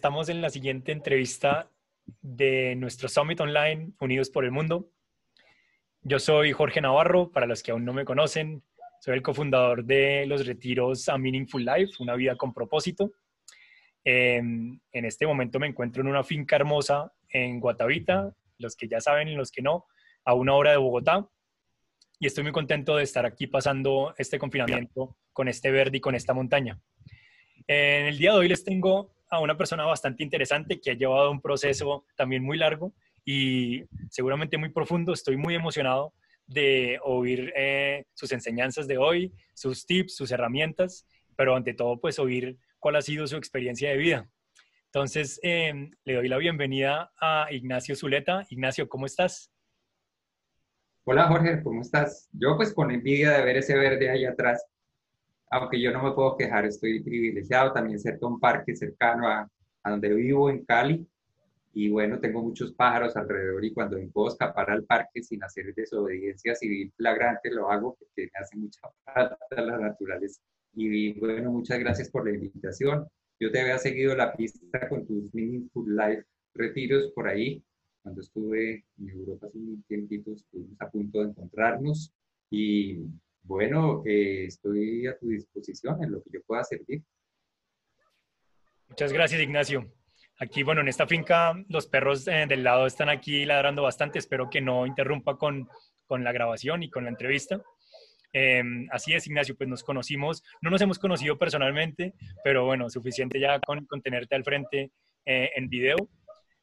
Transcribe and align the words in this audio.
Estamos 0.00 0.30
en 0.30 0.40
la 0.40 0.48
siguiente 0.48 0.92
entrevista 0.92 1.68
de 2.22 2.74
nuestro 2.74 3.06
Summit 3.06 3.38
Online 3.38 3.92
Unidos 4.00 4.30
por 4.30 4.46
el 4.46 4.50
Mundo. 4.50 4.88
Yo 6.00 6.18
soy 6.18 6.52
Jorge 6.52 6.80
Navarro, 6.80 7.30
para 7.30 7.44
los 7.44 7.62
que 7.62 7.72
aún 7.72 7.84
no 7.84 7.92
me 7.92 8.06
conocen, 8.06 8.62
soy 8.98 9.16
el 9.16 9.22
cofundador 9.22 9.84
de 9.84 10.24
los 10.24 10.46
retiros 10.46 11.10
A 11.10 11.18
Meaningful 11.18 11.66
Life, 11.66 12.02
una 12.02 12.14
vida 12.14 12.34
con 12.36 12.54
propósito. 12.54 13.12
Em, 14.02 14.80
en 14.90 15.04
este 15.04 15.26
momento 15.26 15.60
me 15.60 15.66
encuentro 15.66 16.00
en 16.00 16.08
una 16.08 16.24
finca 16.24 16.56
hermosa 16.56 17.12
en 17.28 17.60
Guatavita, 17.60 18.34
los 18.56 18.76
que 18.76 18.88
ya 18.88 19.02
saben 19.02 19.36
los 19.36 19.50
que 19.50 19.60
no, 19.60 19.84
a 20.24 20.32
una 20.32 20.54
hora 20.54 20.70
de 20.70 20.78
Bogotá. 20.78 21.28
Y 22.18 22.26
estoy 22.26 22.42
muy 22.42 22.52
contento 22.52 22.96
de 22.96 23.02
estar 23.02 23.26
aquí 23.26 23.48
pasando 23.48 24.14
este 24.16 24.38
confinamiento 24.38 25.18
con 25.34 25.46
este 25.46 25.70
verde 25.70 25.98
y 25.98 26.00
con 26.00 26.14
esta 26.14 26.32
montaña. 26.32 26.80
En 27.66 28.06
el 28.06 28.16
día 28.16 28.32
de 28.32 28.38
hoy 28.38 28.48
les 28.48 28.64
tengo 28.64 29.19
a 29.30 29.40
una 29.40 29.56
persona 29.56 29.84
bastante 29.84 30.22
interesante 30.22 30.80
que 30.80 30.90
ha 30.90 30.94
llevado 30.94 31.30
un 31.30 31.40
proceso 31.40 32.04
también 32.16 32.42
muy 32.42 32.58
largo 32.58 32.92
y 33.24 33.84
seguramente 34.10 34.58
muy 34.58 34.70
profundo. 34.70 35.12
Estoy 35.12 35.36
muy 35.36 35.54
emocionado 35.54 36.12
de 36.46 36.98
oír 37.04 37.52
eh, 37.56 38.04
sus 38.12 38.32
enseñanzas 38.32 38.88
de 38.88 38.98
hoy, 38.98 39.32
sus 39.54 39.86
tips, 39.86 40.16
sus 40.16 40.32
herramientas, 40.32 41.06
pero 41.36 41.54
ante 41.54 41.74
todo, 41.74 42.00
pues 42.00 42.18
oír 42.18 42.58
cuál 42.80 42.96
ha 42.96 43.02
sido 43.02 43.26
su 43.26 43.36
experiencia 43.36 43.90
de 43.90 43.96
vida. 43.96 44.28
Entonces, 44.86 45.38
em, 45.44 45.92
le 46.04 46.14
doy 46.14 46.28
la 46.28 46.36
bienvenida 46.38 47.12
a 47.20 47.46
Ignacio 47.52 47.94
Zuleta. 47.94 48.44
Ignacio, 48.50 48.88
¿cómo 48.88 49.06
estás? 49.06 49.52
Hola 51.04 51.28
Jorge, 51.28 51.62
¿cómo 51.62 51.82
estás? 51.82 52.28
Yo 52.32 52.56
pues 52.56 52.74
con 52.74 52.90
envidia 52.90 53.30
de 53.30 53.44
ver 53.44 53.56
ese 53.58 53.76
verde 53.76 54.10
ahí 54.10 54.24
atrás 54.24 54.64
aunque 55.50 55.80
yo 55.80 55.92
no 55.92 56.02
me 56.02 56.12
puedo 56.12 56.36
quejar, 56.36 56.64
estoy 56.64 57.00
privilegiado 57.02 57.72
también 57.72 57.98
cerca 57.98 58.20
de 58.20 58.26
un 58.26 58.40
parque 58.40 58.76
cercano 58.76 59.28
a, 59.28 59.48
a 59.82 59.90
donde 59.90 60.14
vivo, 60.14 60.48
en 60.50 60.64
Cali, 60.64 61.06
y 61.72 61.88
bueno, 61.88 62.18
tengo 62.18 62.42
muchos 62.42 62.72
pájaros 62.72 63.16
alrededor 63.16 63.64
y 63.64 63.72
cuando 63.72 63.96
puedo 64.12 64.28
escapar 64.28 64.70
al 64.70 64.84
parque 64.84 65.22
sin 65.22 65.42
hacer 65.44 65.72
desobediencia 65.74 66.54
civil 66.54 66.92
flagrante, 66.96 67.50
lo 67.50 67.70
hago 67.70 67.96
porque 67.96 68.22
me 68.22 68.40
hace 68.40 68.56
mucha 68.56 68.80
falta 69.04 69.38
la 69.50 69.78
naturaleza. 69.78 70.40
Y 70.74 71.12
bueno, 71.18 71.52
muchas 71.52 71.78
gracias 71.78 72.10
por 72.10 72.24
la 72.24 72.34
invitación. 72.34 73.06
Yo 73.38 73.52
te 73.52 73.60
había 73.60 73.78
seguido 73.78 74.16
la 74.16 74.32
pista 74.34 74.88
con 74.88 75.06
tus 75.06 75.32
Meaningful 75.32 75.96
Life 75.96 76.24
retiros 76.54 77.12
por 77.12 77.28
ahí. 77.28 77.62
Cuando 78.02 78.20
estuve 78.20 78.84
en 78.98 79.08
Europa 79.08 79.46
hace 79.46 79.58
un 79.58 79.82
tiempito, 79.84 80.32
estuvimos 80.32 80.80
a 80.80 80.90
punto 80.90 81.20
de 81.20 81.30
encontrarnos 81.30 82.12
y 82.50 82.98
bueno, 83.42 84.02
eh, 84.06 84.44
estoy 84.46 85.06
a 85.06 85.18
tu 85.18 85.28
disposición 85.28 86.02
en 86.02 86.12
lo 86.12 86.22
que 86.22 86.30
yo 86.32 86.40
pueda 86.46 86.64
servir. 86.64 87.02
Muchas 88.88 89.12
gracias, 89.12 89.40
Ignacio. 89.40 89.92
Aquí, 90.38 90.62
bueno, 90.62 90.80
en 90.80 90.88
esta 90.88 91.06
finca 91.06 91.54
los 91.68 91.86
perros 91.86 92.26
eh, 92.26 92.46
del 92.48 92.64
lado 92.64 92.86
están 92.86 93.08
aquí 93.08 93.44
ladrando 93.44 93.82
bastante. 93.82 94.18
Espero 94.18 94.48
que 94.48 94.60
no 94.60 94.86
interrumpa 94.86 95.36
con, 95.36 95.68
con 96.06 96.24
la 96.24 96.32
grabación 96.32 96.82
y 96.82 96.90
con 96.90 97.04
la 97.04 97.10
entrevista. 97.10 97.62
Em, 98.32 98.86
así 98.90 99.12
es, 99.12 99.26
Ignacio, 99.26 99.56
pues 99.56 99.68
nos 99.68 99.82
conocimos, 99.82 100.42
no 100.62 100.70
nos 100.70 100.80
hemos 100.80 100.98
conocido 100.98 101.36
personalmente, 101.36 102.14
pero 102.44 102.64
bueno, 102.64 102.88
suficiente 102.88 103.40
ya 103.40 103.58
con, 103.60 103.86
con 103.86 104.00
tenerte 104.02 104.34
al 104.36 104.44
frente 104.44 104.92
eh, 105.24 105.50
en 105.56 105.68
video. 105.68 105.96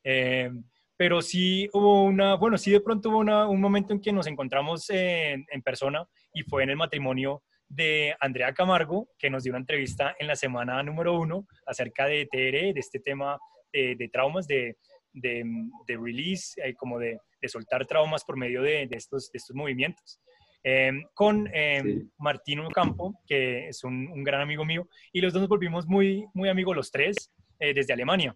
Em, 0.03 0.63
pero 0.95 1.21
sí 1.21 1.69
hubo 1.73 2.05
una, 2.05 2.35
bueno, 2.35 2.57
sí 2.57 2.71
de 2.71 2.81
pronto 2.81 3.09
hubo 3.09 3.19
un 3.19 3.61
momento 3.61 3.93
en 3.93 4.01
que 4.01 4.11
nos 4.11 4.25
encontramos 4.25 4.89
en, 4.89 5.45
persona 5.63 6.07
y 6.37 6.43
fue 6.43 6.63
en 6.63 6.69
el 6.69 6.75
matrimonio 6.75 7.41
de 7.67 8.15
Andrea 8.19 8.53
Camargo, 8.53 9.09
que 9.17 9.29
nos 9.29 9.43
dio 9.43 9.51
una 9.51 9.59
entrevista 9.59 10.15
en 10.19 10.27
la 10.27 10.35
semana 10.35 10.83
número 10.83 11.19
uno 11.19 11.47
acerca 11.65 12.05
de 12.05 12.27
TR, 12.27 12.73
de 12.73 12.79
este 12.79 12.99
tema 12.99 13.39
de, 13.73 14.09
traumas, 14.11 14.47
de, 14.47 14.77
de, 15.13 15.43
release, 15.87 16.61
eh, 16.63 16.75
como 16.75 16.99
de, 16.99 17.19
soltar 17.47 17.85
traumas 17.85 18.23
por 18.23 18.37
medio 18.37 18.61
de, 18.61 18.87
estos, 18.91 19.29
estos 19.33 19.55
movimientos. 19.55 20.19
Em, 20.63 21.03
con 21.13 21.49
eh, 21.53 22.03
Martino 22.17 22.69
Campo, 22.69 23.19
que 23.25 23.69
es 23.69 23.83
un, 23.83 24.23
gran 24.23 24.41
amigo 24.41 24.63
mío, 24.63 24.87
y 25.11 25.21
los 25.21 25.33
dos 25.33 25.41
nos 25.41 25.49
volvimos 25.49 25.87
muy, 25.87 26.25
muy 26.33 26.49
amigos 26.49 26.75
los 26.75 26.91
tres 26.91 27.31
eh, 27.59 27.73
desde 27.73 27.93
Alemania. 27.93 28.35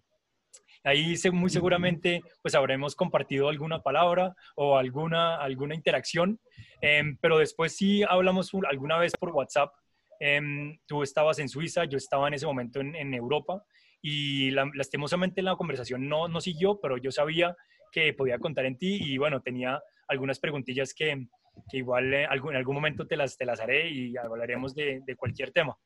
Ahí 0.84 1.14
muy 1.32 1.50
seguramente 1.50 2.22
pues 2.42 2.54
habremos 2.54 2.96
compartido 2.96 3.48
alguna 3.48 3.82
palabra 3.82 4.34
o 4.56 4.76
alguna, 4.76 5.36
alguna 5.36 5.74
interacción, 5.74 6.40
em, 6.80 7.16
pero 7.20 7.38
después 7.38 7.76
sí 7.76 8.02
hablamos 8.02 8.50
alguna 8.68 8.98
vez 8.98 9.12
por 9.18 9.30
WhatsApp. 9.30 9.72
Em, 10.18 10.78
tú 10.86 11.02
estabas 11.02 11.38
en 11.38 11.48
Suiza, 11.48 11.84
yo 11.84 11.96
estaba 11.98 12.28
en 12.28 12.34
ese 12.34 12.46
momento 12.46 12.80
en, 12.80 13.14
Europa 13.14 13.64
y 14.00 14.50
lastimosamente 14.50 15.42
la 15.42 15.56
conversación 15.56 16.08
no, 16.08 16.26
no 16.28 16.40
siguió, 16.40 16.80
pero 16.80 16.96
yo 16.96 17.12
sabía 17.12 17.56
que 17.92 18.12
podía 18.14 18.38
contar 18.38 18.64
en 18.66 18.78
ti 18.78 18.98
y 19.00 19.18
bueno, 19.18 19.40
tenía 19.40 19.80
algunas 20.08 20.40
preguntillas 20.40 20.94
que, 20.94 21.26
que 21.70 21.78
igual 21.78 22.12
eh, 22.12 22.24
en 22.24 22.56
algún 22.56 22.74
momento 22.74 23.06
te 23.06 23.16
las, 23.16 23.36
te 23.36 23.44
las 23.44 23.60
haré 23.60 23.90
y 23.90 24.16
hablaremos 24.16 24.74
de, 24.74 25.00
de 25.04 25.16
cualquier 25.16 25.52
tema. 25.52 25.76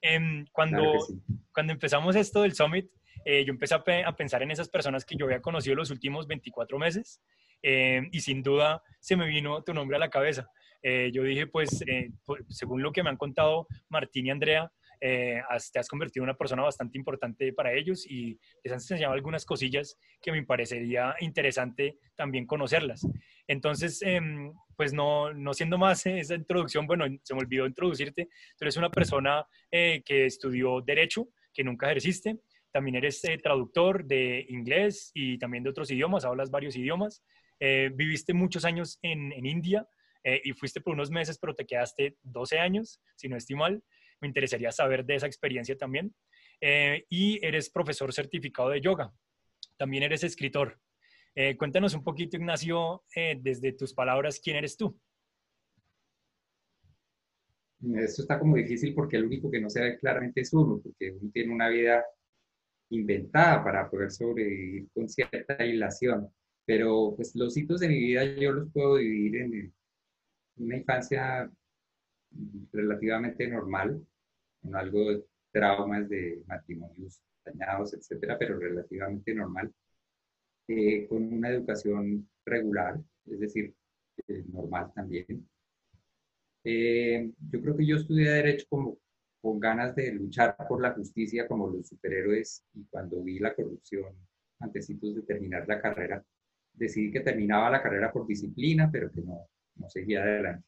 Em, 0.00 0.44
cuando, 0.52 0.92
cuando 1.52 1.72
empezamos 1.72 2.14
esto 2.14 2.42
del 2.42 2.54
Summit, 2.54 2.88
eh, 3.24 3.44
yo 3.44 3.52
empecé 3.52 3.74
a, 3.74 4.16
pensar 4.16 4.42
en 4.42 4.50
esas 4.50 4.68
personas 4.68 5.04
que 5.04 5.16
yo 5.16 5.26
había 5.26 5.40
conocido 5.40 5.76
los 5.76 5.90
últimos 5.90 6.26
24 6.26 6.78
meses 6.78 7.20
eh, 7.62 8.02
y 8.12 8.20
sin 8.20 8.42
duda 8.42 8.82
se 9.00 9.16
me 9.16 9.26
vino 9.26 9.62
tu 9.62 9.72
nombre 9.72 9.96
a 9.96 10.00
la 10.00 10.10
cabeza. 10.10 10.48
Eh, 10.82 11.10
yo 11.12 11.22
dije, 11.22 11.46
pues, 11.46 11.82
pues, 12.24 12.42
según 12.50 12.82
lo 12.82 12.92
que 12.92 13.02
me 13.02 13.08
han 13.08 13.16
contado 13.16 13.66
Martín 13.88 14.26
y 14.26 14.30
Andrea, 14.30 14.70
te 15.00 15.78
has 15.78 15.88
convertido 15.88 16.22
en 16.22 16.30
una 16.30 16.36
persona 16.36 16.62
bastante 16.62 16.96
importante 16.96 17.52
para 17.52 17.74
ellos 17.74 18.06
y 18.08 18.38
les 18.62 18.72
han 18.72 18.78
enseñado 18.78 19.12
algunas 19.12 19.44
cosillas 19.44 19.98
que 20.22 20.32
me 20.32 20.42
parecería 20.44 21.14
interesante 21.20 21.98
también 22.16 22.46
conocerlas. 22.46 23.06
Entonces, 23.46 24.00
em, 24.00 24.54
pues 24.76 24.94
no, 24.94 25.32
no 25.34 25.52
siendo 25.52 25.76
más 25.76 26.06
esa 26.06 26.34
introducción, 26.34 26.86
bueno, 26.86 27.04
se 27.22 27.34
me 27.34 27.40
olvidó 27.40 27.66
introducirte, 27.66 28.28
tú 28.56 28.64
eres 28.64 28.78
una 28.78 28.90
persona 28.90 29.46
que 29.70 30.26
estudió 30.26 30.80
Derecho, 30.80 31.28
que 31.54 31.64
nunca 31.64 31.86
ejerciste, 31.86 32.38
también 32.74 32.96
eres 32.96 33.22
eh, 33.22 33.38
traductor 33.38 34.04
de 34.04 34.46
inglés 34.48 35.12
y 35.14 35.38
también 35.38 35.62
de 35.62 35.70
otros 35.70 35.92
idiomas, 35.92 36.24
hablas 36.24 36.50
varios 36.50 36.74
idiomas. 36.74 37.22
Eh, 37.60 37.88
viviste 37.94 38.34
muchos 38.34 38.64
años 38.64 38.98
en, 39.00 39.32
India 39.46 39.86
eh, 40.24 40.40
y 40.42 40.50
fuiste 40.54 40.80
por 40.80 40.94
unos 40.94 41.08
meses, 41.08 41.38
pero 41.38 41.54
te 41.54 41.66
quedaste 41.66 42.16
12 42.24 42.58
años, 42.58 43.00
si 43.14 43.28
no 43.28 43.36
estoy 43.36 43.54
mal. 43.54 43.84
Me 44.20 44.26
interesaría 44.26 44.72
saber 44.72 45.04
de 45.04 45.14
esa 45.14 45.28
experiencia 45.28 45.76
también. 45.76 46.16
y 47.08 47.38
eres 47.46 47.70
profesor 47.70 48.12
certificado 48.12 48.70
de 48.70 48.80
yoga. 48.80 49.12
También 49.76 50.02
eres 50.02 50.24
escritor. 50.24 50.80
cuéntanos 51.56 51.94
un 51.94 52.02
poquito, 52.02 52.36
Ignacio, 52.36 53.04
desde 53.40 53.72
tus 53.72 53.94
palabras, 53.94 54.40
¿quién 54.42 54.56
eres 54.56 54.76
tú? 54.76 54.98
Esto 57.96 58.22
está 58.22 58.38
como 58.40 58.56
difícil 58.56 58.94
porque 58.94 59.16
el 59.16 59.26
único 59.26 59.48
que 59.50 59.60
no 59.60 59.70
se 59.70 59.80
ve 59.80 59.98
claramente 59.98 60.40
es 60.40 60.52
uno, 60.52 60.80
porque 60.82 61.12
uno 61.12 61.30
tiene 61.32 61.52
una 61.52 61.68
vida 61.68 62.02
inventada 62.94 63.62
para 63.64 63.90
poder 63.90 64.10
sobrevivir 64.10 64.88
con 64.94 65.08
cierta 65.08 65.56
aislación. 65.58 66.28
Pero 66.66 67.14
pues 67.16 67.34
los 67.34 67.56
hitos 67.56 67.80
de 67.80 67.88
mi 67.88 67.98
vida 67.98 68.24
yo 68.24 68.52
los 68.52 68.72
puedo 68.72 68.96
dividir 68.96 69.36
en 69.36 69.74
una 70.56 70.76
infancia 70.76 71.50
relativamente 72.72 73.46
normal, 73.48 74.04
con 74.62 74.74
algo 74.76 75.10
de 75.10 75.24
traumas 75.52 76.08
de 76.08 76.42
matrimonios 76.46 77.20
dañados, 77.44 77.94
etcétera, 77.94 78.38
pero 78.38 78.58
relativamente 78.58 79.34
normal, 79.34 79.72
eh, 80.68 81.06
con 81.08 81.32
una 81.32 81.50
educación 81.50 82.28
regular, 82.44 82.98
es 83.26 83.40
decir, 83.40 83.74
eh, 84.28 84.44
normal 84.48 84.90
también. 84.94 85.46
Eh, 86.64 87.30
yo 87.50 87.60
creo 87.60 87.76
que 87.76 87.86
yo 87.86 87.96
estudié 87.96 88.30
Derecho 88.30 88.66
como 88.68 88.98
con 89.44 89.60
ganas 89.60 89.94
de 89.94 90.10
luchar 90.10 90.56
por 90.66 90.80
la 90.80 90.92
justicia 90.92 91.46
como 91.46 91.68
los 91.68 91.86
superhéroes 91.86 92.64
y 92.72 92.84
cuando 92.86 93.22
vi 93.22 93.38
la 93.38 93.54
corrupción 93.54 94.16
antecitos 94.58 95.14
de 95.16 95.20
terminar 95.20 95.68
la 95.68 95.82
carrera, 95.82 96.24
decidí 96.72 97.12
que 97.12 97.20
terminaba 97.20 97.68
la 97.68 97.82
carrera 97.82 98.10
por 98.10 98.26
disciplina, 98.26 98.88
pero 98.90 99.12
que 99.12 99.20
no, 99.20 99.46
no 99.74 99.90
seguía 99.90 100.22
adelante. 100.22 100.66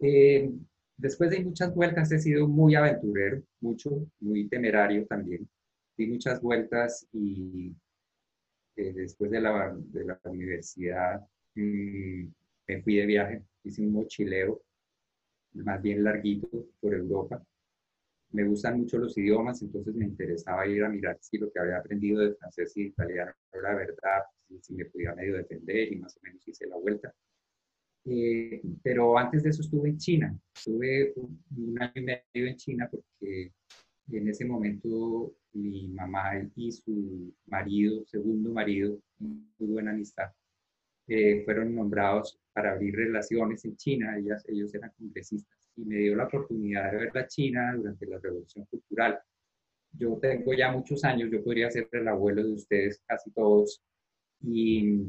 Eh, 0.00 0.52
después 0.96 1.30
de 1.30 1.44
muchas 1.44 1.74
vueltas 1.74 2.12
he 2.12 2.20
sido 2.20 2.46
muy 2.46 2.76
aventurero, 2.76 3.42
mucho, 3.60 4.06
muy 4.20 4.48
temerario 4.48 5.04
también. 5.06 5.48
Di 5.96 6.06
muchas 6.06 6.40
vueltas 6.40 7.08
y 7.12 7.74
eh, 8.76 8.92
después 8.92 9.32
de 9.32 9.40
la, 9.40 9.76
de 9.76 10.04
la 10.04 10.20
universidad 10.26 11.26
mm, 11.56 12.24
me 12.68 12.82
fui 12.82 12.98
de 12.98 13.06
viaje, 13.06 13.42
hice 13.64 13.82
un 13.82 13.94
mochileo 13.94 14.62
más 15.64 15.82
bien 15.82 16.04
larguito 16.04 16.48
por 16.80 16.94
Europa. 16.94 17.42
Me 18.30 18.44
gustan 18.44 18.78
mucho 18.78 18.98
los 18.98 19.16
idiomas, 19.16 19.62
entonces 19.62 19.94
me 19.94 20.04
interesaba 20.04 20.66
ir 20.66 20.84
a 20.84 20.88
mirar 20.88 21.16
si 21.20 21.38
lo 21.38 21.50
que 21.50 21.60
había 21.60 21.78
aprendido 21.78 22.20
de 22.20 22.34
francés 22.34 22.76
y 22.76 22.82
italiano 22.88 23.32
era 23.52 23.74
verdad, 23.74 24.22
si, 24.60 24.74
me 24.74 24.84
podía 24.86 25.14
medio 25.14 25.36
defender 25.36 25.92
y 25.92 25.96
más 25.96 26.16
o 26.16 26.20
menos 26.22 26.46
hice 26.46 26.66
la 26.66 26.76
vuelta. 26.76 27.14
Eh, 28.04 28.62
pero 28.82 29.18
antes 29.18 29.42
de 29.42 29.50
eso 29.50 29.62
estuve 29.62 29.90
en 29.90 29.98
China, 29.98 30.38
estuve 30.54 31.14
un, 31.16 31.82
año 31.82 31.92
y 31.94 32.02
medio 32.02 32.48
en 32.48 32.56
China 32.56 32.88
porque 32.90 33.52
en 34.10 34.28
ese 34.28 34.44
momento 34.44 35.34
mi 35.52 35.88
mamá 35.88 36.32
y 36.54 36.72
su 36.72 37.34
marido, 37.46 38.04
segundo 38.06 38.50
marido, 38.52 38.98
muy 39.18 39.68
buena 39.68 39.90
amistad, 39.90 40.30
eh, 41.08 41.42
fueron 41.44 41.74
nombrados 41.74 42.38
para 42.52 42.72
abrir 42.72 42.94
relaciones 42.94 43.64
en 43.64 43.76
China, 43.76 44.16
ellas, 44.18 44.44
ellos 44.46 44.74
eran 44.74 44.92
congresistas, 44.98 45.58
y 45.76 45.84
me 45.84 45.96
dio 45.96 46.14
la 46.14 46.24
oportunidad 46.24 46.90
de 46.90 46.98
ver 46.98 47.10
la 47.14 47.26
China 47.26 47.74
durante 47.74 48.06
la 48.06 48.18
Revolución 48.18 48.66
Cultural. 48.66 49.18
Yo 49.92 50.18
tengo 50.20 50.52
ya 50.52 50.70
muchos 50.70 51.02
años, 51.04 51.30
yo 51.32 51.42
podría 51.42 51.70
ser 51.70 51.88
el 51.92 52.08
abuelo 52.08 52.44
de 52.44 52.52
ustedes, 52.52 53.02
casi 53.06 53.30
todos, 53.30 53.82
y 54.42 55.06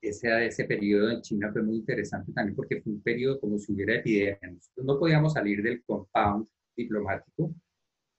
ese, 0.00 0.46
ese 0.46 0.64
periodo 0.64 1.10
en 1.10 1.22
China 1.22 1.50
fue 1.52 1.62
muy 1.62 1.76
interesante 1.76 2.32
también 2.32 2.56
porque 2.56 2.80
fue 2.80 2.92
un 2.92 3.02
periodo 3.02 3.40
como 3.40 3.58
si 3.58 3.72
hubiera 3.72 3.96
epidemias. 3.96 4.40
Nosotros 4.42 4.86
no 4.86 4.98
podíamos 4.98 5.32
salir 5.32 5.62
del 5.62 5.82
compound 5.84 6.46
diplomático. 6.76 7.54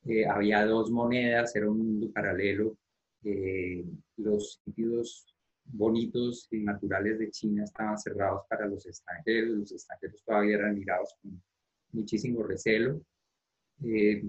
Eh, 0.05 0.25
había 0.25 0.65
dos 0.65 0.91
monedas, 0.91 1.55
era 1.55 1.69
un 1.69 1.79
mundo 1.79 2.11
paralelo. 2.13 2.77
Eh, 3.23 3.83
los 4.17 4.61
sitios 4.63 5.34
bonitos 5.65 6.47
y 6.51 6.59
naturales 6.59 7.19
de 7.19 7.31
China 7.31 7.63
estaban 7.63 7.97
cerrados 7.97 8.43
para 8.49 8.67
los 8.67 8.85
extranjeros. 8.85 9.57
Los 9.57 9.71
extranjeros 9.71 10.23
todavía 10.23 10.55
eran 10.57 10.75
mirados 10.75 11.15
con 11.21 11.41
muchísimo 11.91 12.43
recelo. 12.43 13.01
Eh, 13.83 14.23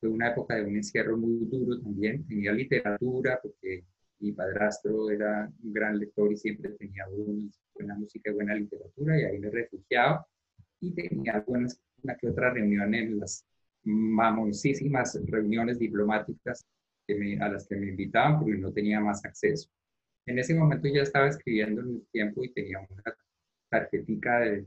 fue 0.00 0.08
una 0.08 0.30
época 0.30 0.56
de 0.56 0.64
un 0.64 0.76
encierro 0.76 1.16
muy 1.16 1.46
duro 1.46 1.80
también. 1.80 2.26
Tenía 2.26 2.52
literatura 2.52 3.40
porque 3.42 3.84
mi 4.20 4.32
padrastro 4.32 5.10
era 5.10 5.50
un 5.62 5.72
gran 5.72 5.98
lector 5.98 6.32
y 6.32 6.36
siempre 6.36 6.70
tenía 6.72 7.04
buena 7.74 7.94
música 7.94 8.30
y 8.30 8.34
buena 8.34 8.54
literatura 8.54 9.20
y 9.20 9.24
ahí 9.24 9.38
me 9.38 9.50
refugiaba 9.50 10.26
y 10.80 10.92
tenía 10.92 11.34
algunas, 11.34 11.80
una 12.02 12.16
que 12.16 12.28
otra 12.28 12.52
reunión 12.52 12.94
en 12.94 13.18
las 13.18 13.44
mamoncísimas 13.82 15.20
reuniones 15.26 15.78
diplomáticas 15.78 16.66
que 17.06 17.38
a 17.40 17.48
las 17.48 17.66
que 17.66 17.76
me 17.76 17.88
invitaban 17.88 18.38
porque 18.38 18.56
no 18.56 18.72
tenía 18.72 19.00
más 19.00 19.24
acceso. 19.24 19.68
En 20.26 20.38
ese 20.38 20.54
momento 20.54 20.88
ya 20.88 21.02
estaba 21.02 21.28
escribiendo 21.28 21.82
en 21.82 21.94
mi 21.94 22.00
tiempo 22.12 22.42
y 22.42 22.52
tenía 22.52 22.80
una 22.80 23.02
tarjetica 23.68 24.40
de, 24.40 24.66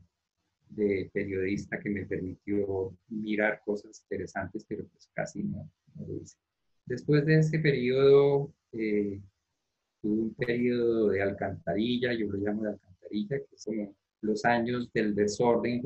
de, 0.70 1.10
periodista 1.14 1.80
que 1.80 1.90
me 1.90 2.06
permitió 2.06 2.96
mirar 3.08 3.62
cosas 3.66 4.02
interesantes, 4.04 4.66
pero 4.68 4.86
pues 4.88 5.10
casi 5.14 5.44
no, 5.44 5.70
lo 5.96 6.22
hice. 6.22 6.38
Después 6.86 7.26
de 7.26 7.40
ese 7.40 7.60
periodo 7.60 8.54
eh, 8.72 9.20
tuve 10.02 10.22
un 10.22 10.34
periodo 10.36 11.10
de 11.10 11.22
alcantarilla, 11.22 12.14
yo 12.14 12.28
lo 12.28 12.38
llamo 12.38 12.64
de 12.64 12.70
alcantarilla, 12.70 13.40
que 13.40 13.58
son 13.58 13.96
los 14.22 14.46
años 14.46 14.92
del 14.94 15.16
desorden 15.16 15.82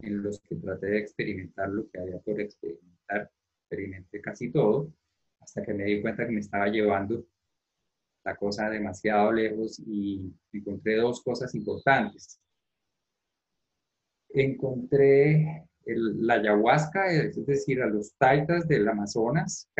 en 0.00 0.22
los 0.22 0.40
que 0.40 0.56
traté 0.56 0.86
de 0.86 0.98
experimentar 0.98 1.68
lo 1.68 1.88
que 1.88 1.98
había 1.98 2.18
por 2.18 2.40
experimentar. 2.40 3.30
Experimenté 3.62 4.20
casi 4.20 4.50
todo, 4.50 4.92
hasta 5.40 5.62
que 5.62 5.74
me 5.74 5.84
di 5.84 6.00
cuenta 6.00 6.26
que 6.26 6.32
me 6.32 6.40
estaba 6.40 6.68
llevando 6.68 7.24
la 8.28 8.36
cosa 8.36 8.68
demasiado 8.68 9.32
lejos 9.32 9.80
y 9.86 10.30
encontré 10.52 10.96
dos 10.96 11.22
cosas 11.22 11.54
importantes. 11.54 12.38
Encontré 14.28 15.66
la 15.86 16.34
ayahuasca, 16.34 17.10
es 17.10 17.46
decir, 17.46 17.80
a 17.80 17.86
los 17.86 18.14
taitas 18.18 18.68
del 18.68 18.86
Amazonas, 18.86 19.70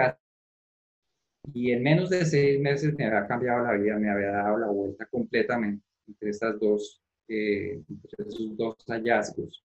y 1.53 1.73
en 1.73 1.83
menos 1.83 2.09
de 2.09 2.25
seis 2.25 2.59
meses 2.59 2.95
me 2.95 3.06
había 3.06 3.27
cambiado 3.27 3.65
la 3.65 3.73
vida, 3.75 3.99
me 3.99 4.11
había 4.11 4.31
dado 4.31 4.59
la 4.59 4.69
vuelta 4.69 5.05
completamente 5.06 5.85
entre, 6.06 6.31
estas 6.31 6.59
dos, 6.59 7.03
eh, 7.29 7.83
esos 8.19 8.56
dos 8.56 8.77
hallazgos. 8.87 9.62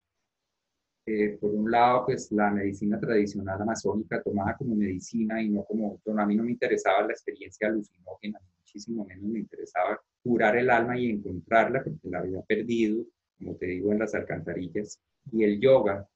Eh, 1.06 1.38
por 1.40 1.52
un 1.52 1.70
lado, 1.70 2.06
pues 2.06 2.32
la 2.32 2.50
medicina 2.52 2.98
tradicional 3.00 3.62
amazónica 3.62 4.22
tomada 4.22 4.56
como 4.58 4.76
medicina 4.76 5.42
y 5.42 5.50
no 5.50 5.64
como, 5.66 6.00
a 6.18 6.26
mí 6.26 6.36
no 6.36 6.44
me 6.44 6.52
interesaba 6.52 7.08
la 7.08 7.14
experiencia 7.14 7.68
alucinógena, 7.68 8.40
muchísimo 8.74 9.06
menos 9.06 9.25
me 9.25 9.40
interesaba 9.40 10.02
curar 10.24 10.58
el 10.58 10.70
alma 10.70 10.98
y 10.98 11.10
encontrarla 11.12 11.84
porque 11.84 12.10
la 12.10 12.20
había 12.20 12.42
perdido, 12.42 13.06
como 13.38 13.56
te 13.56 13.68
digo, 13.68 13.92
en 13.92 14.00
las 14.00 14.16
alcantarillas. 14.16 15.00
Y 15.31 15.44
el 15.44 15.60
yoga. 15.60 16.08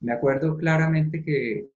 Me 0.00 0.12
acuerdo 0.12 0.56
claramente 0.56 1.22
que, 1.22 1.68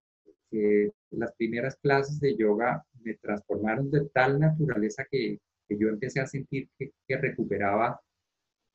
que 0.51 0.91
las 1.11 1.33
primeras 1.35 1.75
clases 1.77 2.19
de 2.19 2.35
yoga 2.37 2.85
me 3.01 3.15
transformaron 3.15 3.89
de 3.89 4.05
tal 4.09 4.39
naturaleza 4.39 5.05
que, 5.09 5.39
que 5.67 5.77
yo 5.77 5.87
empecé 5.87 6.19
a 6.19 6.27
sentir 6.27 6.69
que, 6.77 6.91
que, 7.07 7.17
recuperaba 7.17 7.99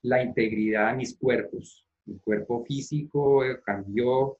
la 0.02 0.22
integridad 0.22 0.90
de 0.90 0.98
mis 0.98 1.16
cuerpos. 1.16 1.86
Mi 2.06 2.18
cuerpo 2.18 2.64
físico 2.64 3.44
eh, 3.44 3.60
cambió, 3.64 4.38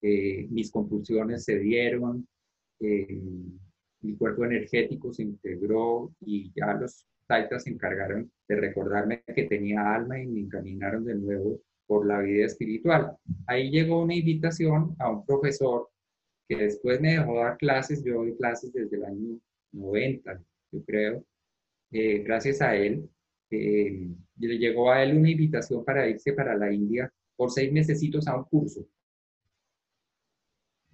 eh, 0.00 0.46
mis 0.50 0.70
compulsiones 0.70 1.44
se 1.44 1.58
dieron, 1.58 2.26
eh, 2.80 3.20
mi 4.02 4.16
cuerpo 4.16 4.44
energético 4.44 5.12
se 5.12 5.22
integró 5.22 6.12
y 6.20 6.52
ya 6.54 6.74
los 6.74 7.06
taitas 7.26 7.64
se 7.64 7.70
encargaron 7.70 8.30
de 8.48 8.56
recordarme 8.56 9.22
que 9.34 9.44
tenía 9.44 9.94
alma 9.94 10.20
y 10.20 10.26
me 10.26 10.40
encaminaron 10.40 11.04
de 11.04 11.14
nuevo 11.14 11.60
por 11.86 12.06
la 12.06 12.20
vida 12.20 12.46
espiritual. 12.46 13.16
Ahí 13.46 13.70
llegó 13.70 14.02
una 14.02 14.14
invitación 14.14 14.94
a 14.98 15.10
un 15.10 15.24
profesor 15.24 15.88
que 16.48 16.56
después 16.56 17.00
me 17.00 17.12
dejó 17.12 17.36
dar 17.36 17.56
clases, 17.56 18.04
yo 18.04 18.16
doy 18.16 18.36
clases 18.36 18.72
desde 18.72 18.96
el 18.96 19.04
año 19.04 19.38
90, 19.72 20.42
yo 20.72 20.84
creo, 20.84 21.24
eh, 21.90 22.18
gracias 22.18 22.60
a 22.60 22.76
él. 22.76 23.08
Eh, 23.50 24.08
le 24.38 24.58
llegó 24.58 24.90
a 24.90 25.02
él 25.02 25.16
una 25.16 25.30
invitación 25.30 25.84
para 25.84 26.08
irse 26.08 26.32
para 26.32 26.56
la 26.56 26.72
India 26.72 27.12
por 27.36 27.50
seis 27.50 27.72
meses 27.72 28.02
a 28.26 28.36
un 28.36 28.44
curso. 28.44 28.86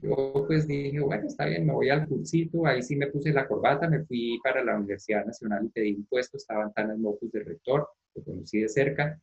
Yo 0.01 0.45
pues 0.47 0.67
dije, 0.67 1.01
bueno, 1.01 1.27
está 1.27 1.47
bien, 1.47 1.67
me 1.67 1.73
voy 1.73 1.91
al 1.91 2.07
cursito, 2.07 2.65
ahí 2.67 2.83
sí 2.83 2.95
me 2.95 3.09
puse 3.09 3.33
la 3.33 3.49
corbata, 3.49 3.89
me 3.89 4.05
fui 4.05 4.39
para 4.45 4.63
la 4.63 4.77
Universidad 4.77 5.27
Nacional 5.27 5.67
y 5.67 5.69
pedí 5.71 5.95
un 5.95 6.05
puesto, 6.07 6.37
estaban 6.37 6.73
tan 6.73 6.91
en 6.93 7.03
locos 7.03 7.31
de 7.33 7.43
rector, 7.43 7.89
lo 8.15 8.23
conocí 8.25 8.61
de 8.61 8.69
cerca. 8.69 9.21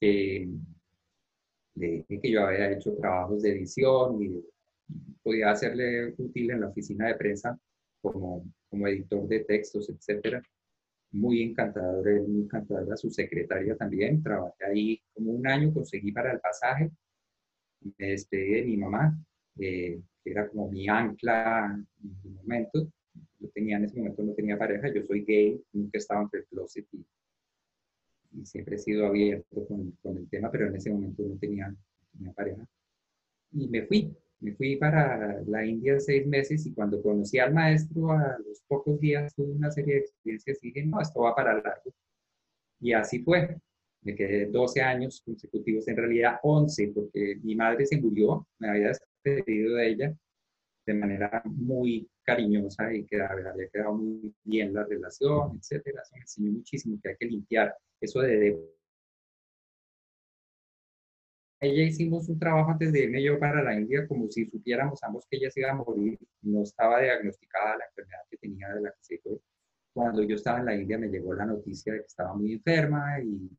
Eh, 0.00 0.48
le 1.74 1.86
dije 1.86 2.20
que 2.20 2.30
yo 2.30 2.44
había 2.44 2.72
hecho 2.72 2.94
trabajos 2.96 3.42
de 3.42 3.52
edición 3.52 4.20
y 4.22 4.44
podía 5.22 5.50
hacerle 5.52 6.14
útil 6.18 6.50
en 6.50 6.60
la 6.62 6.68
oficina 6.68 7.06
de 7.06 7.14
prensa 7.14 7.58
como, 8.02 8.44
como 8.68 8.88
editor 8.88 9.28
de 9.28 9.40
textos, 9.40 9.88
etcétera. 9.88 10.42
Muy 11.12 11.42
encantador, 11.42 12.04
muy 12.28 12.42
encantadora 12.42 12.96
su 12.96 13.10
secretaria 13.10 13.76
también. 13.76 14.22
Trabajé 14.22 14.64
ahí 14.64 15.02
como 15.14 15.32
un 15.32 15.46
año, 15.46 15.72
conseguí 15.72 16.12
para 16.12 16.32
el 16.32 16.40
pasaje. 16.40 16.90
Me 17.96 18.08
despedí 18.08 18.54
de 18.54 18.62
mi 18.64 18.76
mamá, 18.76 19.16
eh, 19.58 20.00
que 20.22 20.30
era 20.30 20.48
como 20.48 20.70
mi 20.70 20.88
ancla 20.88 21.76
en 22.02 22.10
ese 22.10 22.28
momento. 22.28 22.88
Yo 23.40 23.48
tenía 23.50 23.76
en 23.76 23.84
ese 23.84 23.98
momento 23.98 24.22
no 24.22 24.32
tenía 24.34 24.58
pareja, 24.58 24.92
yo 24.92 25.02
soy 25.04 25.24
gay, 25.24 25.60
nunca 25.72 25.98
estaba 25.98 26.22
entre 26.22 26.40
el 26.40 26.46
closet 26.46 26.86
y, 26.92 27.04
y 28.32 28.46
siempre 28.46 28.76
he 28.76 28.78
sido 28.78 29.06
abierto 29.06 29.66
con, 29.66 29.92
con, 30.02 30.16
el 30.16 30.28
tema, 30.28 30.50
pero 30.50 30.66
en 30.66 30.76
ese 30.76 30.90
momento 30.90 31.22
no 31.22 31.36
tenía, 31.36 31.74
tenía 32.12 32.32
pareja. 32.32 32.66
Y 33.52 33.68
me 33.68 33.82
fui, 33.86 34.14
me 34.40 34.54
fui 34.54 34.76
para 34.76 35.42
la 35.46 35.64
India 35.64 35.98
seis 35.98 36.26
meses 36.26 36.66
y 36.66 36.72
cuando 36.72 37.02
conocí 37.02 37.38
al 37.38 37.54
maestro 37.54 38.12
a 38.12 38.38
los 38.46 38.60
pocos 38.66 39.00
días 39.00 39.34
tuve 39.34 39.52
una 39.52 39.70
serie 39.70 39.94
de 39.94 40.00
experiencias 40.00 40.58
y 40.62 40.68
dije, 40.68 40.86
no, 40.86 41.00
esto 41.00 41.20
va 41.20 41.34
para 41.34 41.54
largo. 41.54 41.92
Y 42.80 42.92
así 42.92 43.20
fue. 43.20 43.56
Me 44.02 44.14
quedé 44.14 44.46
12 44.46 44.80
años 44.80 45.20
consecutivos, 45.24 45.88
en 45.88 45.96
realidad 45.96 46.38
11, 46.42 46.92
porque 46.94 47.36
mi 47.42 47.56
madre 47.56 47.84
se 47.84 48.00
murió, 48.00 48.46
me 48.58 48.68
había 48.68 48.92
despedido 49.24 49.76
de 49.76 49.88
ella 49.88 50.14
de 50.86 50.94
manera 50.94 51.42
muy 51.44 52.08
cariñosa 52.22 52.92
y 52.94 53.04
que 53.04 53.20
había 53.20 53.52
quedado 53.72 53.94
muy 53.94 54.34
bien 54.44 54.72
la 54.72 54.84
relación, 54.84 55.58
etcétera. 55.58 56.02
Eso 56.02 56.14
me 56.16 56.20
enseñó 56.22 56.52
muchísimo 56.52 56.98
que 57.02 57.10
hay 57.10 57.16
que 57.16 57.26
limpiar 57.26 57.76
eso 58.00 58.20
de 58.20 58.56
ella 61.60 61.82
hicimos 61.82 62.28
un 62.28 62.38
trabajo 62.38 62.70
antes 62.70 62.92
de 62.92 63.00
irme 63.04 63.22
yo 63.22 63.38
para 63.38 63.62
la 63.62 63.74
India 63.74 64.06
como 64.06 64.30
si 64.30 64.46
supiéramos 64.46 65.02
ambos 65.02 65.26
que 65.28 65.38
ella 65.38 65.50
se 65.50 65.60
iba 65.60 65.72
a 65.72 65.74
morir. 65.74 66.18
No 66.42 66.62
estaba 66.62 67.00
diagnosticada 67.00 67.78
la 67.78 67.84
enfermedad 67.86 68.20
que 68.30 68.36
tenía 68.36 68.68
de 68.74 68.80
la 68.82 68.90
que 68.90 69.02
se 69.02 69.18
fue. 69.18 69.38
Cuando 69.92 70.22
yo 70.22 70.36
estaba 70.36 70.60
en 70.60 70.66
la 70.66 70.76
India 70.76 70.98
me 70.98 71.08
llegó 71.08 71.34
la 71.34 71.46
noticia 71.46 71.92
de 71.92 72.00
que 72.00 72.06
estaba 72.06 72.34
muy 72.34 72.52
enferma 72.52 73.20
y 73.20 73.50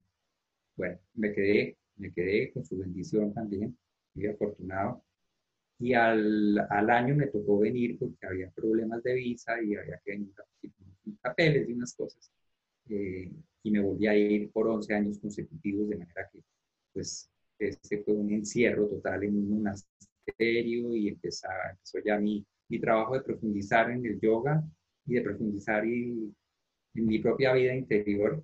bueno, 0.78 0.98
me 1.16 1.34
quedé, 1.34 1.78
me 1.98 2.14
quedé 2.14 2.52
con 2.54 2.64
su 2.64 2.78
bendición 2.78 3.34
también, 3.34 3.78
muy 4.14 4.28
afortunado. 4.28 5.04
Y 5.80 5.94
al, 5.94 6.60
al 6.70 6.90
año 6.90 7.16
me 7.16 7.28
tocó 7.28 7.60
venir 7.60 7.98
porque 7.98 8.28
había 8.28 8.52
problemas 8.52 9.02
de 9.04 9.14
visa 9.14 9.62
y 9.62 9.76
había 9.76 10.00
que 10.04 10.12
venir 10.12 10.34
papeles 11.22 11.70
y 11.70 11.74
unas 11.74 11.96
cosas. 11.96 12.32
Eh, 12.90 13.32
y 13.64 13.72
me 13.72 13.82
volví 13.82 14.08
a 14.08 14.16
ir 14.16 14.52
por 14.52 14.68
11 14.68 14.94
años 14.94 15.20
consecutivos 15.20 15.90
de 15.90 15.98
manera 15.98 16.30
que 16.32 16.42
pues 16.94 17.30
este 17.60 18.04
fue 18.04 18.16
un 18.16 18.32
encierro 18.32 18.88
total 18.88 19.24
en 19.24 19.36
un 19.36 19.50
monasterio 19.50 20.96
y 20.96 21.10
empezó, 21.10 21.48
empezó 21.70 22.00
ya 22.04 22.18
mi, 22.18 22.46
mi 22.70 22.80
trabajo 22.80 23.16
de 23.16 23.22
profundizar 23.22 23.92
en 23.92 24.06
el 24.06 24.20
yoga 24.20 24.64
y 25.06 25.16
de 25.16 25.22
profundizar 25.22 25.86
y, 25.86 26.34
en 26.96 27.06
mi 27.06 27.20
propia 27.20 27.54
vida 27.54 27.76
interior. 27.76 28.44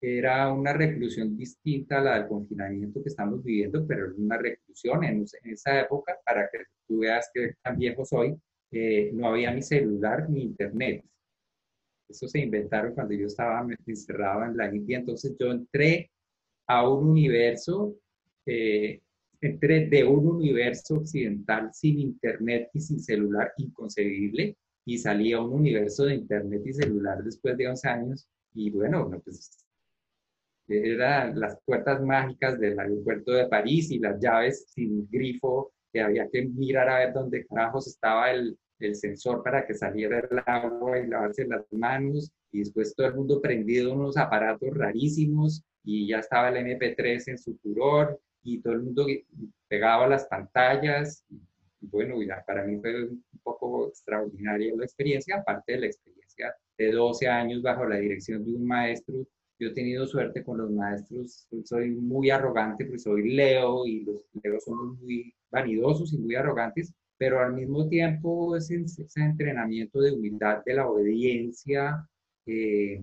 Era 0.00 0.52
una 0.52 0.72
reclusión 0.72 1.36
distinta 1.36 1.98
a 1.98 2.02
la 2.02 2.18
del 2.18 2.28
confinamiento 2.28 3.02
que 3.02 3.08
estamos 3.08 3.42
viviendo, 3.42 3.86
pero 3.86 4.14
una 4.16 4.38
reclusión 4.68 5.04
en, 5.04 5.24
en 5.42 5.52
esa 5.52 5.80
época, 5.80 6.18
para 6.24 6.48
que 6.50 6.58
tú 6.86 7.00
veas 7.00 7.30
que 7.32 7.54
tan 7.62 7.78
viejo 7.78 8.04
soy, 8.04 8.36
eh, 8.70 9.10
no 9.14 9.28
había 9.28 9.52
ni 9.52 9.62
celular 9.62 10.28
ni 10.28 10.42
internet. 10.42 11.04
Eso 12.08 12.28
se 12.28 12.40
inventaron 12.40 12.94
cuando 12.94 13.14
yo 13.14 13.26
estaba 13.26 13.66
encerrado 13.86 14.44
en 14.44 14.56
la 14.56 14.74
India. 14.74 14.98
Entonces 14.98 15.36
yo 15.38 15.50
entré 15.52 16.10
a 16.66 16.88
un 16.88 17.08
universo, 17.10 17.96
eh, 18.46 19.00
entré 19.40 19.86
de 19.86 20.04
un 20.04 20.26
universo 20.26 20.96
occidental 20.96 21.70
sin 21.72 22.00
internet 22.00 22.70
y 22.72 22.80
sin 22.80 23.00
celular 23.00 23.52
inconcebible 23.58 24.56
y 24.84 24.98
salí 24.98 25.32
a 25.32 25.40
un 25.40 25.52
universo 25.52 26.04
de 26.06 26.14
internet 26.14 26.62
y 26.64 26.72
celular 26.72 27.22
después 27.22 27.56
de 27.56 27.68
11 27.68 27.88
años. 27.88 28.28
Y 28.54 28.70
bueno, 28.70 29.10
pues 29.22 29.67
eran 30.68 31.38
las 31.38 31.58
puertas 31.64 32.02
mágicas 32.02 32.58
del 32.58 32.78
aeropuerto 32.78 33.32
de 33.32 33.48
París 33.48 33.90
y 33.90 33.98
las 33.98 34.20
llaves 34.20 34.66
sin 34.68 35.08
grifo 35.10 35.72
que 35.92 36.00
había 36.02 36.28
que 36.30 36.46
mirar 36.46 36.88
a 36.88 36.98
ver 36.98 37.12
dónde 37.12 37.46
carajos 37.46 37.86
estaba 37.86 38.30
el, 38.30 38.58
el 38.78 38.94
sensor 38.94 39.42
para 39.42 39.66
que 39.66 39.74
saliera 39.74 40.18
el 40.18 40.38
agua 40.46 40.98
y 40.98 41.06
lavarse 41.06 41.46
las 41.46 41.64
manos, 41.72 42.30
y 42.52 42.60
después 42.60 42.94
todo 42.94 43.06
el 43.06 43.14
mundo 43.14 43.40
prendido 43.40 43.92
unos 43.92 44.16
aparatos 44.16 44.70
rarísimos, 44.74 45.62
y 45.84 46.08
ya 46.08 46.18
estaba 46.18 46.50
el 46.50 46.56
MP3 46.56 47.28
en 47.28 47.38
su 47.38 47.56
furor, 47.58 48.20
y 48.42 48.60
todo 48.60 48.74
el 48.74 48.82
mundo 48.82 49.06
pegaba 49.68 50.06
las 50.06 50.26
pantallas, 50.26 51.24
bueno, 51.80 52.16
para 52.46 52.64
mí 52.64 52.78
fue 52.80 53.04
un 53.04 53.22
poco 53.42 53.88
extraordinaria 53.88 54.74
la 54.76 54.84
experiencia, 54.84 55.36
aparte 55.36 55.72
de 55.72 55.80
la 55.80 55.86
experiencia 55.86 56.54
de 56.76 56.92
12 56.92 57.28
años 57.28 57.62
bajo 57.62 57.84
la 57.84 57.96
dirección 57.96 58.44
de 58.44 58.54
un 58.54 58.66
maestro. 58.66 59.26
Yo 59.58 59.68
he 59.68 59.74
tenido 59.74 60.06
suerte 60.06 60.44
con 60.44 60.58
los 60.58 60.70
maestros, 60.70 61.48
soy 61.64 61.90
muy 61.90 62.30
arrogante, 62.30 62.84
pues 62.84 63.02
soy 63.02 63.34
Leo 63.34 63.86
y 63.86 64.04
los 64.04 64.24
Leos 64.42 64.64
son 64.64 64.98
muy 65.00 65.34
vanidosos 65.50 66.12
y 66.12 66.18
muy 66.18 66.36
arrogantes, 66.36 66.92
pero 67.16 67.40
al 67.40 67.54
mismo 67.54 67.88
tiempo 67.88 68.56
ese, 68.56 68.76
ese 68.82 69.20
entrenamiento 69.20 70.00
de 70.00 70.12
humildad, 70.12 70.62
de 70.64 70.74
la 70.74 70.88
obediencia, 70.88 72.08
eh, 72.46 73.02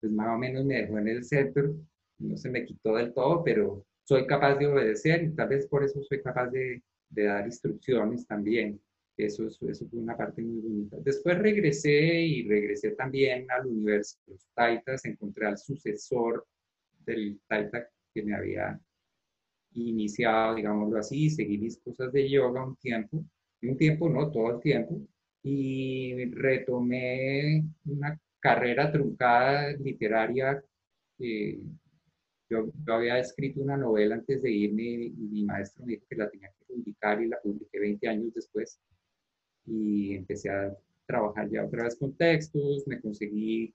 pues 0.00 0.12
más 0.12 0.28
o 0.34 0.38
menos 0.38 0.64
me 0.64 0.82
dejó 0.82 0.98
en 0.98 1.08
el 1.08 1.24
centro, 1.24 1.74
no 2.18 2.36
se 2.36 2.50
me 2.50 2.64
quitó 2.64 2.96
del 2.96 3.14
todo, 3.14 3.42
pero 3.42 3.84
soy 4.04 4.26
capaz 4.26 4.56
de 4.56 4.66
obedecer 4.66 5.22
y 5.24 5.34
tal 5.34 5.48
vez 5.48 5.66
por 5.66 5.84
eso 5.84 6.02
soy 6.02 6.22
capaz 6.22 6.48
de, 6.50 6.82
de 7.10 7.24
dar 7.24 7.46
instrucciones 7.46 8.26
también. 8.26 8.80
Eso, 9.18 9.46
eso, 9.46 9.88
fue 9.88 9.98
una 9.98 10.16
parte 10.16 10.40
muy 10.42 10.60
bonita. 10.60 10.96
Después 11.00 11.38
regresé 11.38 12.22
y 12.22 12.48
regresé 12.48 12.92
también 12.92 13.50
al 13.50 13.66
universo 13.66 14.16
de 14.26 14.32
los 14.32 14.46
Taitas, 14.54 15.04
encontré 15.04 15.46
al 15.46 15.58
sucesor 15.58 16.46
del 17.04 17.40
Taita 17.48 17.88
que 18.14 18.22
me 18.22 18.34
había 18.34 18.80
iniciado, 19.72 20.54
digámoslo 20.54 20.98
así, 20.98 21.28
seguí 21.30 21.58
mis 21.58 21.78
cosas 21.78 22.12
de 22.12 22.30
yoga 22.30 22.64
un 22.64 22.76
tiempo 22.76 23.24
un 23.62 23.76
tiempo, 23.76 24.08
no 24.08 24.30
todo 24.30 24.56
el 24.56 24.60
tiempo, 24.60 25.00
y 25.42 26.24
retomé 26.32 27.64
una 27.86 28.18
carrera 28.40 28.90
truncada 28.92 29.72
literaria. 29.72 30.62
Eh, 31.18 31.60
yo, 32.50 32.70
había 32.86 33.18
escrito 33.18 33.60
una 33.60 33.76
novela 33.76 34.14
antes 34.14 34.42
de 34.42 34.50
irme 34.50 34.82
y 34.82 35.10
mi 35.10 35.44
maestro 35.44 35.84
me 35.84 35.94
dijo 35.94 36.06
que 36.08 36.16
la 36.16 36.30
tenía 36.30 36.48
que 36.50 36.64
publicar 36.64 37.20
y 37.22 37.28
la 37.28 37.40
publiqué 37.40 37.78
20 37.80 38.08
años 38.08 38.34
después. 38.34 38.80
Y 39.68 40.14
empecé 40.16 40.50
a 40.50 40.76
trabajar 41.06 41.48
ya 41.50 41.64
otra 41.64 41.84
vez 41.84 41.96
con 41.96 42.14
textos, 42.16 42.86
me 42.86 43.00
conseguí 43.00 43.74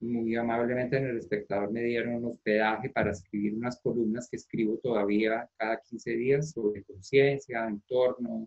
muy 0.00 0.36
amablemente 0.36 0.96
en 0.96 1.06
el 1.06 1.18
espectador 1.18 1.72
me 1.72 1.82
dieron 1.82 2.24
hospedaje 2.24 2.90
para 2.90 3.10
escribir 3.10 3.54
unas 3.54 3.80
columnas 3.80 4.28
que 4.30 4.36
escribo 4.36 4.78
todavía 4.78 5.48
cada 5.56 5.80
15 5.80 6.10
días 6.12 6.50
sobre 6.52 6.84
conciencia, 6.84 7.66
entorno, 7.66 8.46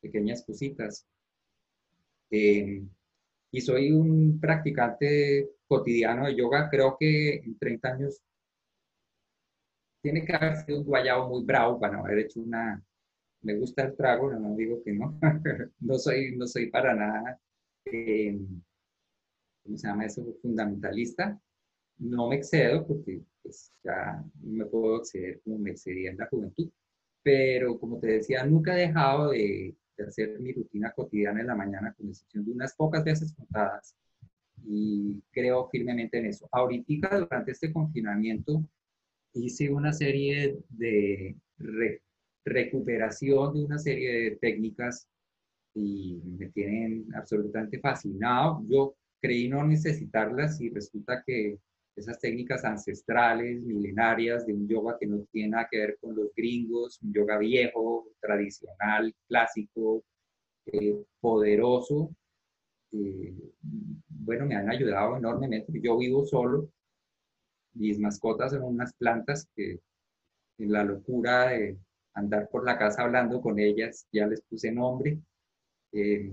pequeñas 0.00 0.44
cositas. 0.44 1.04
Eh, 2.30 2.84
y 3.50 3.60
soy 3.60 3.92
un 3.92 4.38
practicante 4.40 5.48
cotidiano 5.66 6.26
de 6.26 6.36
yoga, 6.36 6.68
creo 6.70 6.96
que 6.98 7.36
en 7.36 7.58
30 7.58 7.88
años 7.88 8.20
tiene 10.02 10.24
que 10.24 10.34
haber 10.34 10.56
sido 10.58 10.78
un 10.78 10.84
guayabo 10.84 11.28
muy 11.28 11.44
bravo 11.44 11.80
para 11.80 11.96
no 11.96 12.04
haber 12.04 12.20
hecho 12.20 12.40
una... 12.40 12.82
Me 13.42 13.54
gusta 13.56 13.82
el 13.84 13.96
trago, 13.96 14.32
no, 14.32 14.56
digo 14.56 14.82
que 14.82 14.92
no. 14.92 15.18
no, 15.80 15.98
soy, 15.98 16.36
no 16.36 16.46
soy 16.46 16.70
para 16.70 16.94
nada, 16.94 17.40
eh, 17.84 18.38
¿cómo 19.62 19.76
se 19.76 19.88
llama 19.88 20.06
eso? 20.06 20.24
Fundamentalista. 20.42 21.40
No 21.98 22.28
me 22.28 22.36
excedo 22.36 22.86
porque 22.86 23.22
pues, 23.42 23.72
ya 23.82 24.22
me 24.42 24.66
puedo 24.66 24.98
exceder 24.98 25.40
como 25.42 25.58
me 25.58 25.70
excedía 25.70 26.10
en 26.10 26.18
la 26.18 26.28
juventud. 26.28 26.70
Pero 27.22 27.78
como 27.78 27.98
te 27.98 28.08
decía, 28.08 28.44
nunca 28.44 28.76
he 28.76 28.88
dejado 28.88 29.30
de, 29.30 29.76
de 29.96 30.04
hacer 30.04 30.38
mi 30.40 30.52
rutina 30.52 30.92
cotidiana 30.92 31.40
en 31.40 31.46
la 31.48 31.54
mañana, 31.54 31.94
con 31.94 32.08
excepción 32.08 32.44
de 32.44 32.52
unas 32.52 32.74
pocas 32.74 33.04
veces 33.04 33.34
contadas. 33.34 33.96
Y 34.64 35.22
creo 35.30 35.68
firmemente 35.68 36.18
en 36.18 36.26
eso. 36.26 36.48
Ahorita, 36.52 37.18
durante 37.18 37.52
este 37.52 37.72
confinamiento, 37.72 38.64
hice 39.32 39.70
una 39.70 39.92
serie 39.92 40.58
de 40.68 41.36
recuperación 42.46 43.54
de 43.54 43.64
una 43.64 43.78
serie 43.78 44.12
de 44.12 44.36
técnicas 44.36 45.08
y 45.74 46.22
me 46.24 46.48
tienen 46.50 47.06
absolutamente 47.14 47.78
fascinado. 47.80 48.62
Yo 48.68 48.94
creí 49.20 49.48
no 49.48 49.66
necesitarlas 49.66 50.60
y 50.60 50.70
resulta 50.70 51.22
que 51.26 51.58
esas 51.96 52.18
técnicas 52.20 52.64
ancestrales, 52.64 53.62
milenarias, 53.62 54.46
de 54.46 54.52
un 54.52 54.68
yoga 54.68 54.96
que 54.98 55.06
no 55.06 55.24
tiene 55.32 55.50
nada 55.50 55.68
que 55.70 55.78
ver 55.78 55.98
con 56.00 56.14
los 56.14 56.32
gringos, 56.34 57.00
un 57.02 57.12
yoga 57.12 57.38
viejo, 57.38 58.08
tradicional, 58.20 59.14
clásico, 59.26 60.04
eh, 60.66 60.94
poderoso, 61.20 62.14
eh, 62.92 63.34
bueno, 64.08 64.46
me 64.46 64.56
han 64.56 64.70
ayudado 64.70 65.16
enormemente. 65.16 65.72
Yo 65.82 65.96
vivo 65.98 66.24
solo, 66.26 66.68
mis 67.74 67.98
mascotas 67.98 68.52
son 68.52 68.62
unas 68.62 68.94
plantas 68.94 69.48
que 69.54 69.80
en 70.58 70.72
la 70.72 70.84
locura 70.84 71.48
de 71.50 71.78
andar 72.16 72.48
por 72.50 72.64
la 72.64 72.78
casa 72.78 73.02
hablando 73.02 73.40
con 73.40 73.58
ellas, 73.58 74.08
ya 74.10 74.26
les 74.26 74.40
puse 74.42 74.72
nombre. 74.72 75.20
Eh, 75.92 76.32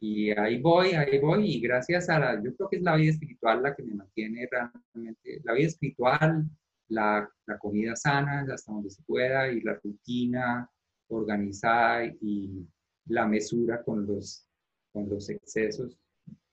y 0.00 0.30
ahí 0.30 0.60
voy, 0.60 0.92
ahí 0.92 1.18
voy, 1.18 1.56
y 1.56 1.60
gracias 1.60 2.08
a 2.08 2.18
la, 2.18 2.42
yo 2.42 2.56
creo 2.56 2.70
que 2.70 2.76
es 2.76 2.82
la 2.82 2.96
vida 2.96 3.10
espiritual 3.10 3.62
la 3.62 3.74
que 3.74 3.82
me 3.82 3.94
mantiene 3.94 4.48
realmente, 4.50 5.42
la 5.44 5.52
vida 5.52 5.66
espiritual, 5.66 6.48
la, 6.88 7.28
la 7.46 7.58
comida 7.58 7.94
sana 7.96 8.46
hasta 8.50 8.72
donde 8.72 8.90
se 8.90 9.02
pueda, 9.02 9.52
y 9.52 9.60
la 9.60 9.74
rutina 9.74 10.70
organizada 11.08 12.06
y 12.06 12.66
la 13.06 13.26
mesura 13.26 13.82
con 13.82 14.06
los, 14.06 14.46
con 14.92 15.08
los 15.08 15.28
excesos 15.28 15.98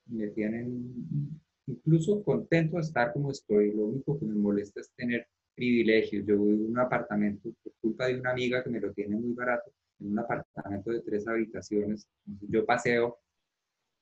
me 0.08 0.28
tienen 0.28 1.40
incluso 1.68 2.24
contento 2.24 2.78
de 2.78 2.82
estar 2.82 3.14
como 3.14 3.32
estoy. 3.32 3.74
Lo 3.74 3.86
único 3.86 4.18
que 4.20 4.26
me 4.26 4.36
molesta 4.36 4.82
es 4.82 4.92
tener 4.96 5.28
privilegios. 5.58 6.26
Yo 6.26 6.36
vivo 6.36 6.66
en 6.66 6.72
un 6.72 6.80
apartamento 6.80 7.50
por 7.64 7.74
culpa 7.82 8.08
de 8.08 8.20
una 8.20 8.32
amiga 8.32 8.64
que 8.64 8.70
me 8.70 8.80
lo 8.80 8.94
tiene 8.94 9.16
muy 9.16 9.34
barato, 9.34 9.72
en 10.00 10.12
un 10.12 10.20
apartamento 10.20 10.92
de 10.92 11.02
tres 11.02 11.28
habitaciones. 11.28 12.08
yo 12.26 12.66
paseo 12.66 13.20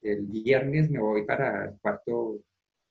el 0.02 0.24
viernes 0.24 0.90
me 0.92 1.00
voy 1.00 1.26
para 1.26 1.66
el 1.66 1.80
cuarto 1.80 2.40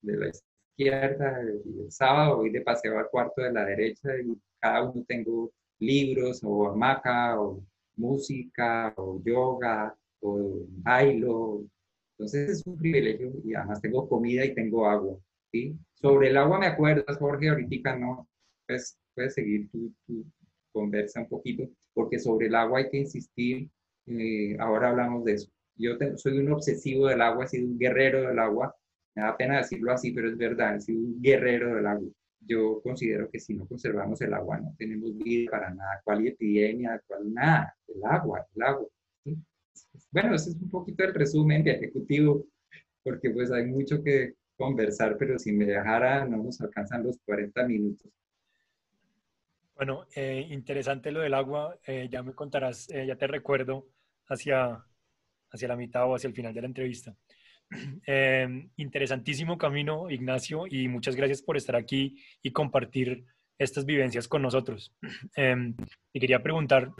de 0.01 0.17
la 0.17 0.27
izquierda 0.27 1.39
el 1.41 1.91
sábado 1.91 2.37
voy 2.37 2.49
de 2.49 2.61
paseo 2.61 2.99
al 2.99 3.09
cuarto 3.09 3.41
de 3.41 3.53
la 3.53 3.65
derecha 3.65 4.09
y 4.17 4.37
cada 4.59 4.83
uno 4.83 5.05
tengo 5.07 5.51
libros 5.79 6.41
o 6.43 6.67
hamaca 6.67 7.39
o 7.39 7.63
música 7.95 8.93
o 8.97 9.21
yoga 9.23 9.95
o 10.21 10.65
bailo. 10.83 11.63
Entonces 12.17 12.49
es 12.49 12.67
un 12.67 12.77
privilegio 12.77 13.31
y 13.43 13.53
además 13.53 13.81
tengo 13.81 14.09
comida 14.09 14.43
y 14.43 14.53
tengo 14.53 14.87
agua. 14.87 15.17
¿sí? 15.51 15.77
Sobre 15.93 16.29
el 16.29 16.37
agua 16.37 16.59
me 16.59 16.67
acuerdas, 16.67 17.17
Jorge, 17.17 17.49
ahorita 17.49 17.95
no, 17.97 18.27
pues 18.67 18.97
puedes 19.13 19.33
seguir 19.33 19.69
tu, 19.69 19.91
conversa 20.71 21.21
un 21.21 21.29
poquito, 21.29 21.69
porque 21.93 22.19
sobre 22.19 22.47
el 22.47 22.55
agua 22.55 22.79
hay 22.79 22.89
que 22.89 22.97
insistir. 22.97 23.69
Eh, 24.07 24.57
ahora 24.59 24.89
hablamos 24.89 25.23
de 25.23 25.33
eso. 25.33 25.49
Yo 25.77 25.93
soy 26.15 26.39
un 26.39 26.51
obsesivo 26.51 27.07
del 27.07 27.21
agua, 27.21 27.45
he 27.45 27.47
sido 27.47 27.67
un 27.67 27.79
guerrero 27.79 28.27
del 28.27 28.39
agua. 28.39 28.75
Me 29.15 29.23
da 29.23 29.37
pena 29.37 29.57
decirlo 29.57 29.91
así, 29.93 30.11
pero 30.11 30.29
es 30.29 30.37
verdad, 30.37 30.75
he 30.75 30.81
sido 30.81 30.99
un 30.99 31.21
guerrero 31.21 31.75
del 31.75 31.87
agua. 31.87 32.09
Yo 32.41 32.81
considero 32.81 33.29
que 33.29 33.39
si 33.39 33.53
no 33.55 33.65
conservamos 33.67 34.21
el 34.21 34.33
agua, 34.33 34.59
no 34.59 34.75
tenemos 34.77 35.17
vida 35.17 35.49
para 35.49 35.73
nada. 35.73 36.01
¿Cuál 36.03 36.27
epidemia? 36.27 37.01
¿Cuál 37.07 37.33
nada? 37.33 37.75
El 37.87 38.03
agua, 38.05 38.45
el 38.55 38.61
agua. 38.61 38.87
Bueno, 40.11 40.35
ese 40.35 40.51
es 40.51 40.55
un 40.55 40.69
poquito 40.69 41.03
el 41.03 41.13
resumen 41.13 41.63
de 41.63 41.71
ejecutivo, 41.71 42.45
porque 43.03 43.29
pues 43.31 43.51
hay 43.51 43.65
mucho 43.65 44.03
que 44.03 44.35
conversar, 44.57 45.17
pero 45.17 45.37
si 45.37 45.51
me 45.51 45.65
dejara 45.65 46.25
no 46.25 46.37
nos 46.37 46.61
alcanzan 46.61 47.03
los 47.03 47.19
40 47.25 47.67
minutos. 47.67 48.11
Bueno, 49.75 50.07
eh, 50.15 50.47
interesante 50.49 51.11
lo 51.11 51.21
del 51.21 51.33
agua. 51.33 51.77
Eh, 51.85 52.07
ya 52.09 52.23
me 52.23 52.33
contarás, 52.33 52.89
eh, 52.89 53.05
ya 53.05 53.15
te 53.15 53.27
recuerdo 53.27 53.87
hacia 54.27 54.85
hacia 55.55 55.67
la 55.67 55.75
mitad 55.75 56.05
o 56.05 56.15
hacia 56.15 56.27
el 56.27 56.33
final 56.33 56.53
de 56.53 56.61
la 56.61 56.67
entrevista. 56.67 57.15
Em, 58.05 58.69
interesantísimo 58.77 59.57
camino, 59.57 60.09
Ignacio, 60.11 60.67
y 60.69 60.87
muchas 60.87 61.15
gracias 61.15 61.41
por 61.41 61.57
estar 61.57 61.75
aquí 61.75 62.21
y 62.43 62.51
compartir 62.51 63.25
estas 63.57 63.85
vivencias 63.85 64.27
con 64.27 64.41
nosotros. 64.41 64.93
Eh, 65.35 65.73
quería 66.13 66.41
preguntar, 66.43 66.91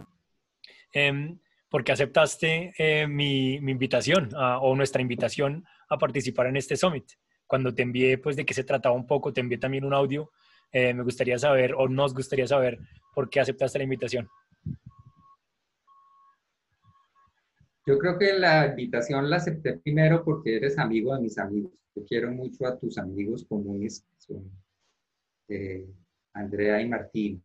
em, 0.91 1.39
por 1.69 1.83
qué 1.83 1.91
aceptaste 1.91 2.73
eh, 2.77 3.07
mi, 3.07 3.59
mi, 3.59 3.71
invitación 3.71 4.29
o 4.35 4.75
nuestra 4.75 5.01
invitación 5.01 5.65
a 5.89 5.97
participar 5.97 6.47
en 6.47 6.57
este 6.57 6.75
summit. 6.77 7.05
Cuando 7.47 7.73
te 7.73 7.83
envié, 7.83 8.17
pues, 8.17 8.35
de 8.35 8.45
qué 8.45 8.53
se 8.53 8.63
trataba 8.63 8.95
un 8.95 9.05
poco, 9.05 9.33
te 9.33 9.41
envié 9.41 9.57
también 9.57 9.85
un 9.85 9.93
audio. 9.93 10.31
Eh, 10.77 10.93
me 10.93 11.03
gustaría 11.03 11.39
saber, 11.39 11.73
o 11.73 11.87
nos 11.87 12.13
gustaría 12.13 12.45
saber, 12.45 12.77
por 13.13 13.29
qué 13.29 13.39
aceptaste 13.39 13.77
la 13.77 13.85
invitación. 13.85 14.27
Yo 17.85 17.97
creo 17.97 18.19
que 18.19 18.33
la 18.33 18.67
invitación 18.67 19.29
la 19.29 19.37
acepté 19.37 19.77
primero 19.77 20.21
porque 20.25 20.57
eres 20.57 20.77
amigo 20.77 21.15
de 21.15 21.21
mis 21.21 21.37
amigos. 21.37 21.71
Yo 21.95 22.03
quiero 22.03 22.29
mucho 22.29 22.67
a 22.67 22.77
tus 22.77 22.97
amigos 22.97 23.45
comunes, 23.45 24.05
son 24.17 24.51
eh, 25.47 25.87
Andrea 26.33 26.81
y 26.81 26.89
Martín. 26.89 27.41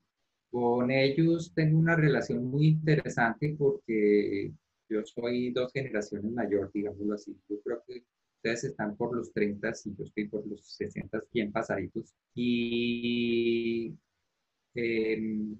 Con 0.51 0.91
ellos 0.91 1.53
tengo 1.55 1.79
una 1.79 1.95
relación 1.95 2.45
muy 2.47 2.67
interesante 2.67 3.55
porque 3.57 4.51
yo 4.89 5.05
soy 5.05 5.53
dos 5.53 5.73
generaciones 5.73 6.33
mayor, 6.33 6.69
digámoslo 6.73 7.15
así. 7.15 7.39
Yo 7.49 7.61
creo 7.63 7.81
que 7.87 8.03
ustedes 8.41 8.65
están 8.65 8.97
por 8.97 9.15
los 9.15 9.33
30 9.33 9.71
y 9.85 9.95
yo 9.95 10.05
estoy 10.05 10.29
por 10.29 10.47
los 10.47 10.65
60, 10.65 11.21
bien 11.33 11.53
pasaditos. 11.53 12.15
Y 12.35 13.95
em, 14.75 15.57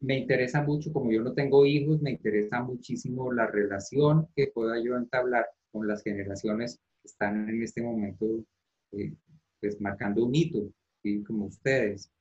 me 0.00 0.18
interesa 0.18 0.62
mucho, 0.62 0.92
como 0.92 1.10
yo 1.10 1.22
no 1.22 1.32
tengo 1.34 1.66
hijos, 1.66 2.00
me 2.00 2.12
interesa 2.12 2.62
muchísimo 2.62 3.32
la 3.32 3.48
relación 3.48 4.28
que 4.36 4.46
pueda 4.48 4.80
yo 4.80 4.96
entablar 4.96 5.46
con 5.72 5.88
las 5.88 6.02
generaciones 6.04 6.76
que 7.02 7.08
están 7.08 7.48
en 7.48 7.62
este 7.62 7.82
momento, 7.82 8.26
eh, 8.92 9.14
pues 9.60 9.80
marcando 9.80 10.24
un 10.24 10.34
hito, 10.34 10.70
como 11.26 11.46
ustedes. 11.46 12.12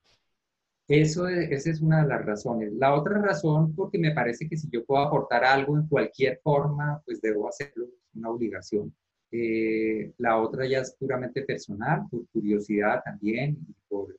Eso 0.88 1.28
esa 1.28 1.70
es 1.70 1.82
una 1.82 2.02
de 2.02 2.08
las 2.08 2.26
razones. 2.26 2.74
La 2.74 2.96
otra 2.96 3.22
razón, 3.22 3.76
porque 3.76 4.00
me 4.00 4.14
parece 4.14 4.48
que 4.48 4.58
si 4.58 4.70
yo 4.72 4.86
puedo 4.86 5.04
aportar 5.04 5.44
algo 5.44 5.78
en 5.78 5.88
cualquier 5.88 6.40
forma, 6.42 7.02
pues 7.06 7.22
debo 7.22 7.48
hacerlo, 7.50 7.86
es 7.86 8.16
una 8.16 8.30
obligación. 8.30 8.94
Eh, 9.32 10.14
la 10.18 10.38
otra 10.38 10.66
ya 10.68 10.80
es 10.80 10.96
puramente 10.98 11.42
personal, 11.44 12.04
por 12.10 12.28
curiosidad 12.30 13.02
también, 13.04 13.58
por 13.88 14.14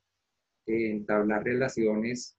eh, 0.67 0.91
entablar 0.91 1.45
relaciones 1.45 2.37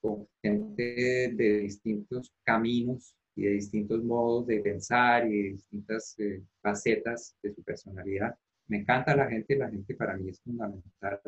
con 0.00 0.26
gente 0.42 1.32
de 1.32 1.58
distintos 1.60 2.32
caminos 2.42 3.14
y 3.36 3.44
de 3.44 3.50
distintos 3.52 4.02
modos 4.02 4.46
de 4.46 4.60
pensar 4.60 5.26
y 5.26 5.42
de 5.42 5.48
distintas 5.50 6.14
eh, 6.18 6.42
facetas 6.60 7.36
de 7.42 7.54
su 7.54 7.62
personalidad. 7.62 8.34
Me 8.66 8.78
encanta 8.78 9.16
la 9.16 9.28
gente, 9.28 9.56
la 9.56 9.70
gente 9.70 9.94
para 9.94 10.16
mí 10.16 10.28
es 10.28 10.40
fundamental. 10.40 11.20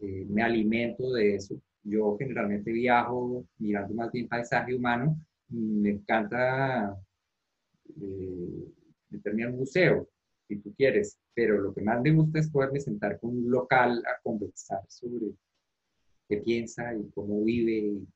Eh, 0.00 0.26
me 0.28 0.42
alimento 0.42 1.12
de 1.12 1.36
eso. 1.36 1.60
Yo 1.84 2.16
generalmente 2.18 2.72
viajo 2.72 3.44
mirando 3.58 3.94
más 3.94 4.10
bien 4.12 4.28
paisaje 4.28 4.74
humano. 4.74 5.16
Me 5.48 5.90
encanta 5.90 6.96
eh, 8.00 8.72
meterme 9.12 9.44
al 9.44 9.52
museo, 9.52 10.08
si 10.48 10.56
tú 10.56 10.74
quieres, 10.74 11.18
pero 11.34 11.60
lo 11.60 11.72
que 11.72 11.82
más 11.82 12.00
me 12.02 12.12
gusta 12.12 12.38
es 12.38 12.50
poderme 12.50 12.80
sentar 12.80 13.20
con 13.20 13.30
un 13.30 13.50
local 13.50 14.02
a 14.06 14.20
conversar 14.22 14.80
sobre 14.88 15.32
qué 16.28 16.38
piensa 16.38 16.94
y 16.94 17.10
cómo 17.10 17.42
vive 17.44 17.72
y, 17.72 18.08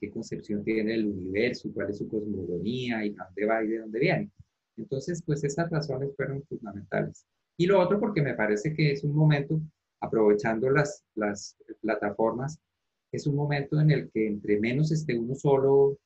qué 0.00 0.10
concepción 0.10 0.64
tiene 0.64 0.92
del 0.92 1.06
universo, 1.06 1.70
cuál 1.72 1.90
es 1.90 1.98
su 1.98 2.08
cosmogonía 2.08 3.04
y 3.04 3.10
dónde 3.10 3.46
va 3.46 3.62
y 3.62 3.68
de 3.68 3.78
dónde 3.78 4.00
viene. 4.00 4.30
Entonces, 4.76 5.22
pues 5.24 5.44
esas 5.44 5.70
razones 5.70 6.10
fueron 6.16 6.42
fundamentales. 6.42 7.24
Y 7.56 7.66
lo 7.66 7.80
otro 7.80 8.00
porque 8.00 8.20
me 8.20 8.34
parece 8.34 8.74
que 8.74 8.90
es 8.90 9.04
un 9.04 9.14
momento, 9.14 9.60
aprovechando 10.00 10.70
las, 10.70 11.04
las 11.14 11.56
plataformas, 11.80 12.58
es 13.12 13.28
un 13.28 13.36
momento 13.36 13.80
en 13.80 13.92
el 13.92 14.10
que 14.10 14.26
entre 14.26 14.58
menos 14.58 14.90
esté 14.90 15.16
uno 15.16 15.36
solo, 15.36 15.96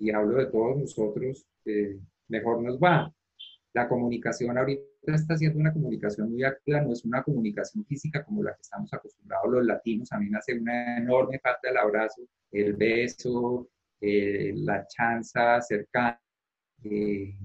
y 0.00 0.10
hablo 0.10 0.38
de 0.38 0.46
todos 0.46 0.78
nosotros, 0.78 1.46
eh, 1.66 1.98
mejor 2.28 2.62
nos 2.62 2.78
va. 2.78 3.12
La 3.72 3.88
comunicación 3.88 4.58
ahorita 4.58 4.82
está 5.06 5.36
siendo 5.36 5.58
una 5.58 5.72
comunicación 5.72 6.30
muy 6.30 6.42
activa, 6.44 6.80
no 6.80 6.92
es 6.92 7.04
una 7.04 7.22
comunicación 7.22 7.84
física 7.84 8.24
como 8.24 8.42
la 8.42 8.54
que 8.54 8.62
estamos 8.62 8.92
acostumbrados 8.92 9.50
los 9.50 9.64
latinos. 9.64 10.10
A 10.12 10.18
mí 10.18 10.28
me 10.28 10.38
hace 10.38 10.58
una 10.58 10.98
enorme 10.98 11.38
falta 11.38 11.70
el 11.70 11.76
abrazo, 11.76 12.22
el 12.50 12.74
beso, 12.74 13.68
eh, 14.00 14.52
la 14.56 14.86
chanza 14.86 15.60
cercana. 15.60 16.20
Eh, 16.84 17.36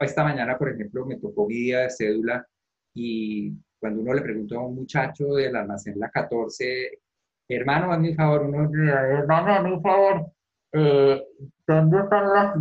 esta 0.00 0.24
mañana, 0.24 0.58
por 0.58 0.68
ejemplo, 0.70 1.06
me 1.06 1.16
tocó 1.16 1.46
mi 1.46 1.54
día 1.54 1.80
de 1.80 1.90
cédula 1.90 2.46
y 2.94 3.52
cuando 3.78 4.02
uno 4.02 4.14
le 4.14 4.22
preguntó 4.22 4.58
a 4.58 4.66
un 4.66 4.76
muchacho 4.76 5.34
del 5.34 5.56
almacén 5.56 5.98
la 5.98 6.10
14, 6.10 7.00
hermano, 7.48 7.92
hazme 7.92 8.10
un 8.10 8.16
favor, 8.16 8.42
uno, 8.42 8.70
hermano, 8.88 9.52
hazme 9.52 9.72
un 9.74 9.82
favor, 9.82 10.26
eh, 10.72 11.22
¿dónde 11.66 11.98
están 11.98 12.32
las, 12.32 12.54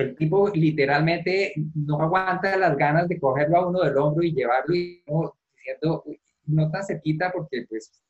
el 0.00 0.16
tipo 0.16 0.48
literalmente 0.48 1.54
no 1.74 2.00
aguanta 2.00 2.56
las 2.56 2.76
ganas 2.76 3.08
de 3.08 3.18
cogerlo 3.18 3.56
a 3.56 3.68
uno 3.68 3.80
del 3.82 3.96
hombro 3.96 4.24
y 4.24 4.32
llevarlo 4.32 4.74
y 4.74 5.02
no, 5.06 5.34
diciendo, 5.54 6.04
no 6.46 6.70
tan 6.70 6.84
cerquita 6.84 7.30
porque 7.32 7.66
pues 7.68 8.02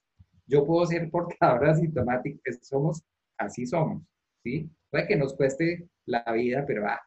yo 0.47 0.67
puedo 0.67 0.87
ser 0.87 1.11
portadora 1.11 1.71
asintomática, 1.73 2.51
somos, 2.63 3.03
así 3.39 3.67
somos, 3.67 4.03
¿sí? 4.43 4.71
Puede 4.91 5.07
que 5.07 5.17
nos 5.17 5.35
cueste 5.35 5.89
la 6.07 6.25
vida, 6.33 6.65
pero 6.67 6.87
ah, 6.89 7.01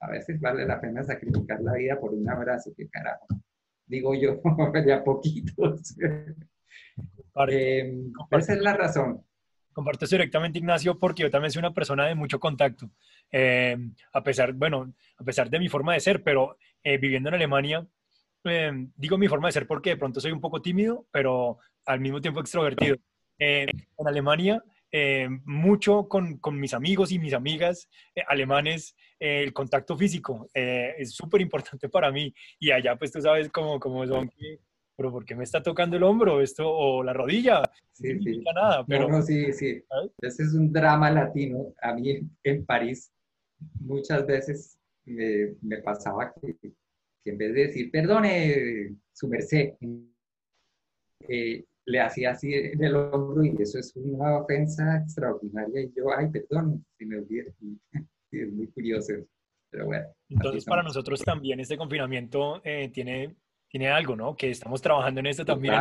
a 0.00 0.10
veces 0.10 0.40
vale 0.40 0.66
la 0.66 0.80
pena 0.80 1.02
sacrificar 1.02 1.60
la 1.62 1.74
vida 1.74 1.98
por 1.98 2.12
un 2.12 2.28
abrazo, 2.28 2.72
qué 2.76 2.88
carajo. 2.88 3.26
Digo 3.86 4.14
yo, 4.14 4.40
ya 4.86 5.02
poquitos. 5.02 5.96
eh, 7.48 8.02
esa 8.30 8.52
es 8.52 8.60
la 8.60 8.74
razón. 8.74 9.24
Comparto 9.72 10.04
directamente, 10.04 10.58
Ignacio, 10.58 10.98
porque 10.98 11.22
yo 11.22 11.30
también 11.30 11.50
soy 11.50 11.60
una 11.60 11.72
persona 11.72 12.06
de 12.06 12.14
mucho 12.14 12.38
contacto. 12.38 12.90
Eh, 13.32 13.76
a 14.12 14.22
pesar, 14.22 14.52
bueno, 14.52 14.94
a 15.16 15.24
pesar 15.24 15.48
de 15.48 15.58
mi 15.58 15.68
forma 15.68 15.94
de 15.94 16.00
ser, 16.00 16.22
pero 16.22 16.58
eh, 16.84 16.98
viviendo 16.98 17.30
en 17.30 17.36
Alemania, 17.36 17.86
eh, 18.44 18.70
digo 18.94 19.16
mi 19.16 19.26
forma 19.26 19.48
de 19.48 19.52
ser 19.52 19.66
porque 19.66 19.90
de 19.90 19.96
pronto 19.96 20.20
soy 20.20 20.32
un 20.32 20.40
poco 20.40 20.60
tímido, 20.60 21.06
pero 21.10 21.58
al 21.86 22.00
mismo 22.00 22.20
tiempo 22.20 22.40
extrovertido. 22.40 22.96
en 23.38 23.68
Alemania, 24.06 24.62
mucho 25.44 26.06
con, 26.06 26.38
con, 26.38 26.60
mis 26.60 26.74
amigos 26.74 27.10
y 27.10 27.18
mis 27.18 27.32
amigas 27.32 27.88
alemanes, 28.28 28.94
el 29.18 29.52
contacto 29.52 29.96
físico 29.96 30.48
es 30.54 31.12
súper 31.12 31.40
importante 31.40 31.88
para 31.88 32.12
mí. 32.12 32.32
Y 32.60 32.70
allá, 32.70 32.94
pues 32.94 33.10
tú 33.10 33.20
sabes 33.20 33.48
cómo, 33.48 33.80
cómo 33.80 34.06
son 34.06 34.30
pero 34.96 35.10
¿por 35.10 35.24
qué 35.24 35.34
me 35.34 35.44
está 35.44 35.62
tocando 35.62 35.96
el 35.96 36.02
hombro 36.02 36.40
esto 36.40 36.70
o 36.70 37.02
la 37.02 37.12
rodilla? 37.12 37.62
Sí, 37.92 38.14
no 38.14 38.22
sí. 38.22 38.44
nada, 38.54 38.84
pero... 38.86 39.08
No, 39.08 39.22
sí, 39.22 39.52
sí. 39.52 39.82
Ese 40.18 40.42
es 40.44 40.54
un 40.54 40.72
drama 40.72 41.10
latino. 41.10 41.72
A 41.80 41.94
mí 41.94 42.20
en 42.44 42.64
París 42.64 43.12
muchas 43.80 44.26
veces 44.26 44.78
me, 45.04 45.54
me 45.62 45.78
pasaba 45.82 46.32
que, 46.40 46.56
que, 46.60 47.30
en 47.30 47.38
vez 47.38 47.54
de 47.54 47.66
decir, 47.66 47.90
perdone, 47.90 48.96
su 49.12 49.28
merced, 49.28 49.74
eh, 51.28 51.64
le 51.84 52.00
hacía 52.00 52.30
así 52.30 52.54
en 52.54 52.82
el 52.82 52.94
hombro 52.94 53.44
y 53.44 53.56
eso 53.60 53.78
es 53.78 53.94
una 53.96 54.38
ofensa 54.38 54.98
extraordinaria 54.98 55.82
y 55.82 55.92
yo, 55.96 56.16
ay, 56.16 56.28
perdón, 56.30 56.84
si 56.96 57.06
me 57.06 57.18
olvidé. 57.18 57.54
es 58.30 58.52
muy 58.52 58.68
curioso. 58.68 59.12
Pero 59.70 59.86
bueno. 59.86 60.06
Entonces, 60.28 60.64
para 60.64 60.82
nosotros 60.82 61.22
también 61.22 61.60
este 61.60 61.76
confinamiento 61.76 62.60
eh, 62.64 62.90
tiene 62.92 63.36
tiene 63.72 63.88
algo, 63.88 64.14
¿no? 64.14 64.36
Que 64.36 64.50
estamos 64.50 64.82
trabajando 64.82 65.20
en 65.20 65.26
esto 65.26 65.46
también, 65.46 65.74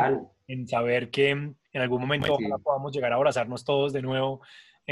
en 0.47 0.65
saber 0.65 1.11
que 1.11 1.31
en 1.31 1.57
algún 1.73 1.99
momento 1.99 2.37
podamos 2.63 2.93
llegar 2.93 3.11
a 3.11 3.15
abrazarnos 3.15 3.65
todos 3.65 3.91
de 3.91 4.01
nuevo 4.01 4.41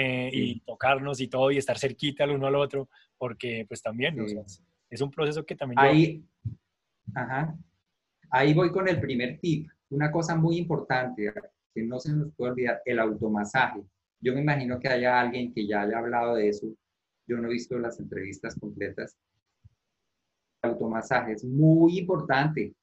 eh, 0.02 0.30
y 0.32 0.62
tocarnos 0.62 1.20
y 1.20 1.28
todo 1.28 1.52
y 1.52 1.58
estar 1.58 1.78
cerquita 1.78 2.24
el 2.24 2.32
uno 2.32 2.48
al 2.48 2.56
otro, 2.56 2.88
porque 3.18 3.66
pues 3.68 3.82
también 3.82 4.16
es 4.90 5.02
un 5.02 5.12
proceso 5.12 5.46
que 5.46 5.58
también... 5.58 5.78
Ahí, 5.78 6.26
ajá. 7.14 7.54
Ahí 8.32 8.54
voy 8.54 8.72
con 8.72 8.88
el 8.88 8.98
primer 9.02 9.42
tip. 9.42 9.70
Una 9.90 10.10
cosa 10.10 10.38
muy 10.38 10.56
importante 10.56 11.34
que 11.76 11.84
no 11.84 12.00
se 12.00 12.14
nos 12.14 12.34
puede 12.34 12.52
olvidar, 12.54 12.82
el 12.86 12.98
automasaje. 13.00 13.82
Yo 14.22 14.34
me 14.34 14.40
imagino 14.40 14.80
que 14.80 14.88
haya 14.88 15.20
alguien 15.20 15.54
que 15.54 15.68
ya 15.68 15.82
haya 15.82 15.98
hablado 15.98 16.36
de 16.36 16.48
eso. 16.48 16.68
Yo 17.28 17.36
no 17.36 17.50
he 17.50 17.52
visto 17.52 17.78
las 17.78 18.00
entrevistas 18.00 18.58
completas. 18.58 19.18
El 20.64 20.72
automasaje 20.72 21.34
es 21.34 21.44
muy 21.44 22.00
importante 22.00 22.74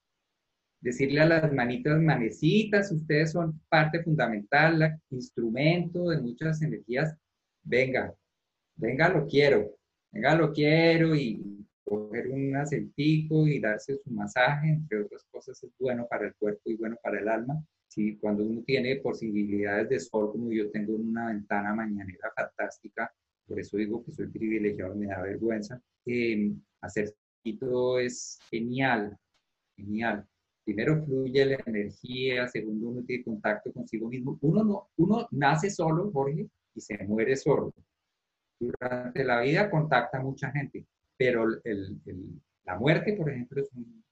decirle 0.80 1.20
a 1.20 1.26
las 1.26 1.52
manitas 1.52 2.00
manecitas, 2.00 2.92
ustedes 2.92 3.32
son 3.32 3.60
parte 3.68 4.02
fundamental, 4.02 5.00
instrumento 5.10 6.10
de 6.10 6.20
muchas 6.20 6.62
energías, 6.62 7.16
venga, 7.62 8.14
venga 8.76 9.08
lo 9.08 9.26
quiero, 9.26 9.76
venga 10.12 10.34
lo 10.34 10.52
quiero 10.52 11.14
y 11.14 11.66
coger 11.84 12.28
un 12.28 12.56
aceitico 12.56 13.46
y 13.46 13.60
darse 13.60 13.96
su 13.96 14.10
masaje, 14.10 14.68
entre 14.68 15.02
otras 15.02 15.24
cosas 15.30 15.62
es 15.62 15.70
bueno 15.78 16.06
para 16.08 16.26
el 16.26 16.34
cuerpo 16.34 16.70
y 16.70 16.76
bueno 16.76 16.96
para 17.02 17.20
el 17.20 17.28
alma. 17.28 17.62
Si 17.88 18.16
cuando 18.18 18.44
uno 18.44 18.62
tiene 18.66 18.96
posibilidades 18.96 19.88
de 19.88 20.00
sol, 20.00 20.32
como 20.32 20.52
yo 20.52 20.70
tengo 20.70 20.94
una 20.94 21.28
ventana 21.28 21.74
mañanera 21.74 22.30
fantástica, 22.34 23.12
por 23.46 23.60
eso 23.60 23.76
digo 23.76 24.04
que 24.04 24.12
soy 24.12 24.26
privilegiado, 24.26 24.94
me 24.96 25.06
da 25.06 25.22
vergüenza, 25.22 25.80
eh, 26.04 26.52
hacer 26.80 27.14
es 28.00 28.40
genial, 28.50 29.16
genial 29.76 30.26
primero 30.66 31.00
fluye 31.04 31.46
la 31.46 31.62
energía, 31.64 32.48
segundo 32.48 32.88
uno 32.88 33.04
tiene 33.04 33.22
contacto 33.22 33.72
consigo 33.72 34.08
mismo. 34.08 34.36
Uno, 34.40 34.64
no, 34.64 34.88
uno 34.96 35.28
nace 35.30 35.70
solo, 35.70 36.10
Jorge, 36.10 36.48
y 36.74 36.80
se 36.80 36.98
muere 37.04 37.36
solo. 37.36 37.72
durante 38.58 39.22
la 39.22 39.40
vida 39.42 39.70
contacta 39.70 40.18
a 40.18 40.22
mucha 40.22 40.50
gente, 40.50 40.84
pero 41.16 41.46
el, 41.62 42.00
la 42.64 42.76
muerte, 42.76 43.12
por 43.12 43.30
ejemplo, 43.30 43.62
es 43.62 43.70
un, 43.74 44.04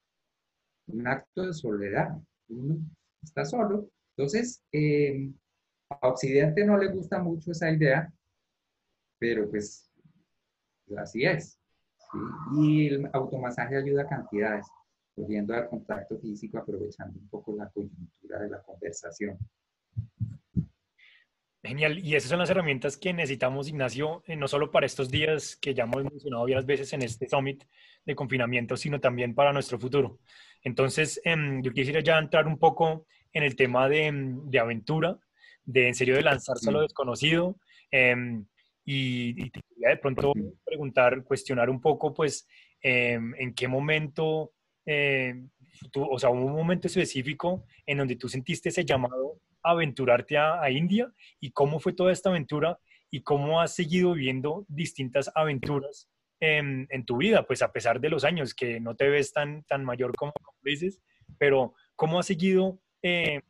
un, 0.86 1.06
acto 1.08 1.42
de 1.46 1.52
soledad. 1.52 2.16
Uno 2.48 2.78
está 3.20 3.44
solo. 3.44 3.90
Entonces, 4.16 4.62
eh, 4.70 5.32
a 5.90 6.08
Occidente 6.08 6.64
no 6.64 6.78
le 6.78 6.92
gusta 6.92 7.20
mucho 7.20 7.50
esa 7.50 7.68
idea, 7.68 8.12
pero 9.18 9.50
pues 9.50 9.90
así 10.96 11.24
es. 11.24 11.58
Y 12.56 12.86
el 12.86 13.10
automasaje 13.12 13.76
ayuda 13.76 14.02
a 14.02 14.08
cantidades, 14.08 14.66
volviendo 15.16 15.54
al 15.54 15.68
contacto 15.68 16.18
físico, 16.18 16.58
aprovechando 16.58 17.18
un 17.18 17.28
poco 17.28 17.54
la 17.56 17.68
coyuntura 17.70 18.40
de 18.40 18.50
la 18.50 18.62
conversación. 18.62 19.38
Genial. 21.62 21.98
Y 21.98 22.14
esas 22.14 22.28
son 22.28 22.40
las 22.40 22.50
herramientas 22.50 22.98
que 22.98 23.14
necesitamos, 23.14 23.68
Ignacio, 23.68 24.22
eh, 24.26 24.36
no 24.36 24.48
solo 24.48 24.70
para 24.70 24.84
estos 24.84 25.10
días 25.10 25.56
que 25.56 25.72
ya 25.72 25.84
hemos 25.84 26.04
mencionado 26.04 26.42
varias 26.42 26.66
veces 26.66 26.92
en 26.92 27.00
este 27.00 27.26
summit 27.26 27.64
de 28.04 28.14
confinamiento, 28.14 28.76
sino 28.76 29.00
también 29.00 29.34
para 29.34 29.50
nuestro 29.50 29.78
futuro. 29.78 30.18
Entonces, 30.62 31.20
em, 31.24 31.62
yo 31.62 31.72
quisiera 31.72 32.00
ya 32.00 32.18
entrar 32.18 32.46
un 32.46 32.58
poco 32.58 33.06
en 33.32 33.44
el 33.44 33.56
tema 33.56 33.88
de, 33.88 34.06
em, 34.06 34.50
de 34.50 34.58
aventura, 34.58 35.18
de 35.64 35.88
en 35.88 35.94
serio 35.94 36.16
de 36.16 36.22
lanzarse 36.22 36.68
a 36.68 36.72
lo 36.72 36.82
desconocido. 36.82 37.56
Em, 37.90 38.44
y, 38.84 39.50
te 39.50 39.62
quería 39.62 39.88
de 39.88 39.96
pronto 39.96 40.34
preguntar, 40.66 41.24
cuestionar 41.24 41.70
un 41.70 41.80
poco, 41.80 42.12
pues, 42.12 42.46
en 42.82 43.54
qué 43.54 43.66
momento, 43.66 44.52
o 44.86 46.18
sea, 46.18 46.30
hubo 46.30 46.44
un 46.44 46.54
momento 46.54 46.88
específico 46.88 47.66
en 47.86 47.98
donde 47.98 48.16
tú 48.16 48.28
sentiste 48.28 48.68
ese 48.68 48.84
llamado 48.84 49.40
aventurarte 49.62 50.36
a, 50.36 50.70
India 50.70 51.10
y 51.40 51.50
cómo 51.50 51.80
fue 51.80 51.94
toda 51.94 52.12
esta 52.12 52.28
aventura 52.28 52.78
y 53.10 53.22
cómo 53.22 53.60
has 53.60 53.74
seguido 53.74 54.12
viviendo 54.12 54.66
distintas 54.68 55.30
aventuras 55.34 56.10
en, 56.40 56.86
tu 57.06 57.16
vida, 57.16 57.46
pues 57.46 57.62
a 57.62 57.72
pesar 57.72 57.98
de 58.00 58.10
los 58.10 58.24
años 58.24 58.52
que 58.54 58.78
no 58.78 58.94
te 58.94 59.08
ves 59.08 59.32
tan, 59.32 59.64
tan 59.64 59.82
mayor 59.82 60.12
como, 60.14 60.32
dices, 60.62 61.00
pero 61.38 61.74
cómo 61.96 62.18
has 62.18 62.26
seguido, 62.26 62.78
eh, 63.02 63.40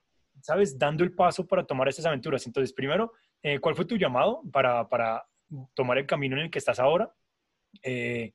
sabes, 0.40 0.79
dando 0.79 1.03
el 1.03 1.12
paso 1.12 1.47
para 1.47 1.66
tomar 1.66 1.88
estas 1.88 2.07
aventuras. 2.07 2.47
Entonces, 2.47 2.73
primero, 2.73 3.12
eh, 3.42 3.59
¿cuál 3.59 3.75
fue 3.75 3.85
tu 3.85 3.97
llamado 3.97 4.42
para, 4.53 4.88
para, 4.88 5.27
tomar 5.75 5.99
el 5.99 6.07
camino 6.07 6.37
en 6.37 6.42
el 6.42 6.51
que 6.51 6.59
estás 6.59 6.79
ahora? 6.79 7.12
Eh, 7.83 8.33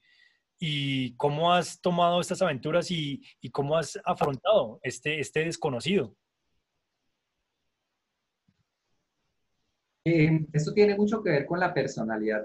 ¿Y 0.60 1.16
cómo 1.16 1.54
has 1.54 1.80
tomado 1.80 2.20
estas 2.20 2.42
aventuras 2.42 2.92
y, 2.92 3.22
cómo 3.52 3.78
has 3.78 3.98
afrontado 4.04 4.80
este, 4.84 5.20
este 5.20 5.46
desconocido? 5.46 6.16
Eh, 10.06 10.46
esto 10.52 10.74
tiene 10.74 10.96
mucho 10.96 11.24
que 11.24 11.30
ver 11.30 11.46
con 11.46 11.60
la 11.60 11.74
personalidad 11.74 12.44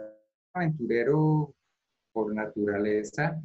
aventurero 0.53 1.55
por 2.13 2.33
naturaleza 2.33 3.43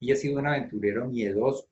y 0.00 0.10
he 0.10 0.16
sido 0.16 0.40
un 0.40 0.46
aventurero 0.46 1.06
miedoso. 1.06 1.68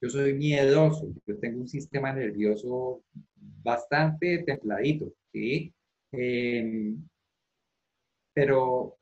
Yo 0.00 0.08
soy 0.08 0.32
miedoso, 0.32 1.12
yo 1.26 1.38
tengo 1.38 1.60
un 1.60 1.68
sistema 1.68 2.10
nervioso 2.12 3.02
bastante 3.62 4.38
templadito, 4.44 5.12
¿sí? 5.30 5.74
Em, 6.12 7.06
pero 8.32 8.99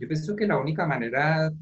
yo 0.00 0.08
pienso 0.08 0.34
que 0.34 0.46
la 0.46 0.58
única 0.58 0.86
manera 0.86 1.52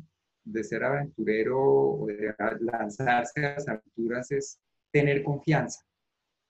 de 0.44 0.64
ser 0.64 0.84
aventurero 0.84 1.60
o 1.60 2.06
de 2.06 2.32
lanzarse 2.60 3.44
a 3.44 3.54
las 3.54 3.68
aventuras 3.68 4.30
es 4.30 4.60
tener 4.92 5.24
confianza, 5.24 5.84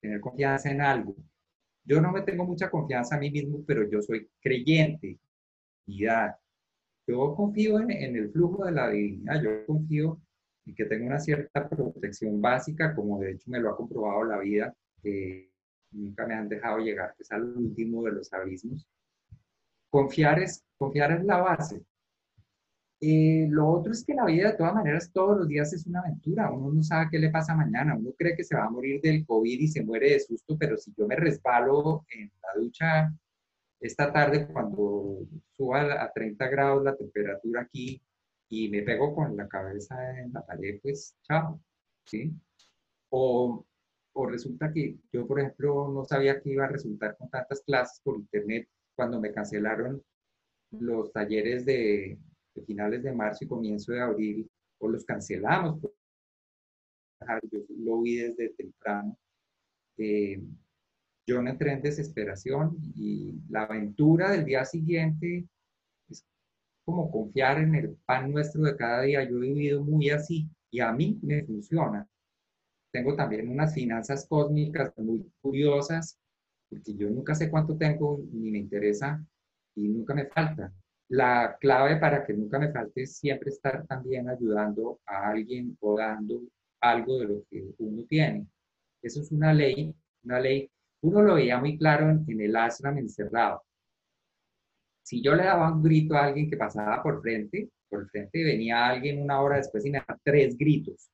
tener 0.01 0.21
confianza 0.21 0.71
en 0.71 0.83
algo. 0.83 1.17
Yo 1.85 2.03
no 2.03 2.13
me 2.13 2.21
tengo 2.23 2.45
mucha 2.45 2.71
confianza 2.71 3.17
a 3.17 3.19
mí 3.19 3.31
mismo, 3.31 3.65
pero 3.67 3.89
yo 3.89 4.03
soy 4.03 4.29
creyente, 4.41 5.19
Yo 7.07 7.35
confío 7.35 7.81
en, 7.81 7.91
el 7.91 8.31
flujo 8.31 8.67
de 8.67 8.73
la 8.73 8.91
divinidad, 8.91 9.43
yo 9.43 9.65
confío 9.67 10.21
en 10.67 10.75
que 10.75 10.85
tengo 10.85 11.07
una 11.07 11.19
cierta 11.19 11.67
protección 11.67 12.43
básica, 12.43 12.95
como 12.95 13.19
de 13.19 13.33
hecho 13.33 13.51
me 13.51 13.61
lo 13.61 13.71
ha 13.71 13.77
comprobado 13.77 14.25
la 14.25 14.39
vida, 14.39 14.75
que 15.03 15.51
nunca 15.93 16.27
me 16.27 16.35
han 16.35 16.51
dejado 16.51 16.81
llegar 16.81 17.15
pues, 17.17 17.33
al 17.33 17.45
último 17.45 18.03
de 18.03 18.13
los 18.13 18.31
abismos. 18.35 18.87
Confiar 19.91 20.41
es, 20.41 20.65
confiar 20.77 21.13
es 21.13 21.25
la 21.25 21.39
base. 21.39 21.85
Eh, 23.01 23.47
lo 23.49 23.69
otro 23.69 23.93
es 23.93 24.05
que 24.05 24.15
la 24.15 24.25
vida 24.25 24.51
de 24.51 24.57
todas 24.57 24.75
maneras 24.75 25.13
todos 25.13 25.39
los 25.39 25.49
días 25.49 25.73
es 25.73 25.87
una 25.87 26.01
aventura. 26.01 26.51
Uno 26.51 26.73
no 26.73 26.83
sabe 26.83 27.09
qué 27.11 27.19
le 27.19 27.31
pasa 27.31 27.55
mañana. 27.55 27.97
Uno 27.97 28.13
cree 28.17 28.37
que 28.37 28.45
se 28.45 28.57
va 28.57 28.65
a 28.65 28.71
morir 28.71 29.01
del 29.01 29.25
COVID 29.25 29.61
y 29.61 29.69
se 29.69 29.85
muere 29.85 30.13
de 30.13 30.21
susto, 30.21 30.57
pero 30.59 30.77
si 30.77 30.93
yo 30.97 31.07
me 31.07 31.17
resbalo 31.17 32.05
en 32.11 32.31
la 32.43 32.61
ducha 32.61 33.13
esta 33.81 34.13
tarde 34.13 34.49
cuando 34.49 35.21
suba 35.57 36.03
a 36.03 36.13
30 36.13 36.49
grados 36.49 36.83
la 36.83 36.97
temperatura 36.97 37.63
aquí 37.63 38.03
y 38.49 38.69
me 38.71 38.83
pego 38.83 39.15
con 39.15 39.37
la 39.37 39.47
cabeza 39.49 39.97
en 40.19 40.33
la 40.33 40.45
pared, 40.45 40.81
pues 40.83 41.15
chao. 41.23 41.61
¿sí? 42.05 42.33
O, 43.11 43.65
o 44.13 44.27
resulta 44.27 44.73
que 44.73 44.99
yo, 45.13 45.27
por 45.27 45.41
ejemplo, 45.41 45.89
no 45.89 46.05
sabía 46.05 46.41
que 46.41 46.51
iba 46.51 46.65
a 46.65 46.69
resultar 46.69 47.17
con 47.17 47.31
tantas 47.31 47.63
clases 47.63 48.01
por 48.03 48.17
internet 48.17 48.69
cuando 48.99 49.21
me 49.21 49.33
cancelaron 49.33 50.03
los 50.73 51.13
talleres 51.13 51.65
de, 51.65 52.19
finales 52.67 53.05
de 53.05 53.13
marzo 53.13 53.45
y 53.45 53.47
comienzo 53.49 53.93
de 53.93 54.01
abril, 54.01 54.51
o 54.81 54.89
los 54.89 55.05
cancelamos. 55.05 55.81
Yo 55.81 57.61
lo 57.79 58.03
vi 58.03 58.17
desde 58.17 58.49
temprano. 58.55 59.17
Eh, 59.99 60.43
yo 61.29 61.41
no 61.41 61.49
entré 61.49 61.75
en 61.75 61.81
desesperación 61.81 62.77
y 62.97 63.41
la 63.49 63.63
aventura 63.63 64.33
del 64.33 64.45
día 64.45 64.65
siguiente 64.65 65.47
es 66.09 66.27
como 66.85 67.09
confiar 67.09 67.59
en 67.61 67.77
el 67.77 67.97
pan 68.05 68.33
nuestro 68.33 68.63
de 68.63 68.77
cada 68.77 69.03
día. 69.03 69.23
Yo 69.23 69.37
he 69.37 69.53
vivido 69.53 69.85
muy 69.85 70.11
así 70.11 70.49
y 70.73 70.81
a 70.81 70.91
mí 70.91 71.21
me 71.23 71.45
funciona. 71.45 72.05
Tengo 72.93 73.15
también 73.15 73.49
unas 73.49 73.73
finanzas 73.75 74.27
cósmicas 74.27 74.93
muy 74.99 75.25
curiosas, 75.41 76.19
porque 76.69 76.95
yo 76.95 77.11
nunca 77.11 77.35
sé 77.35 77.51
cuánto 77.51 77.77
tengo 77.77 78.21
ni 78.33 78.51
me 78.51 78.59
interesa 78.59 79.25
y 79.75 79.89
nunca 79.89 80.15
me 80.15 80.27
falta 80.27 80.73
la 81.09 81.57
clave 81.59 81.97
para 81.97 82.25
que 82.25 82.35
nunca 82.35 82.59
me 82.59 82.71
falte 82.71 83.03
es 83.03 83.17
siempre 83.17 83.51
estar 83.51 83.87
también 83.87 84.29
ayudando 84.29 85.01
a 85.07 85.31
alguien 85.31 85.77
o 85.81 85.97
dando 85.97 86.43
algo 86.81 87.19
de 87.19 87.27
lo 87.27 87.45
que 87.51 87.65
uno 87.79 88.05
tiene. 88.05 88.47
Eso 89.03 89.23
es 89.23 89.33
una 89.33 89.53
ley, 89.55 89.95
una 90.25 90.41
ley. 90.41 90.71
Uno 91.01 91.23
lo 91.23 91.35
veía 91.35 91.59
muy 91.59 91.79
claro 91.79 92.11
en, 92.11 92.41
el 92.41 92.57
ashram 92.57 92.99
encerrado. 92.99 93.63
Si 95.03 95.23
yo 95.23 95.35
le 95.35 95.45
daba 95.45 95.73
un 95.73 95.83
grito 95.83 96.15
a 96.15 96.25
alguien 96.27 96.51
que 96.51 96.57
pasaba 96.57 97.03
por 97.03 97.23
frente, 97.23 97.71
por 97.89 98.09
frente 98.11 98.45
venía 98.45 98.87
alguien 98.87 99.23
una 99.23 99.41
hora 99.41 99.57
después 99.57 99.85
y 99.87 99.91
me 99.91 99.99
daba 99.99 100.21
tres 100.23 100.57
gritos. 100.59 101.11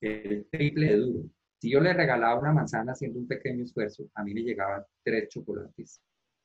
El 0.00 0.46
triple 0.50 0.86
de 0.86 0.96
duro. 0.96 1.28
Si 1.60 1.70
yo 1.70 1.80
le 1.80 1.92
regalaba 1.92 2.38
una 2.38 2.52
manzana 2.52 2.92
haciendo 2.92 3.18
un 3.18 3.26
pequeño 3.26 3.64
esfuerzo, 3.64 4.08
a 4.14 4.22
mí 4.22 4.32
me 4.32 4.42
llegaban 4.42 4.84
tres 5.02 5.28
chocolates 5.28 6.00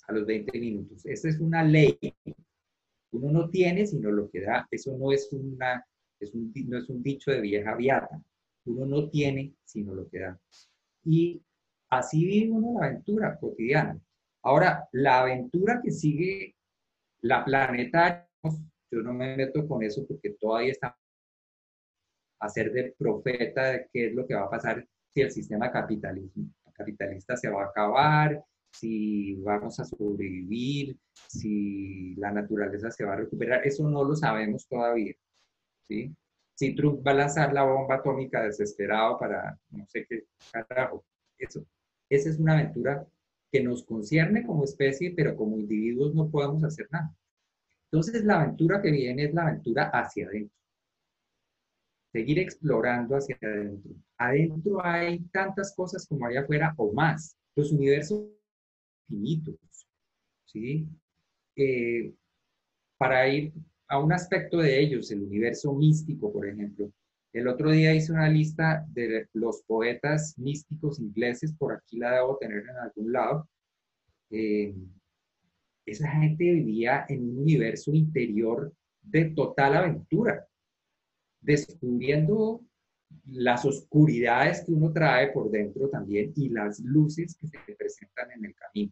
a 0.08 0.14
los 0.14 0.26
20 0.26 0.60
minutos. 0.60 1.06
Esa 1.06 1.30
es 1.30 1.40
una 1.40 1.64
ley. 1.64 1.98
Uno 3.12 3.32
no 3.32 3.50
tiene 3.50 3.86
sino 3.86 4.12
lo 4.12 4.30
que 4.30 4.42
da. 4.42 4.68
Eso 4.72 4.98
no 4.98 5.12
es, 5.12 5.32
una, 5.32 5.86
es 6.20 6.34
un, 6.34 6.52
no 6.68 6.78
es 6.80 6.90
un 6.90 7.04
dicho 7.04 7.30
de 7.30 7.42
vieja 7.42 7.76
viata. 7.76 8.22
Uno 8.66 8.86
no 8.88 9.10
tiene 9.10 9.54
sino 9.64 9.94
lo 9.94 10.10
que 10.10 10.20
da. 10.20 10.40
Y 11.06 11.44
así 11.92 12.26
vive 12.26 12.52
uno 12.52 12.80
la 12.80 12.88
aventura 12.88 13.38
cotidiana. 13.38 14.00
Ahora, 14.42 14.88
la 14.94 15.22
aventura 15.22 15.80
que 15.84 15.92
sigue 15.92 16.56
la 17.22 17.46
planeta, 17.46 18.28
yo 18.92 19.02
no 19.02 19.14
me 19.14 19.38
meto 19.38 19.68
con 19.68 19.84
eso 19.84 20.06
porque 20.08 20.32
todavía 20.32 20.72
está 20.72 20.98
a 22.40 22.50
ser 22.50 22.74
de 22.74 22.94
profeta 22.98 23.72
de 23.72 23.88
qué 23.92 24.08
es 24.08 24.14
lo 24.14 24.28
que 24.28 24.36
va 24.36 24.44
a 24.44 24.50
pasar 24.50 24.86
si 25.14 25.22
el 25.22 25.32
sistema 25.32 25.72
capitalista 25.72 27.38
se 27.38 27.50
va 27.50 27.64
a 27.64 27.68
acabar, 27.68 28.44
si 28.72 29.36
vamos 29.36 29.80
a 29.80 29.86
sobrevivir, 29.86 30.98
si 31.28 32.16
la 32.16 32.32
naturaleza 32.32 32.90
se 32.90 33.06
va 33.06 33.14
a 33.14 33.18
recuperar, 33.18 33.66
eso 33.66 33.88
no 33.88 34.04
lo 34.04 34.16
sabemos 34.16 34.68
todavía. 34.68 35.14
¿sí? 35.88 36.16
Si 36.56 36.76
Trump 36.76 37.06
va 37.06 37.12
a 37.12 37.16
lanzar 37.16 37.54
la 37.54 37.64
bomba 37.64 37.96
atómica 37.96 38.44
desesperado 38.44 39.20
para 39.20 39.58
no 39.70 39.86
sé 39.88 40.06
qué 40.08 40.26
carajo, 40.52 41.06
eso, 41.38 41.66
esa 42.10 42.30
es 42.30 42.40
una 42.40 42.54
aventura 42.54 43.08
que 43.52 43.62
nos 43.62 43.84
concierne 43.84 44.46
como 44.46 44.64
especie, 44.64 45.14
pero 45.16 45.36
como 45.36 45.58
individuos 45.58 46.16
no 46.16 46.30
podemos 46.30 46.64
hacer 46.64 46.88
nada. 46.92 47.16
Entonces 47.92 48.24
la 48.26 48.42
aventura 48.42 48.82
que 48.82 48.90
viene 48.90 49.26
es 49.26 49.34
la 49.34 49.44
aventura 49.44 49.90
hacia 49.94 50.26
adentro. 50.26 50.58
Seguir 52.14 52.38
explorando 52.38 53.16
hacia 53.16 53.36
adentro. 53.42 53.92
Adentro 54.20 54.86
hay 54.86 55.20
tantas 55.32 55.76
cosas 55.76 56.06
como 56.08 56.28
allá 56.28 56.42
afuera 56.42 56.74
o 56.78 56.94
más. 56.94 57.36
Los 57.56 57.72
universos 57.72 58.28
infinitos, 59.10 59.58
¿sí? 60.46 60.88
Eh, 61.56 62.14
para 63.00 63.28
ir 63.28 63.52
a 63.88 63.98
un 63.98 64.14
aspecto 64.14 64.58
de 64.58 64.80
ellos, 64.80 65.10
el 65.10 65.24
universo 65.24 65.74
místico, 65.74 66.32
por 66.32 66.48
ejemplo. 66.48 66.92
El 67.34 67.48
otro 67.48 67.72
día 67.72 67.96
hice 67.96 68.12
una 68.12 68.30
lista 68.30 68.86
de 68.90 69.28
los 69.34 69.64
poetas 69.64 70.38
místicos 70.38 71.00
ingleses, 71.00 71.52
por 71.58 71.74
aquí 71.74 71.98
la 71.98 72.14
debo 72.14 72.38
tener 72.38 72.60
en 72.60 72.78
algún 72.78 73.12
lado. 73.12 73.50
Eh, 74.30 74.76
esa 75.86 76.10
gente 76.12 76.44
vivía 76.44 77.06
en 77.10 77.24
un 77.24 77.40
universo 77.40 77.92
interior 77.92 78.72
de 79.02 79.26
total 79.32 79.78
aventura, 79.78 80.48
descubriendo 81.44 82.62
las 83.28 83.66
oscuridades 83.66 84.64
que 84.66 84.72
uno 84.72 84.92
trae 84.92 85.32
por 85.32 85.52
dentro 85.52 85.90
también 85.90 86.34
y 86.36 86.50
las 86.50 86.80
luces 86.80 87.36
que 87.36 87.48
se 87.48 87.76
presentan 87.76 88.32
en 88.32 88.46
el 88.46 88.56
camino. 88.56 88.92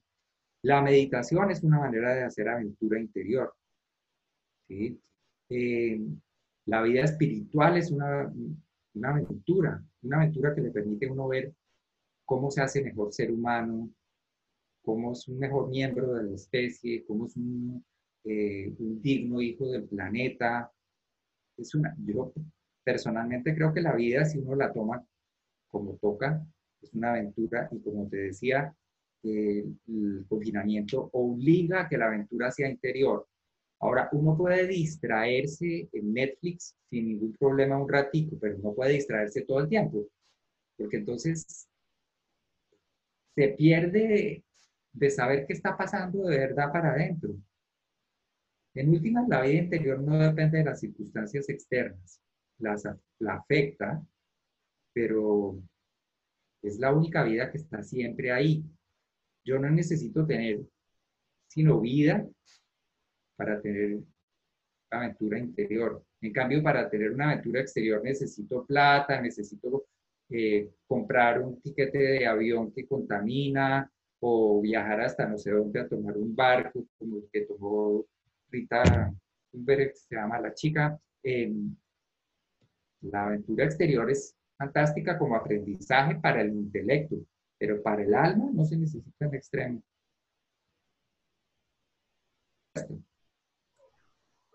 La 0.63 0.81
meditación 0.81 1.49
es 1.49 1.63
una 1.63 1.79
manera 1.79 2.13
de 2.13 2.23
hacer 2.23 2.47
aventura 2.47 2.99
interior. 2.99 3.53
Eh, 4.69 5.99
la 6.65 6.81
vida 6.83 7.03
espiritual 7.03 7.77
es 7.77 7.91
una, 7.91 8.31
una 8.93 9.09
aventura, 9.09 9.83
una 10.03 10.17
aventura 10.17 10.53
que 10.53 10.61
le 10.61 10.71
permite 10.71 11.07
a 11.07 11.11
uno 11.11 11.27
ver 11.27 11.53
cómo 12.25 12.51
se 12.51 12.61
hace 12.61 12.83
mejor 12.83 13.11
ser 13.11 13.31
humano, 13.31 13.89
cómo 14.83 15.13
es 15.13 15.27
un 15.27 15.39
mejor 15.39 15.69
miembro 15.69 16.13
de 16.13 16.23
la 16.23 16.35
especie, 16.35 17.03
cómo 17.05 17.25
es 17.25 17.35
un, 17.35 17.83
eh, 18.23 18.73
un 18.79 19.01
digno 19.01 19.41
hijo 19.41 19.69
del 19.69 19.83
planeta. 19.83 20.71
Yo 22.05 22.33
personalmente 22.83 23.55
creo 23.55 23.73
que 23.73 23.81
la 23.81 23.95
vida, 23.95 24.25
si 24.25 24.39
uno 24.39 24.55
la 24.55 24.71
toma 24.71 25.05
como 25.69 25.95
toca, 25.97 26.45
es 26.81 26.93
una 26.93 27.11
aventura 27.11 27.69
y 27.71 27.79
como 27.79 28.07
te 28.07 28.17
decía, 28.17 28.73
el 29.23 30.25
confinamiento 30.27 31.09
obliga 31.13 31.81
a 31.81 31.89
que 31.89 31.97
la 31.97 32.07
aventura 32.07 32.51
sea 32.51 32.69
interior. 32.69 33.27
Ahora, 33.79 34.09
uno 34.11 34.37
puede 34.37 34.67
distraerse 34.67 35.89
en 35.91 36.13
Netflix 36.13 36.75
sin 36.89 37.07
ningún 37.07 37.33
problema 37.33 37.81
un 37.81 37.89
ratito, 37.89 38.37
pero 38.39 38.57
no 38.59 38.73
puede 38.73 38.93
distraerse 38.93 39.41
todo 39.41 39.59
el 39.61 39.69
tiempo, 39.69 40.07
porque 40.77 40.97
entonces 40.97 41.67
se 43.35 43.47
pierde 43.49 44.43
de 44.93 45.09
saber 45.09 45.45
qué 45.47 45.53
está 45.53 45.77
pasando 45.77 46.23
de 46.23 46.37
verdad 46.37 46.71
para 46.71 46.91
adentro. 46.91 47.35
En 48.73 48.89
últimas, 48.89 49.27
la 49.27 49.41
vida 49.41 49.63
interior 49.63 49.99
no 49.99 50.17
depende 50.17 50.59
de 50.59 50.65
las 50.65 50.79
circunstancias 50.79 51.49
externas, 51.49 52.21
las, 52.59 52.83
la 53.19 53.35
afecta, 53.35 54.01
pero 54.93 55.61
es 56.61 56.79
la 56.79 56.93
única 56.93 57.23
vida 57.23 57.51
que 57.51 57.57
está 57.57 57.83
siempre 57.83 58.31
ahí. 58.31 58.63
Yo 59.43 59.59
no 59.59 59.69
necesito 59.69 60.25
tener 60.25 60.61
sino 61.47 61.81
vida 61.81 62.25
para 63.35 63.61
tener 63.61 63.99
aventura 64.89 65.39
interior. 65.39 66.03
En 66.21 66.31
cambio, 66.31 66.63
para 66.63 66.89
tener 66.89 67.11
una 67.11 67.31
aventura 67.31 67.61
exterior 67.61 68.01
necesito 68.03 68.65
plata, 68.65 69.19
necesito 69.19 69.87
eh, 70.29 70.69
comprar 70.87 71.41
un 71.41 71.59
tiquete 71.61 71.97
de 71.97 72.25
avión 72.25 72.71
que 72.71 72.87
contamina 72.87 73.91
o 74.21 74.61
viajar 74.61 75.01
hasta 75.01 75.27
no 75.27 75.37
sé 75.37 75.51
dónde 75.51 75.81
a 75.81 75.89
tomar 75.89 76.15
un 76.17 76.33
barco, 76.33 76.85
como 76.97 77.17
el 77.17 77.29
que 77.31 77.41
tomó 77.41 78.05
Rita 78.51 79.13
Thunberg, 79.51 79.95
se 79.95 80.15
llama 80.15 80.39
La 80.39 80.53
Chica. 80.53 80.99
la 83.01 83.25
aventura 83.25 83.65
exterior 83.65 84.09
es 84.11 84.35
fantástica 84.57 85.17
como 85.17 85.35
aprendizaje 85.35 86.15
para 86.15 86.41
el 86.41 86.53
intelecto, 86.53 87.15
pero 87.57 87.81
para 87.81 88.03
el 88.03 88.13
alma 88.13 88.49
no 88.53 88.63
se 88.65 88.77
necesita 88.77 89.25
en 89.25 89.33
extremo. 89.33 89.83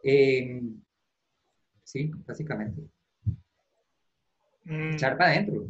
Em, 0.02 0.80
sí, 1.82 2.12
básicamente. 2.24 2.82
Mm. 4.64 4.94
Echar 4.94 5.16
para 5.18 5.30
adentro. 5.30 5.66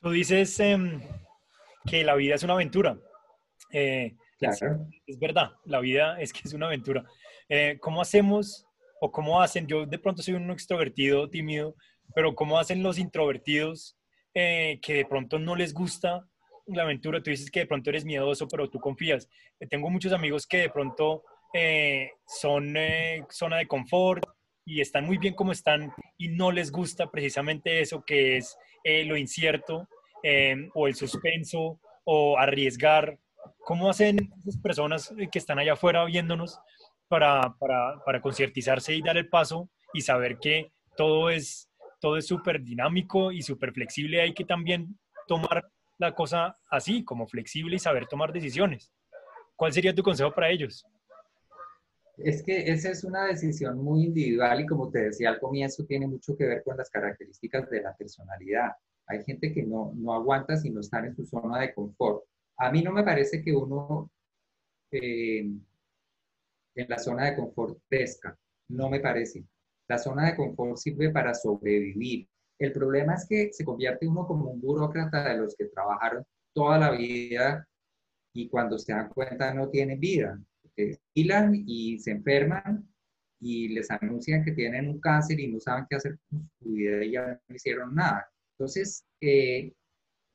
Tú 0.00 0.10
dices 0.10 0.60
em, 0.60 1.00
que 1.84 2.04
la 2.04 2.14
vida 2.14 2.36
es 2.36 2.42
una 2.44 2.52
aventura. 2.52 2.96
Eh, 3.72 4.16
claro. 4.38 4.86
Es, 5.06 5.18
verdad, 5.18 5.52
la 5.64 5.80
vida 5.80 6.20
es 6.20 6.32
que 6.32 6.40
es 6.44 6.52
una 6.52 6.66
aventura. 6.66 7.04
Eh, 7.48 7.78
¿Cómo 7.80 8.00
hacemos 8.00 8.66
o 9.00 9.10
cómo 9.10 9.40
hacen? 9.40 9.66
Yo 9.66 9.86
de 9.86 9.98
pronto 9.98 10.22
soy 10.22 10.34
un 10.34 10.50
extrovertido, 10.50 11.28
tímido, 11.28 11.74
pero 12.14 12.34
¿cómo 12.34 12.58
hacen 12.58 12.82
los 12.82 12.98
introvertidos 12.98 13.96
eh, 14.34 14.78
que 14.82 14.94
de 14.94 15.04
pronto 15.04 15.38
no 15.38 15.56
les 15.56 15.72
gusta 15.72 16.26
la 16.66 16.82
aventura? 16.82 17.22
Tú 17.22 17.30
dices 17.30 17.50
que 17.50 17.60
de 17.60 17.66
pronto 17.66 17.90
eres 17.90 18.04
miedoso, 18.04 18.46
pero 18.48 18.68
tú 18.68 18.78
confías. 18.78 19.28
tengo 19.70 19.90
muchos 19.90 20.12
amigos 20.12 20.46
que 20.46 20.58
de 20.58 20.70
pronto 20.70 21.22
son 22.26 22.74
zona 23.30 23.56
de 23.56 23.66
confort 23.66 24.22
y 24.66 24.82
están 24.82 25.06
muy 25.06 25.16
bien 25.16 25.32
como 25.32 25.52
están 25.52 25.90
y 26.18 26.28
no 26.28 26.52
les 26.52 26.70
gusta 26.70 27.10
precisamente 27.10 27.80
eso 27.80 28.04
que 28.04 28.36
es 28.36 28.58
lo 28.84 29.16
incierto 29.16 29.88
o 30.74 30.86
el 30.86 30.94
suspenso 30.94 31.80
o 32.04 32.38
arriesgar? 32.38 33.18
¿Cómo 33.64 33.90
hacen 33.90 34.32
esas 34.38 34.58
personas 34.58 35.14
que 35.30 35.38
están 35.38 35.58
allá 35.58 35.74
afuera 35.74 36.04
viéndonos 36.04 36.58
para, 37.08 37.54
para, 37.58 38.02
para 38.04 38.20
y 38.88 39.02
dar 39.02 39.16
el 39.16 39.28
paso 39.28 39.68
y 39.92 40.00
saber 40.00 40.38
que 40.38 40.72
todo 40.96 41.30
es 41.30 41.68
todo 42.00 42.18
es 42.18 42.26
súper 42.26 42.62
dinámico 42.62 43.32
y 43.32 43.42
súper 43.42 43.72
flexible? 43.72 44.20
Hay 44.20 44.34
que 44.34 44.44
también 44.44 44.98
tomar 45.26 45.70
la 45.98 46.14
cosa 46.14 46.56
así, 46.70 47.04
como 47.04 47.26
flexible 47.26 47.76
y 47.76 47.78
saber 47.78 48.06
tomar 48.06 48.32
decisiones. 48.32 48.92
¿Cuál 49.56 49.72
sería 49.72 49.94
tu 49.94 50.02
consejo 50.02 50.32
para 50.32 50.50
ellos? 50.50 50.86
Es 52.18 52.42
que 52.42 52.70
esa 52.70 52.90
es 52.90 53.04
una 53.04 53.26
decisión 53.26 53.78
muy 53.78 54.04
individual 54.04 54.60
y 54.60 54.66
como 54.66 54.90
te 54.90 55.00
decía 55.00 55.30
al 55.30 55.40
comienzo, 55.40 55.84
tiene 55.84 56.06
mucho 56.06 56.36
que 56.36 56.46
ver 56.46 56.62
con 56.62 56.76
las 56.76 56.90
características 56.90 57.68
de 57.70 57.82
la 57.82 57.94
personalidad. 57.96 58.72
Hay 59.06 59.22
gente 59.24 59.52
que 59.52 59.62
no, 59.62 59.92
no 59.94 60.14
aguanta 60.14 60.56
sino 60.56 60.80
estar 60.80 61.04
en 61.04 61.14
su 61.14 61.24
zona 61.26 61.60
de 61.60 61.74
confort. 61.74 62.24
A 62.58 62.70
mí 62.70 62.82
no 62.82 62.92
me 62.92 63.02
parece 63.04 63.42
que 63.42 63.52
uno 63.52 64.10
eh, 64.90 65.40
en 66.76 66.88
la 66.88 66.98
zona 66.98 67.26
de 67.26 67.36
confort 67.36 67.78
pesca. 67.88 68.36
No 68.68 68.88
me 68.88 69.00
parece. 69.00 69.44
La 69.88 69.98
zona 69.98 70.26
de 70.26 70.36
confort 70.36 70.76
sirve 70.76 71.10
para 71.10 71.34
sobrevivir. 71.34 72.28
El 72.58 72.72
problema 72.72 73.14
es 73.14 73.26
que 73.28 73.52
se 73.52 73.64
convierte 73.64 74.06
uno 74.06 74.26
como 74.26 74.50
un 74.50 74.60
burócrata 74.60 75.28
de 75.28 75.38
los 75.38 75.54
que 75.56 75.66
trabajaron 75.66 76.24
toda 76.54 76.78
la 76.78 76.90
vida 76.92 77.66
y 78.32 78.48
cuando 78.48 78.78
se 78.78 78.92
dan 78.92 79.10
cuenta 79.10 79.52
no 79.52 79.68
tienen 79.68 80.00
vida. 80.00 80.38
Hilan 81.14 81.54
y 81.66 81.98
se 81.98 82.12
enferman 82.12 82.86
y 83.40 83.68
les 83.68 83.90
anuncian 83.90 84.44
que 84.44 84.52
tienen 84.52 84.88
un 84.88 85.00
cáncer 85.00 85.38
y 85.40 85.48
no 85.48 85.60
saben 85.60 85.86
qué 85.88 85.96
hacer 85.96 86.18
con 86.28 86.50
su 86.58 86.70
vida 86.70 87.04
y 87.04 87.12
ya 87.12 87.40
no 87.48 87.54
hicieron 87.54 87.94
nada. 87.94 88.30
Entonces, 88.58 89.04
eh, 89.20 89.72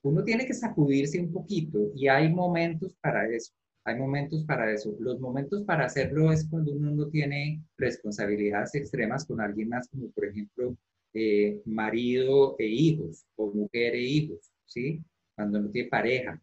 uno 0.03 0.23
tiene 0.23 0.45
que 0.45 0.53
sacudirse 0.53 1.19
un 1.19 1.31
poquito 1.31 1.91
y 1.95 2.07
hay 2.07 2.33
momentos 2.33 2.95
para 3.01 3.27
eso. 3.29 3.53
Hay 3.83 3.95
momentos 3.97 4.43
para 4.45 4.71
eso. 4.71 4.95
Los 4.99 5.19
momentos 5.19 5.63
para 5.63 5.85
hacerlo 5.85 6.31
es 6.31 6.47
cuando 6.47 6.71
uno 6.71 6.91
no 6.91 7.07
tiene 7.09 7.63
responsabilidades 7.77 8.75
extremas 8.75 9.25
con 9.25 9.41
alguien 9.41 9.69
más, 9.69 9.87
como 9.89 10.09
por 10.11 10.25
ejemplo 10.25 10.77
eh, 11.13 11.61
marido 11.65 12.55
e 12.59 12.67
hijos 12.67 13.25
o 13.35 13.51
mujer 13.51 13.95
e 13.95 14.01
hijos, 14.01 14.51
¿sí? 14.65 15.03
Cuando 15.35 15.59
no 15.59 15.69
tiene 15.69 15.89
pareja, 15.89 16.41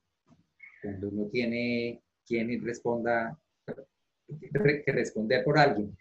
cuando 0.83 1.11
no 1.11 1.27
tiene 1.27 2.03
quien 2.27 2.62
responda, 2.64 3.38
que 4.85 4.92
responder 4.92 5.44
por 5.44 5.59
alguien. 5.59 5.97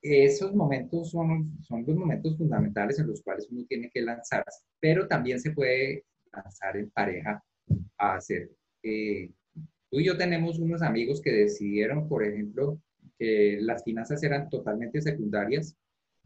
Esos 0.00 0.54
momentos 0.54 1.10
son, 1.10 1.58
son 1.62 1.84
los 1.86 1.96
momentos 1.96 2.36
fundamentales 2.36 2.98
en 2.98 3.08
los 3.08 3.22
cuales 3.22 3.48
uno 3.50 3.64
tiene 3.66 3.90
que 3.90 4.02
lanzarse 4.02 4.64
pero 4.78 5.08
también 5.08 5.40
se 5.40 5.50
puede 5.50 6.04
lanzar 6.36 6.76
en 6.76 6.90
pareja 6.90 7.42
a 7.98 8.14
hacer. 8.14 8.50
Eh, 8.82 9.30
tú 9.90 10.00
y 10.00 10.04
yo 10.04 10.16
tenemos 10.16 10.58
unos 10.58 10.82
amigos 10.82 11.20
que 11.20 11.32
decidieron, 11.32 12.08
por 12.08 12.24
ejemplo, 12.24 12.80
que 13.18 13.58
las 13.60 13.84
finanzas 13.84 14.22
eran 14.22 14.48
totalmente 14.48 15.00
secundarias 15.00 15.76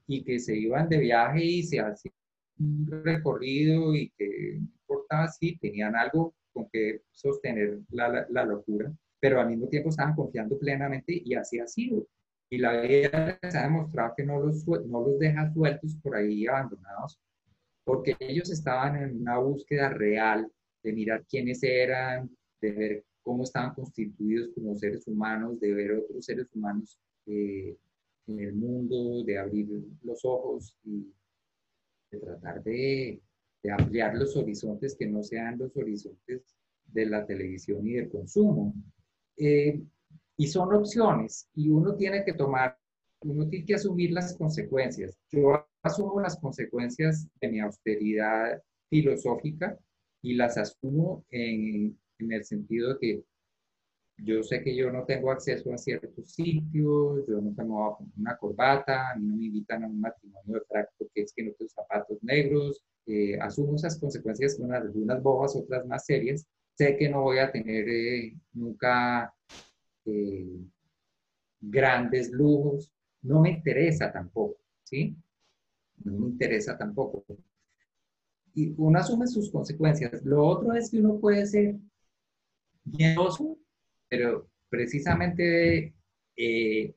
y 0.06 0.24
que 0.24 0.38
se 0.38 0.56
iban 0.56 0.88
de 0.88 0.98
viaje 0.98 1.44
y 1.44 1.62
se 1.62 1.80
hacían 1.80 2.14
un 2.58 2.86
recorrido 3.04 3.94
y 3.94 4.10
que 4.18 4.58
no 4.58 4.68
importaba 4.80 5.28
si 5.28 5.56
tenían 5.58 5.96
algo 5.96 6.34
con 6.52 6.68
que 6.70 7.02
sostener 7.12 7.78
la, 7.90 8.26
la, 8.28 8.44
locura, 8.44 8.92
pero 9.20 9.40
al 9.40 9.48
mismo 9.48 9.68
tiempo 9.68 9.90
estaban 9.90 10.14
confiando 10.14 10.58
plenamente 10.58 11.22
y 11.24 11.34
así 11.34 11.60
ha 11.60 11.66
sido. 11.66 12.06
Y 12.50 12.58
la 12.58 12.80
vida 12.80 13.38
les 13.40 13.54
ha 13.54 13.62
demostrado 13.62 14.14
que 14.16 14.24
no 14.24 14.40
los, 14.40 14.66
no 14.66 15.00
los 15.06 15.18
deja 15.18 15.52
sueltos 15.52 15.94
por 16.02 16.16
ahí 16.16 16.46
abandonados, 16.46 17.20
porque 17.90 18.16
ellos 18.20 18.48
estaban 18.50 19.02
en 19.02 19.20
una 19.20 19.38
búsqueda 19.38 19.88
real 19.88 20.48
de 20.84 20.92
mirar 20.92 21.26
quiénes 21.28 21.60
eran, 21.64 22.30
de 22.60 22.70
ver 22.70 23.04
cómo 23.20 23.42
estaban 23.42 23.74
constituidos 23.74 24.50
como 24.54 24.76
seres 24.76 25.08
humanos, 25.08 25.58
de 25.58 25.74
ver 25.74 25.92
otros 25.94 26.24
seres 26.24 26.46
humanos 26.54 27.00
eh, 27.26 27.76
en 28.28 28.38
el 28.38 28.54
mundo, 28.54 29.24
de 29.24 29.36
abrir 29.36 29.66
los 30.04 30.24
ojos 30.24 30.72
y 30.84 31.12
de 32.12 32.18
tratar 32.20 32.62
de, 32.62 33.20
ampliar 33.76 34.14
los 34.14 34.36
horizontes 34.36 34.94
que 34.94 35.08
no 35.08 35.24
sean 35.24 35.58
los 35.58 35.76
horizontes 35.76 36.42
de 36.84 37.06
la 37.06 37.26
televisión 37.26 37.84
y 37.88 37.94
del 37.94 38.08
consumo. 38.08 38.72
Eh, 39.36 39.82
y 40.36 40.46
son 40.46 40.72
opciones 40.72 41.48
y 41.56 41.70
uno 41.70 41.96
tiene 41.96 42.24
que 42.24 42.34
tomar, 42.34 42.78
uno 43.22 43.48
tiene 43.48 43.66
que 43.66 43.74
asumir 43.74 44.12
las 44.12 44.36
consecuencias. 44.36 45.18
Yo 45.28 45.66
asumo 45.82 46.20
las 46.20 46.38
consecuencias 46.38 47.26
de 47.40 47.48
mi 47.48 47.60
austeridad 47.60 48.62
filosófica 48.88 49.78
y 50.22 50.34
las 50.34 50.58
asumo 50.58 51.24
en, 51.30 51.98
el 52.18 52.44
sentido 52.44 52.94
de 52.94 52.98
que 52.98 53.24
yo 54.18 54.42
sé 54.42 54.62
que 54.62 54.76
yo 54.76 54.92
no 54.92 55.04
tengo 55.04 55.30
acceso 55.30 55.72
a 55.72 55.78
ciertos 55.78 56.32
sitios, 56.32 57.26
yo 57.26 57.40
no 57.40 57.54
tengo 57.54 57.98
una 58.18 58.36
corbata, 58.36 59.10
a 59.10 59.16
mí 59.16 59.26
no 59.26 59.36
me 59.36 59.46
invitan 59.46 59.84
a 59.84 59.86
un 59.86 59.98
matrimonio 59.98 60.54
de 60.54 60.60
frac 60.68 60.90
porque 60.98 61.22
es 61.22 61.32
que 61.32 61.44
no 61.44 61.52
tengo 61.52 61.70
zapatos 61.70 62.22
negros, 62.22 62.84
eh, 63.06 63.38
asumo 63.40 63.76
esas 63.76 63.98
consecuencias 63.98 64.58
con 64.58 64.74
algunas 64.74 65.22
bobas, 65.22 65.56
otras 65.56 65.86
más 65.86 66.04
serias, 66.04 66.46
sé 66.74 66.96
que 66.98 67.08
no 67.08 67.22
voy 67.22 67.38
a 67.38 67.50
tener 67.50 67.88
eh, 67.88 68.36
nunca 68.52 69.34
eh, 70.04 70.60
grandes 71.60 72.30
lujos, 72.30 72.92
no 73.22 73.40
me 73.40 73.50
interesa 73.50 74.12
tampoco, 74.12 74.58
¿sí? 74.84 75.16
No 76.04 76.12
me 76.12 76.28
interesa 76.28 76.76
tampoco. 76.76 77.24
Y 78.54 78.74
uno 78.76 78.98
asume 78.98 79.26
sus 79.26 79.50
consecuencias. 79.50 80.24
Lo 80.24 80.44
otro 80.44 80.72
es 80.74 80.90
que 80.90 80.98
uno 80.98 81.18
puede 81.18 81.46
ser 81.46 81.76
miedoso 82.84 83.58
pero 84.10 84.50
precisamente 84.68 85.94
eh, 86.36 86.94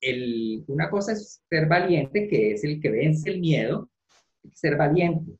el, 0.00 0.64
una 0.68 0.88
cosa 0.88 1.12
es 1.12 1.42
ser 1.48 1.68
valiente, 1.68 2.28
que 2.28 2.52
es 2.52 2.64
el 2.64 2.80
que 2.80 2.90
vence 2.90 3.30
el 3.30 3.40
miedo, 3.40 3.90
ser 4.54 4.76
valiente, 4.76 5.32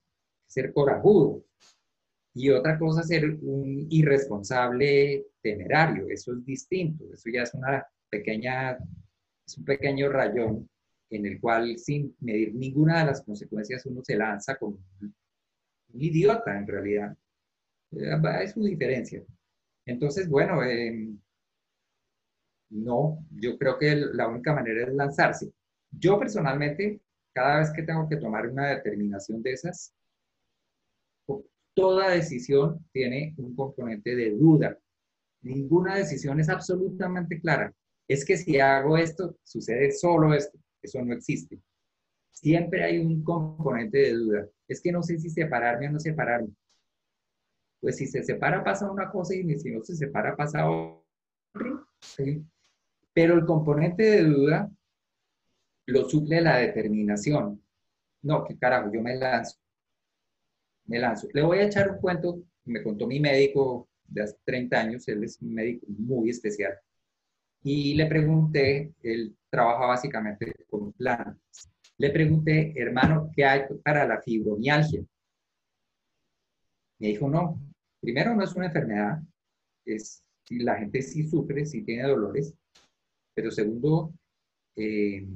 ser 0.46 0.72
corajudo. 0.72 1.44
Y 2.34 2.50
otra 2.50 2.78
cosa 2.78 3.02
es 3.02 3.08
ser 3.08 3.38
un 3.42 3.86
irresponsable 3.88 5.26
temerario, 5.40 6.08
eso 6.08 6.32
es 6.32 6.44
distinto, 6.44 7.04
eso 7.12 7.30
ya 7.32 7.42
es 7.42 7.54
una 7.54 7.86
pequeña, 8.10 8.78
es 9.46 9.58
un 9.58 9.64
pequeño 9.64 10.08
rayón 10.08 10.68
en 11.12 11.26
el 11.26 11.40
cual 11.40 11.78
sin 11.78 12.16
medir 12.20 12.54
ninguna 12.54 13.00
de 13.00 13.06
las 13.06 13.22
consecuencias 13.22 13.84
uno 13.86 14.02
se 14.02 14.16
lanza 14.16 14.56
como 14.56 14.78
un, 15.00 15.14
idiota 15.94 16.58
en 16.58 16.66
realidad. 16.66 17.16
Eh, 17.92 18.20
es 18.42 18.52
su 18.52 18.64
diferencia. 18.64 19.22
Entonces, 19.84 20.28
bueno, 20.28 20.62
em, 20.64 21.18
no, 22.70 23.24
yo 23.32 23.58
creo 23.58 23.78
que 23.78 23.94
la 23.94 24.28
única 24.28 24.54
manera 24.54 24.84
es 24.84 24.94
lanzarse. 24.94 25.52
Yo 25.90 26.18
personalmente, 26.18 27.00
cada 27.34 27.60
vez 27.60 27.70
que 27.72 27.82
tengo 27.82 28.08
que 28.08 28.16
tomar 28.16 28.48
una 28.48 28.68
determinación 28.68 29.42
de 29.42 29.52
esas, 29.52 29.94
toda 31.74 32.10
decisión 32.10 32.84
tiene 32.92 33.34
un 33.36 33.54
componente 33.54 34.14
de 34.16 34.30
duda. 34.30 34.78
Ninguna 35.42 35.96
decisión 35.96 36.40
es 36.40 36.48
absolutamente 36.48 37.40
clara. 37.40 37.72
Es 38.08 38.24
que 38.24 38.36
si 38.36 38.58
hago 38.58 38.96
esto, 38.96 39.36
sucede 39.42 39.92
solo 39.92 40.34
esto. 40.34 40.58
Eso 40.82 41.02
no 41.02 41.14
existe. 41.14 41.58
Siempre 42.30 42.84
hay 42.84 42.98
un 42.98 43.22
componente 43.22 43.98
de 43.98 44.12
duda. 44.14 44.48
Es 44.66 44.80
que 44.80 44.92
no 44.92 45.02
sé 45.02 45.18
si 45.18 45.30
separarme 45.30 45.88
o 45.88 45.92
no 45.92 46.00
separarme 46.00 46.52
pues 47.82 47.96
si 47.96 48.06
se 48.06 48.22
separa 48.22 48.62
pasa 48.62 48.88
una 48.88 49.10
cosa 49.10 49.34
y 49.34 49.58
si 49.58 49.72
no 49.72 49.82
se 49.82 49.96
separa 49.96 50.36
pasa 50.36 50.70
otra. 50.70 51.84
Pero 53.12 53.34
el 53.34 53.44
componente 53.44 54.04
de 54.04 54.22
duda 54.22 54.70
lo 55.86 56.08
suple 56.08 56.40
la 56.40 56.58
determinación. 56.58 57.60
No, 58.22 58.44
qué 58.44 58.56
carajo, 58.56 58.88
yo 58.92 59.02
me 59.02 59.16
lanzo. 59.16 59.58
Me 60.86 61.00
lanzo. 61.00 61.26
Le 61.34 61.42
voy 61.42 61.58
a 61.58 61.64
echar 61.64 61.90
un 61.90 61.98
cuento, 61.98 62.44
me 62.66 62.84
contó 62.84 63.08
mi 63.08 63.18
médico 63.18 63.88
de 64.06 64.22
hace 64.22 64.36
30 64.44 64.80
años, 64.80 65.08
él 65.08 65.24
es 65.24 65.42
un 65.42 65.52
médico 65.52 65.84
muy 65.88 66.30
especial. 66.30 66.78
Y 67.64 67.94
le 67.94 68.06
pregunté, 68.06 68.92
él 69.02 69.36
trabaja 69.52 69.84
básicamente 69.84 70.54
con 70.70 70.92
plantas. 70.92 71.70
Le 71.98 72.10
pregunté, 72.10 72.72
hermano, 72.74 73.30
¿qué 73.36 73.44
hay 73.44 73.62
para 73.84 74.06
la 74.06 74.20
fibromialgia? 74.22 75.04
Me 76.98 77.08
dijo, 77.08 77.28
no, 77.28 77.60
primero 78.00 78.34
no 78.34 78.44
es 78.44 78.54
una 78.54 78.66
enfermedad, 78.66 79.20
es, 79.84 80.24
la 80.48 80.76
gente 80.76 81.02
sí 81.02 81.28
sufre, 81.28 81.66
sí 81.66 81.84
tiene 81.84 82.08
dolores, 82.08 82.54
pero 83.34 83.50
segundo, 83.50 84.14
eh, 84.74 85.26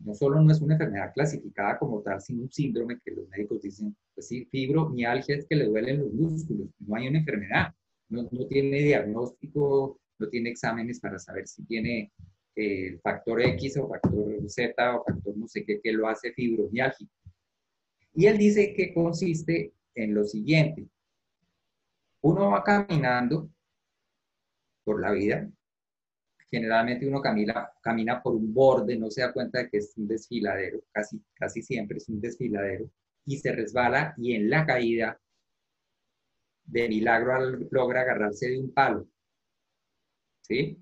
no 0.00 0.14
solo 0.14 0.42
no 0.42 0.52
es 0.52 0.60
una 0.60 0.74
enfermedad 0.74 1.12
clasificada 1.14 1.78
como 1.78 2.02
tal, 2.02 2.20
sino 2.20 2.42
un 2.42 2.52
síndrome 2.52 3.00
que 3.02 3.12
los 3.12 3.28
médicos 3.30 3.62
dicen, 3.62 3.96
pues 4.14 4.28
sí, 4.28 4.44
fibromialgia 4.44 5.36
es 5.36 5.46
que 5.46 5.56
le 5.56 5.64
duelen 5.64 6.00
los 6.00 6.12
músculos, 6.12 6.68
no 6.80 6.96
hay 6.96 7.08
una 7.08 7.20
enfermedad, 7.20 7.74
no, 8.10 8.28
no 8.30 8.46
tiene 8.46 8.82
diagnóstico, 8.82 9.98
no 10.18 10.28
tiene 10.28 10.50
exámenes 10.50 11.00
para 11.00 11.18
saber 11.18 11.48
si 11.48 11.64
tiene 11.64 12.12
el 12.58 13.00
factor 13.00 13.40
X 13.40 13.76
o 13.76 13.88
factor 13.88 14.48
Z 14.48 14.96
o 14.96 15.04
factor 15.04 15.36
no 15.36 15.46
sé 15.46 15.64
qué 15.64 15.80
que 15.80 15.92
lo 15.92 16.08
hace 16.08 16.32
fibromialgia. 16.32 17.06
Y 18.14 18.26
él 18.26 18.36
dice 18.36 18.74
que 18.74 18.92
consiste 18.92 19.72
en 19.94 20.14
lo 20.14 20.24
siguiente, 20.24 20.88
uno 22.22 22.50
va 22.50 22.64
caminando 22.64 23.48
por 24.84 25.00
la 25.00 25.12
vida, 25.12 25.48
generalmente 26.50 27.06
uno 27.06 27.20
camina, 27.20 27.70
camina 27.80 28.22
por 28.22 28.34
un 28.34 28.52
borde, 28.52 28.96
no 28.96 29.10
se 29.10 29.20
da 29.20 29.32
cuenta 29.32 29.58
de 29.58 29.68
que 29.68 29.78
es 29.78 29.92
un 29.96 30.08
desfiladero, 30.08 30.80
casi, 30.90 31.22
casi 31.34 31.62
siempre 31.62 31.98
es 31.98 32.08
un 32.08 32.20
desfiladero, 32.20 32.90
y 33.24 33.36
se 33.36 33.52
resbala 33.52 34.14
y 34.16 34.34
en 34.34 34.50
la 34.50 34.66
caída, 34.66 35.20
de 36.64 36.88
milagro 36.88 37.58
logra 37.70 38.02
agarrarse 38.02 38.48
de 38.48 38.58
un 38.58 38.72
palo. 38.72 39.08
¿Sí? 40.42 40.78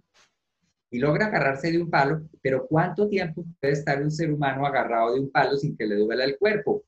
Y 0.91 0.99
logra 0.99 1.27
agarrarse 1.27 1.73
de 1.73 1.83
un 1.83 1.91
palo, 1.91 2.29
pero 2.41 2.67
¿cuánto 2.67 3.09
tiempo 3.09 3.45
puede 3.61 3.75
estar 3.75 4.03
un 4.03 4.11
ser 4.11 4.33
humano 4.33 4.67
agarrado 4.67 5.15
de 5.15 5.21
un 5.21 5.31
palo 5.31 5.57
sin 5.57 5.77
que 5.77 5.87
le 5.87 5.97
duela 5.97 6.25
el 6.25 6.39
cuerpo? 6.39 6.85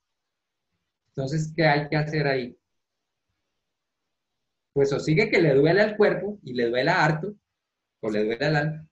Entonces, 1.10 1.52
¿qué 1.54 1.66
hay 1.66 1.88
que 1.88 1.96
hacer 1.96 2.26
ahí? 2.26 2.58
pues 4.78 4.92
o 4.92 5.00
sigue 5.00 5.28
que 5.28 5.42
le 5.42 5.54
duele 5.54 5.80
al 5.80 5.96
cuerpo 5.96 6.38
y 6.44 6.54
le 6.54 6.68
duela 6.68 7.04
harto, 7.04 7.34
o 8.00 8.10
le 8.10 8.24
duele 8.24 8.46
al 8.46 8.54
alma, 8.54 8.88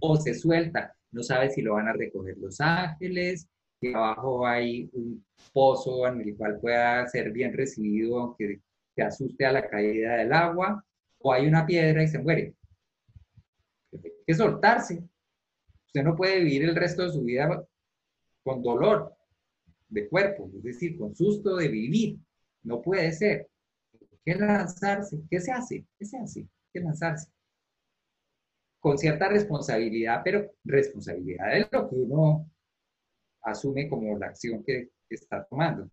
o 0.00 0.16
se 0.16 0.34
suelta, 0.34 0.96
no 1.12 1.22
sabe 1.22 1.48
si 1.48 1.62
lo 1.62 1.74
van 1.74 1.86
a 1.86 1.92
recoger 1.92 2.36
los 2.38 2.60
ángeles, 2.60 3.48
que 3.80 3.94
abajo 3.94 4.44
hay 4.44 4.90
un 4.92 5.24
pozo 5.52 6.08
en 6.08 6.22
el 6.22 6.36
cual 6.36 6.58
pueda 6.58 7.06
ser 7.06 7.30
bien 7.30 7.56
recibido, 7.56 8.18
aunque 8.18 8.62
te 8.96 9.02
asuste 9.04 9.46
a 9.46 9.52
la 9.52 9.68
caída 9.68 10.16
del 10.16 10.32
agua, 10.32 10.84
o 11.20 11.32
hay 11.32 11.46
una 11.46 11.66
piedra 11.66 12.02
y 12.02 12.08
se 12.08 12.18
muere. 12.18 12.56
Que 14.26 14.34
soltarse. 14.34 15.02
Usted 15.86 16.02
no 16.02 16.16
puede 16.16 16.40
vivir 16.40 16.64
el 16.64 16.76
resto 16.76 17.02
de 17.02 17.10
su 17.10 17.22
vida 17.22 17.66
con 18.42 18.62
dolor 18.62 19.14
de 19.88 20.08
cuerpo, 20.08 20.50
es 20.56 20.62
decir, 20.62 20.98
con 20.98 21.14
susto 21.14 21.56
de 21.56 21.68
vivir. 21.68 22.18
No 22.62 22.80
puede 22.80 23.12
ser 23.12 23.50
que 24.24 24.34
lanzarse. 24.34 25.22
¿Qué 25.30 25.40
se 25.40 25.52
hace? 25.52 25.86
¿Qué 25.98 26.04
se 26.04 26.16
hace? 26.16 26.48
que 26.72 26.80
lanzarse. 26.80 27.30
Con 28.80 28.98
cierta 28.98 29.28
responsabilidad, 29.28 30.22
pero 30.24 30.50
responsabilidad 30.64 31.56
es 31.56 31.68
lo 31.70 31.88
que 31.88 31.96
uno 31.96 32.50
asume 33.42 33.88
como 33.88 34.18
la 34.18 34.26
acción 34.26 34.64
que, 34.64 34.90
está 35.08 35.44
tomando. 35.44 35.90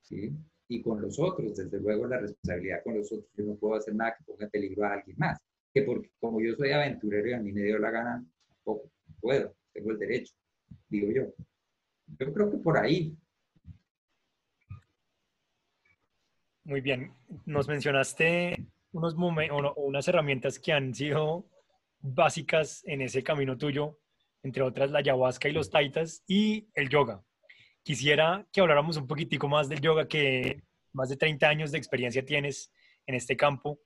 ¿sí? 0.00 0.32
Y 0.68 0.80
con 0.80 1.02
los 1.02 1.18
otros, 1.18 1.54
desde 1.54 1.78
luego, 1.78 2.06
la 2.06 2.18
responsabilidad 2.18 2.82
con 2.82 2.96
los 2.96 3.12
otros. 3.12 3.30
Yo 3.36 3.44
no 3.44 3.56
puedo 3.56 3.74
hacer 3.74 3.94
nada 3.94 4.16
que 4.16 4.24
ponga 4.24 4.46
en 4.46 4.50
peligro 4.50 4.84
a 4.84 4.94
alguien 4.94 5.16
más. 5.18 5.38
Que 5.74 5.82
porque 5.82 6.10
como 6.20 6.40
yo 6.40 6.54
soy 6.54 6.70
aventurero 6.70 7.28
y 7.28 7.32
a 7.32 7.40
mí 7.40 7.52
me 7.52 7.62
dio 7.62 7.78
la 7.78 7.90
gana, 7.90 8.24
tampoco 8.48 8.90
puedo, 9.20 9.54
tengo 9.72 9.90
el 9.90 9.98
derecho, 9.98 10.32
digo 10.88 11.12
yo. 11.12 11.34
Yo 12.18 12.32
creo 12.32 12.50
que 12.50 12.58
por 12.58 12.78
ahí 12.78 13.16
Muy 16.64 16.80
bien. 16.80 17.12
Nos 17.44 17.68
mencionaste 17.68 18.64
unos 18.92 19.14
unas 19.76 20.08
herramientas 20.08 20.58
que 20.58 20.72
han 20.72 20.94
sido 20.94 21.44
básicas 22.00 22.82
en 22.86 23.02
ese 23.02 23.22
camino 23.22 23.58
tuyo, 23.58 23.98
entre 24.42 24.62
otras 24.62 24.90
la 24.90 25.00
ayahuasca 25.00 25.48
y 25.48 25.52
los 25.52 25.68
taitas 25.68 26.22
y 26.26 26.66
el 26.74 26.88
yoga. 26.88 27.22
Quisiera 27.82 28.46
que 28.50 28.62
habláramos 28.62 28.96
un 28.96 29.06
poquitico 29.06 29.46
más 29.46 29.68
del 29.68 29.82
yoga, 29.82 30.08
que 30.08 30.62
más 30.94 31.10
de 31.10 31.16
30 31.16 31.46
años 31.46 31.70
de 31.70 31.76
experiencia 31.76 32.24
tienes 32.24 32.72
en 33.06 33.14
este 33.14 33.36
campo, 33.36 33.78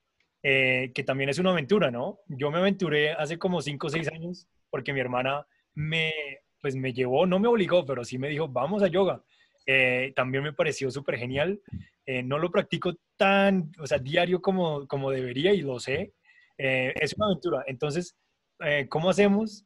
eh, 0.42 0.92
que 0.94 1.04
también 1.04 1.30
es 1.30 1.38
una 1.38 1.50
aventura, 1.50 1.90
¿no? 1.90 2.20
Yo 2.28 2.50
me 2.50 2.58
aventuré 2.58 3.12
hace 3.12 3.38
como 3.38 3.60
5 3.60 3.86
o 3.86 3.90
6 3.90 4.08
años 4.08 4.46
porque 4.70 4.92
mi 4.92 5.00
hermana 5.00 5.46
me, 5.74 6.12
pues 6.60 6.76
me 6.76 6.92
llevó, 6.92 7.26
no 7.26 7.38
me 7.38 7.48
obligó, 7.48 7.84
pero 7.84 8.04
sí 8.04 8.18
me 8.18 8.28
dijo, 8.28 8.48
vamos 8.48 8.82
a 8.82 8.88
yoga. 8.88 9.22
Eh, 9.66 10.12
también 10.16 10.44
me 10.44 10.52
pareció 10.52 10.90
súper 10.90 11.18
genial. 11.18 11.60
Eh, 12.06 12.22
no 12.22 12.38
lo 12.38 12.50
practico 12.50 12.94
tan, 13.16 13.70
o 13.78 13.86
sea, 13.86 13.98
diario 13.98 14.40
como, 14.40 14.86
como 14.86 15.10
debería 15.10 15.52
y 15.52 15.62
lo 15.62 15.78
sé. 15.78 16.14
Es 16.56 17.14
una 17.14 17.26
aventura. 17.26 17.64
Entonces, 17.68 18.16
¿cómo 18.88 19.10
hacemos 19.10 19.64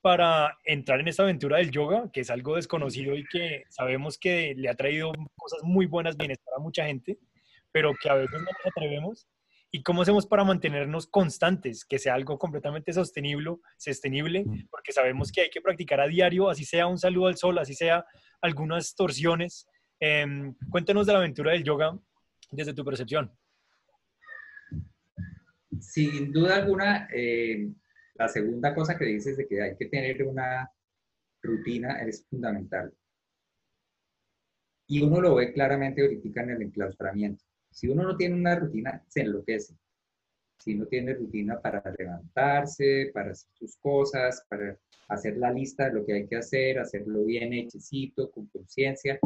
para 0.00 0.56
entrar 0.64 1.00
en 1.00 1.08
esta 1.08 1.22
aventura 1.22 1.58
del 1.58 1.70
yoga, 1.70 2.10
que 2.12 2.20
es 2.20 2.30
algo 2.30 2.56
desconocido 2.56 3.14
y 3.14 3.24
que 3.24 3.64
sabemos 3.68 4.18
que 4.18 4.54
le 4.56 4.68
ha 4.68 4.74
traído 4.74 5.12
cosas 5.36 5.62
muy 5.62 5.86
buenas, 5.86 6.16
bienestar 6.16 6.54
a 6.56 6.60
mucha 6.60 6.86
gente, 6.86 7.18
pero 7.72 7.92
que 8.00 8.08
a 8.08 8.14
veces 8.14 8.40
no 8.40 8.46
nos 8.46 8.66
atrevemos? 8.66 9.26
¿Y 9.70 9.82
cómo 9.82 10.02
hacemos 10.02 10.26
para 10.26 10.44
mantenernos 10.44 11.06
constantes, 11.06 11.84
que 11.84 11.98
sea 11.98 12.14
algo 12.14 12.38
completamente 12.38 12.92
sostenible, 12.92 13.56
sostenible, 13.76 14.44
porque 14.70 14.92
sabemos 14.92 15.30
que 15.30 15.42
hay 15.42 15.50
que 15.50 15.60
practicar 15.60 16.00
a 16.00 16.06
diario, 16.06 16.48
así 16.48 16.64
sea 16.64 16.86
un 16.86 16.98
saludo 16.98 17.26
al 17.26 17.36
sol, 17.36 17.58
así 17.58 17.74
sea 17.74 18.04
algunas 18.40 18.94
torsiones. 18.94 19.66
Eh, 20.00 20.26
cuéntanos 20.70 21.06
de 21.06 21.12
la 21.12 21.18
aventura 21.18 21.52
del 21.52 21.64
yoga 21.64 21.98
desde 22.50 22.72
tu 22.72 22.84
percepción. 22.84 23.30
sin 25.80 26.32
duda 26.32 26.56
alguna, 26.56 27.08
eh, 27.12 27.68
la 28.14 28.28
segunda 28.28 28.74
cosa 28.74 28.96
que 28.96 29.04
dices 29.04 29.36
de 29.36 29.46
que 29.46 29.62
hay 29.62 29.76
que 29.76 29.86
tener 29.86 30.22
una 30.24 30.70
rutina 31.42 32.00
es 32.02 32.26
fundamental. 32.28 32.92
Y 34.88 35.02
uno 35.02 35.20
lo 35.20 35.34
ve 35.34 35.52
claramente 35.52 36.02
ahorita 36.02 36.42
en 36.42 36.50
el 36.50 36.62
enclaustramiento. 36.62 37.44
Si 37.70 37.88
uno 37.88 38.02
no 38.02 38.16
tiene 38.16 38.34
una 38.34 38.56
rutina, 38.56 39.02
se 39.08 39.20
enloquece. 39.22 39.74
Si 40.58 40.74
no 40.74 40.86
tiene 40.86 41.14
rutina 41.14 41.60
para 41.60 41.82
levantarse, 41.96 43.10
para 43.14 43.30
hacer 43.30 43.50
sus 43.54 43.76
cosas, 43.76 44.44
para 44.48 44.76
hacer 45.08 45.36
la 45.36 45.52
lista 45.52 45.84
de 45.84 45.94
lo 45.94 46.04
que 46.04 46.14
hay 46.14 46.26
que 46.26 46.36
hacer, 46.36 46.78
hacerlo 46.78 47.24
bien 47.24 47.52
hechecito, 47.52 48.30
con 48.30 48.46
conciencia, 48.46 49.18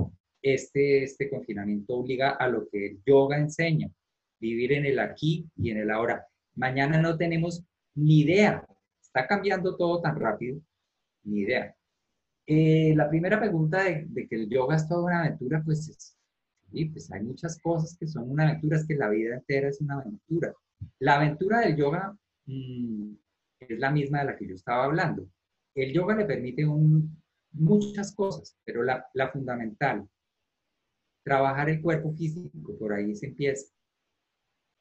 este, 0.42 1.04
este 1.04 1.30
confinamiento 1.30 1.94
obliga 1.94 2.30
a 2.30 2.48
lo 2.48 2.68
que 2.68 2.86
el 2.86 3.02
yoga 3.06 3.38
enseña, 3.38 3.90
vivir 4.38 4.72
en 4.72 4.86
el 4.86 4.98
aquí 4.98 5.48
y 5.56 5.70
en 5.70 5.78
el 5.78 5.90
ahora. 5.90 6.26
Mañana 6.54 7.00
no 7.00 7.16
tenemos 7.16 7.64
ni 7.94 8.20
idea, 8.20 8.66
está 9.00 9.26
cambiando 9.26 9.76
todo 9.76 10.00
tan 10.00 10.18
rápido, 10.18 10.60
ni 11.24 11.40
idea. 11.40 11.74
Eh, 12.46 12.92
la 12.96 13.08
primera 13.08 13.38
pregunta 13.38 13.84
de, 13.84 14.26
que 14.28 14.34
el 14.34 14.48
yoga 14.48 14.76
es 14.76 14.88
toda 14.88 15.04
una 15.04 15.20
aventura, 15.20 15.62
pues, 15.64 15.88
es, 15.88 16.16
sí, 16.72 16.86
pues 16.86 17.10
hay 17.12 17.22
muchas 17.22 17.60
cosas 17.60 17.96
que 17.98 18.06
son 18.06 18.30
una 18.30 18.48
aventura, 18.48 18.76
es 18.76 18.86
que 18.86 18.96
la 18.96 19.08
vida 19.08 19.34
entera 19.34 19.68
es 19.68 19.80
una 19.80 20.00
aventura. 20.00 20.54
La 20.98 21.16
aventura 21.16 21.60
del 21.60 21.76
yoga 21.76 22.16
mm, 22.46 23.12
es 23.60 23.78
la 23.78 23.90
misma 23.90 24.20
de 24.20 24.24
la 24.24 24.36
que 24.36 24.48
yo 24.48 24.54
estaba 24.54 24.84
hablando. 24.84 25.28
El 25.74 25.92
yoga 25.92 26.16
le 26.16 26.24
permite 26.24 26.66
muchas 27.52 28.14
cosas, 28.14 28.56
pero 28.64 28.82
la, 28.82 29.06
la 29.14 29.30
fundamental, 29.30 30.08
trabajar 31.24 31.70
el 31.70 31.80
cuerpo 31.80 32.12
físico, 32.12 32.76
por 32.78 32.92
ahí 32.92 33.14
se 33.14 33.26
empieza. 33.26 33.72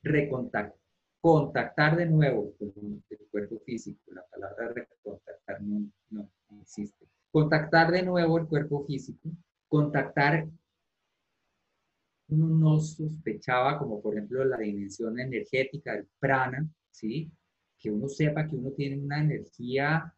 Recontactar, 0.04 0.76
contactar 1.22 1.96
de 1.96 2.08
nuevo 2.08 2.56
con 2.58 3.04
el 3.10 3.28
cuerpo 3.30 3.60
físico. 3.60 4.02
La 4.08 4.26
palabra 4.32 4.74
recontactar 4.74 5.62
no, 5.62 5.92
no 6.10 6.30
existe. 6.62 7.08
Contactar 7.32 7.92
de 7.92 8.04
nuevo 8.04 8.38
el 8.40 8.48
cuerpo 8.48 8.84
físico. 8.86 9.30
Contactar, 9.70 10.50
uno 12.32 12.48
no 12.48 12.80
sospechaba, 12.80 13.78
como 13.78 14.02
por 14.02 14.16
ejemplo 14.16 14.44
la 14.46 14.58
dimensión 14.58 15.20
energética 15.20 15.94
del 15.94 16.08
prana, 16.20 16.68
¿sí? 16.92 17.32
Que 17.78 17.92
uno 17.92 18.08
sepa 18.08 18.48
que 18.48 18.56
uno 18.56 18.72
tiene 18.72 18.98
una 18.98 19.22
energía 19.22 20.14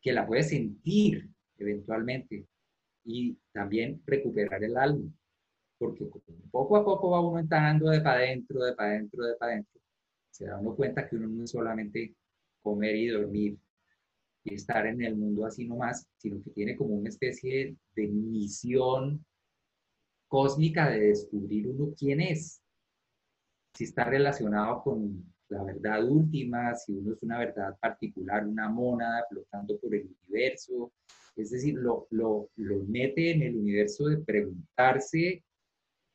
que 0.00 0.12
la 0.12 0.26
puede 0.26 0.42
sentir 0.42 1.28
eventualmente 1.58 2.46
y 3.04 3.36
también 3.52 4.02
recuperar 4.06 4.62
el 4.64 4.76
alma 4.76 5.10
porque 5.78 6.06
poco 6.50 6.76
a 6.76 6.84
poco 6.84 7.10
va 7.10 7.20
uno 7.20 7.38
entrando 7.38 7.90
de 7.90 8.00
para 8.00 8.18
adentro, 8.18 8.64
de 8.64 8.74
para 8.74 8.90
adentro, 8.90 9.24
de 9.24 9.36
para 9.36 9.52
adentro, 9.52 9.80
se 10.30 10.46
da 10.46 10.58
uno 10.58 10.74
cuenta 10.74 11.06
que 11.06 11.16
uno 11.16 11.28
no 11.28 11.44
es 11.44 11.50
solamente 11.50 12.14
comer 12.62 12.96
y 12.96 13.08
dormir 13.08 13.58
y 14.44 14.54
estar 14.54 14.86
en 14.86 15.02
el 15.02 15.16
mundo 15.16 15.44
así 15.44 15.66
nomás, 15.66 16.06
sino 16.16 16.42
que 16.42 16.50
tiene 16.50 16.76
como 16.76 16.94
una 16.94 17.08
especie 17.08 17.76
de 17.94 18.08
misión 18.08 19.24
cósmica 20.28 20.90
de 20.90 21.00
descubrir 21.08 21.68
uno 21.68 21.94
quién 21.96 22.20
es, 22.20 22.62
si 23.74 23.84
está 23.84 24.04
relacionado 24.04 24.82
con 24.82 25.24
la 25.48 25.62
verdad 25.62 26.04
última, 26.04 26.74
si 26.74 26.92
uno 26.92 27.12
es 27.12 27.22
una 27.22 27.38
verdad 27.38 27.76
particular, 27.78 28.46
una 28.46 28.68
mónada 28.68 29.24
flotando 29.28 29.78
por 29.78 29.94
el 29.94 30.08
universo, 30.22 30.92
es 31.36 31.50
decir, 31.50 31.74
lo, 31.74 32.06
lo, 32.10 32.50
lo 32.56 32.84
mete 32.84 33.32
en 33.32 33.42
el 33.42 33.56
universo 33.56 34.06
de 34.06 34.18
preguntarse 34.18 35.44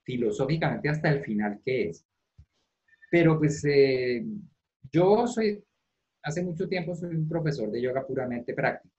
filosóficamente 0.03 0.89
hasta 0.89 1.09
el 1.09 1.21
final 1.21 1.61
qué 1.63 1.89
es. 1.89 2.05
Pero 3.09 3.37
pues 3.37 3.63
eh, 3.65 4.25
yo 4.91 5.27
soy, 5.27 5.63
hace 6.23 6.41
mucho 6.43 6.67
tiempo 6.67 6.95
soy 6.95 7.15
un 7.15 7.29
profesor 7.29 7.69
de 7.69 7.81
yoga 7.81 8.05
puramente 8.05 8.53
práctico. 8.53 8.95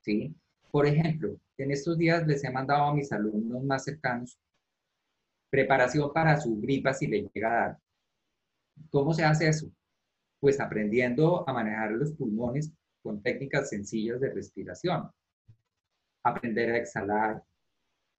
¿sí? 0.00 0.34
Por 0.74 0.88
ejemplo, 0.88 1.38
en 1.56 1.70
estos 1.70 1.96
días 1.96 2.26
les 2.26 2.42
he 2.42 2.50
mandado 2.50 2.82
a 2.82 2.94
mis 2.96 3.12
alumnos 3.12 3.62
más 3.62 3.84
cercanos 3.84 4.36
preparación 5.48 6.12
para 6.12 6.40
su 6.40 6.60
gripa 6.60 6.92
si 6.92 7.06
le 7.06 7.30
llega 7.32 7.48
a 7.48 7.68
dar. 7.68 7.78
¿Cómo 8.90 9.14
se 9.14 9.22
hace 9.22 9.46
eso? 9.46 9.70
Pues 10.40 10.58
aprendiendo 10.58 11.48
a 11.48 11.52
manejar 11.52 11.92
los 11.92 12.10
pulmones 12.14 12.72
con 13.04 13.22
técnicas 13.22 13.68
sencillas 13.68 14.20
de 14.20 14.32
respiración. 14.34 15.08
Aprender 16.24 16.70
a 16.72 16.78
exhalar, 16.78 17.44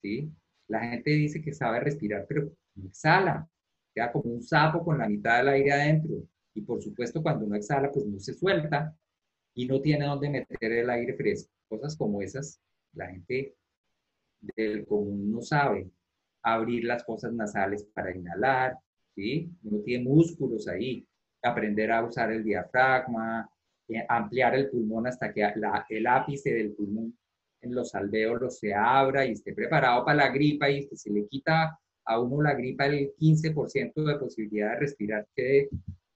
¿sí? 0.02 0.32
La 0.70 0.80
gente 0.80 1.12
dice 1.12 1.42
que 1.42 1.52
sabe 1.52 1.82
respirar, 1.82 2.26
pero 2.26 2.54
exhala. 2.82 3.50
Queda 3.94 4.14
como 4.14 4.34
un 4.34 4.42
sapo 4.42 4.82
con 4.82 4.98
la 4.98 5.10
mitad 5.10 5.40
del 5.40 5.50
aire 5.50 5.74
adentro. 5.74 6.24
Y 6.54 6.62
por 6.62 6.82
supuesto, 6.82 7.22
cuando 7.22 7.48
uno 7.48 7.58
exhala, 7.58 7.92
pues 7.92 8.06
no 8.06 8.18
se 8.18 8.34
suelta 8.34 8.96
y 9.54 9.68
no 9.68 9.82
tiene 9.82 10.06
dónde 10.06 10.30
meter 10.30 10.72
el 10.72 10.90
aire 10.90 11.16
fresco. 11.16 11.55
Cosas 11.68 11.96
como 11.98 12.22
esas, 12.22 12.62
la 12.94 13.08
gente 13.08 13.56
del 14.42 14.86
común 14.86 15.32
no 15.32 15.42
sabe 15.42 15.90
abrir 16.44 16.84
las 16.84 17.04
fosas 17.04 17.34
nasales 17.34 17.86
para 17.94 18.16
inhalar, 18.16 18.78
¿sí? 19.16 19.52
Uno 19.64 19.82
tiene 19.82 20.04
músculos 20.04 20.68
ahí. 20.68 21.08
Aprender 21.42 21.92
a 21.92 22.04
usar 22.04 22.32
el 22.32 22.44
diafragma, 22.44 23.50
eh, 23.88 24.06
ampliar 24.08 24.56
el 24.56 24.70
pulmón 24.70 25.08
hasta 25.08 25.34
que 25.34 25.44
el 25.90 26.08
ápice 26.08 26.54
del 26.54 26.74
pulmón 26.74 27.18
en 27.62 27.74
los 27.74 27.94
alvéolos 27.96 28.60
se 28.60 28.74
abra 28.74 29.26
y 29.26 29.32
esté 29.32 29.54
preparado 29.54 30.06
para 30.06 30.18
la 30.18 30.30
gripa 30.30 30.70
y 30.70 30.88
que 30.88 30.96
se 30.96 31.12
le 31.12 31.28
quita 31.28 31.80
a 32.06 32.20
uno 32.20 32.44
la 32.44 32.54
gripa 32.54 32.86
el 32.86 33.14
15% 33.16 34.04
de 34.04 34.20
posibilidad 34.20 34.72
de 34.72 34.80
respirar, 34.80 35.28
quede 35.36 35.70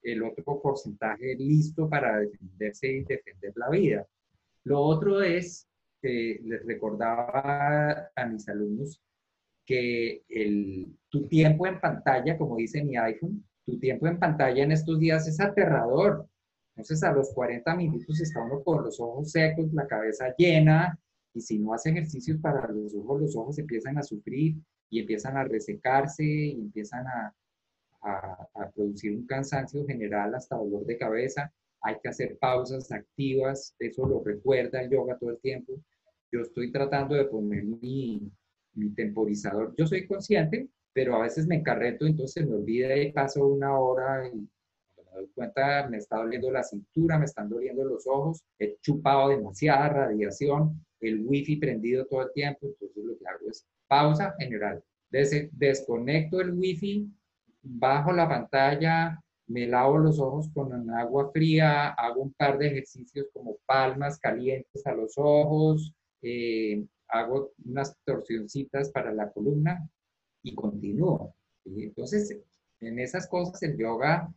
el 0.04 0.24
otro 0.24 0.62
porcentaje 0.62 1.36
listo 1.36 1.90
para 1.90 2.20
defenderse 2.20 2.88
y 2.88 3.04
defender 3.04 3.54
la 3.56 3.70
vida. 3.70 4.08
Lo 4.70 4.82
otro 4.82 5.24
es, 5.24 5.68
que 6.00 6.40
les 6.44 6.64
recordaba 6.64 8.12
a 8.16 8.26
mis 8.28 8.48
alumnos 8.48 9.02
que 9.66 10.24
el, 10.30 10.96
tu 11.10 11.28
tiempo 11.28 11.66
en 11.66 11.80
pantalla, 11.82 12.38
como 12.38 12.56
dice 12.56 12.84
mi 12.84 12.96
iPhone, 12.96 13.44
tu 13.66 13.80
tiempo 13.80 14.06
en 14.06 14.20
pantalla 14.20 14.64
en 14.64 14.72
estos 14.72 15.00
días 15.00 15.28
es 15.28 15.40
aterrador. 15.40 16.30
Entonces 16.76 17.02
a 17.02 17.12
los 17.12 17.34
40 17.34 17.76
minutos 17.76 18.22
está 18.22 18.44
uno 18.44 18.64
con 18.64 18.84
los 18.84 19.00
ojos 19.00 19.32
secos, 19.32 19.74
la 19.74 19.88
cabeza 19.88 20.36
llena, 20.38 21.00
y 21.34 21.42
si 21.42 21.58
no 21.58 21.74
hace 21.74 21.90
ejercicios 21.90 22.40
para 22.40 22.72
los 22.72 22.94
ojos, 22.94 23.22
los 23.22 23.36
ojos 23.36 23.58
empiezan 23.58 23.98
a 23.98 24.04
sufrir 24.04 24.56
y 24.92 25.00
empiezan 25.00 25.36
a 25.36 25.46
resecarse 25.46 26.24
y 26.24 26.62
empiezan 26.62 27.08
a, 27.08 27.36
a, 28.02 28.70
producir 28.76 29.16
un 29.16 29.26
cansancio 29.26 29.84
general 29.88 30.36
hasta 30.36 30.58
dolor 30.58 30.86
de 30.86 30.98
cabeza. 30.98 31.52
Hay 31.82 31.96
que 32.02 32.10
hacer 32.10 32.38
pausas 32.38 32.92
activas, 32.92 33.76
eso 33.80 34.06
lo 34.06 34.24
recuerda 34.24 34.82
el 34.82 34.90
yoga 34.90 35.18
todo 35.18 35.32
el 35.32 35.40
tiempo. 35.40 35.74
Yo 36.32 36.42
estoy 36.42 36.72
tratando 36.72 37.16
de 37.16 37.26
poner 37.26 37.64
mi, 37.64 38.32
mi 38.74 38.90
temporizador. 38.94 39.74
Yo 39.78 39.88
soy 39.88 40.06
consciente, 40.08 40.70
pero 40.94 41.16
a 41.16 41.22
veces 41.22 41.48
me 41.48 41.56
encarreto, 41.56 42.06
entonces 42.06 42.46
me 42.48 42.56
olvida 42.56 42.96
y 42.98 43.12
paso 43.12 43.48
una 43.48 43.78
hora 43.80 44.28
y 44.28 44.36
me 44.36 45.12
doy 45.14 45.30
cuenta, 45.34 45.88
me 45.90 45.98
está 45.98 46.18
doliendo 46.18 46.52
la 46.52 46.64
cintura, 46.64 47.18
me 47.18 47.26
están 47.26 47.50
doliendo 47.50 47.84
los 47.84 48.06
ojos, 48.08 48.44
he 48.58 48.78
chupado 48.82 49.30
demasiada 49.30 49.90
radiación, 49.90 50.86
el 51.00 51.26
wifi 51.26 51.56
prendido 51.56 52.06
todo 52.06 52.24
el 52.24 52.34
tiempo, 52.34 52.68
entonces 52.68 53.04
lo 53.04 53.18
que 53.18 53.28
hago 53.28 53.50
es 53.50 53.66
pausa 53.88 54.36
general. 54.38 54.84
desconecto 55.10 56.42
el 56.42 56.52
wifi, 56.52 57.10
bajo 57.62 58.12
la 58.12 58.28
pantalla, 58.28 59.20
me 59.50 59.68
lavo 59.68 59.98
los 59.98 60.20
ojos 60.20 60.50
con 60.54 60.90
agua 60.92 61.32
fría, 61.32 61.90
hago 61.90 62.22
un 62.22 62.34
par 62.34 62.58
de 62.58 62.68
ejercicios 62.68 63.28
como 63.34 63.58
palmas 63.66 64.20
calientes 64.20 64.86
a 64.86 64.94
los 64.94 65.14
ojos, 65.18 65.94
eh, 66.22 66.86
hago 67.08 67.52
unas 67.66 67.98
torsioncitas 68.06 68.92
para 68.92 69.12
la 69.12 69.32
columna 69.32 69.90
y 70.44 70.54
continúo. 70.54 71.36
Entonces, 71.66 72.38
en 72.80 73.00
esas 73.00 73.28
cosas 73.28 73.62
el 73.64 73.76
yoga, 73.76 74.32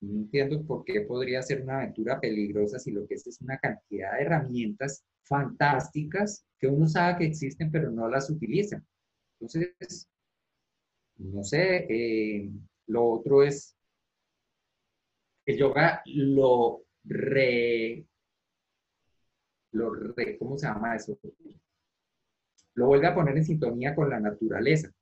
no 0.00 0.12
entiendo 0.22 0.62
por 0.64 0.84
qué 0.84 1.02
podría 1.02 1.40
ser 1.42 1.62
una 1.62 1.78
aventura 1.78 2.20
peligrosa 2.20 2.78
si 2.78 2.90
lo 2.90 3.06
que 3.06 3.14
es 3.14 3.26
es 3.26 3.40
una 3.40 3.58
cantidad 3.58 4.14
de 4.14 4.22
herramientas 4.22 5.04
fantásticas 5.22 6.44
que 6.58 6.66
uno 6.66 6.88
sabe 6.88 7.18
que 7.18 7.24
existen 7.26 7.70
pero 7.70 7.90
no 7.90 8.08
las 8.08 8.28
utiliza. 8.28 8.82
Entonces, 9.38 10.08
no 11.16 11.44
sé, 11.44 11.86
eh, 11.88 12.50
lo 12.86 13.08
otro 13.08 13.42
es, 13.44 13.76
el 15.48 15.56
yoga 15.56 16.02
lo 16.04 16.82
re, 17.04 18.04
lo 19.72 19.94
re, 19.94 20.36
¿cómo 20.36 20.58
se 20.58 20.66
llama 20.66 20.94
eso? 20.94 21.18
Lo 22.74 22.86
vuelve 22.86 23.06
a 23.06 23.14
poner 23.14 23.38
en 23.38 23.44
sintonía 23.46 23.94
con 23.94 24.10
la 24.10 24.20
naturaleza. 24.20 24.92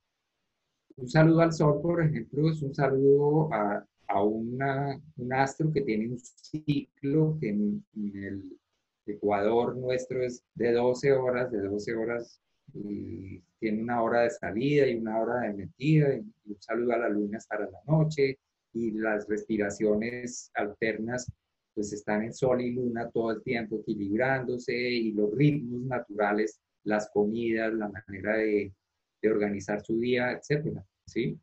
Un 0.95 1.09
saludo 1.09 1.41
al 1.41 1.51
sol, 1.51 1.81
por 1.81 2.01
ejemplo, 2.01 2.49
es 2.49 2.61
un 2.61 2.73
saludo 2.73 3.53
a, 3.53 3.85
a 4.07 4.23
una, 4.23 4.97
un 5.17 5.33
astro 5.33 5.69
que 5.73 5.81
tiene 5.81 6.07
un 6.07 6.17
ciclo 6.17 7.37
que 7.41 7.49
en 7.49 7.85
el 7.93 8.57
Ecuador 9.05 9.75
nuestro 9.75 10.23
es 10.23 10.45
de 10.55 10.71
12 10.71 11.11
horas, 11.11 11.51
de 11.51 11.59
12 11.59 11.93
horas 11.93 12.41
y 12.73 13.41
tiene 13.59 13.83
una 13.83 14.01
hora 14.01 14.21
de 14.21 14.29
salida 14.29 14.87
y 14.87 14.95
una 14.95 15.19
hora 15.19 15.41
de 15.41 15.53
metida 15.53 16.15
y 16.15 16.19
un 16.45 16.61
saludo 16.61 16.93
a 16.93 16.99
la 16.99 17.09
luna 17.09 17.37
para 17.49 17.69
la 17.69 17.79
noche 17.85 18.39
y 18.77 18.91
las 18.91 19.27
respiraciones 19.27 20.51
alternas 20.53 21.31
pues 21.73 21.93
están 21.93 22.23
en 22.23 22.33
sol 22.33 22.61
y 22.61 22.71
luna 22.71 23.09
todo 23.11 23.31
el 23.31 23.43
tiempo 23.43 23.79
equilibrándose 23.79 24.75
y 24.75 25.11
los 25.11 25.31
ritmos 25.35 25.81
naturales, 25.81 26.59
las 26.83 27.09
comidas, 27.11 27.73
la 27.73 27.89
manera 27.89 28.37
de, 28.37 28.73
de 29.21 29.29
organizar 29.29 29.83
su 29.83 29.99
día, 29.99 30.31
etcétera, 30.31 30.83
¿sí? 31.05 31.39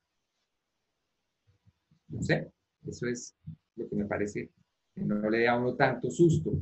No 2.09 2.22
sé, 2.22 2.51
eso 2.87 3.07
es 3.07 3.37
lo 3.76 3.89
que 3.89 3.97
me 3.97 4.07
parece 4.07 4.51
que 4.95 5.03
no 5.03 5.28
le 5.30 5.45
da 5.45 5.53
a 5.53 5.59
uno 5.59 5.74
tanto 5.76 6.11
susto. 6.11 6.53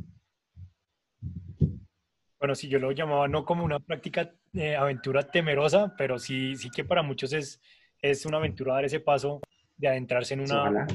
Bueno, 2.39 2.55
sí, 2.55 2.69
yo 2.69 2.79
lo 2.79 2.93
llamaba 2.93 3.29
no 3.29 3.45
como 3.45 3.65
una 3.65 3.79
práctica 3.79 4.35
de 4.53 4.77
aventura 4.77 5.31
temerosa, 5.31 5.95
pero 5.97 6.19
sí, 6.19 6.57
sí 6.57 6.71
que 6.71 6.85
para 6.85 7.03
muchos 7.03 7.33
es, 7.33 7.61
es 8.01 8.27
una 8.27 8.39
aventura 8.39 8.75
dar 8.75 8.85
ese 8.85 9.01
paso 9.01 9.41
de 9.83 9.89
adentrarse 9.89 10.35
en 10.35 10.41
una, 10.41 10.87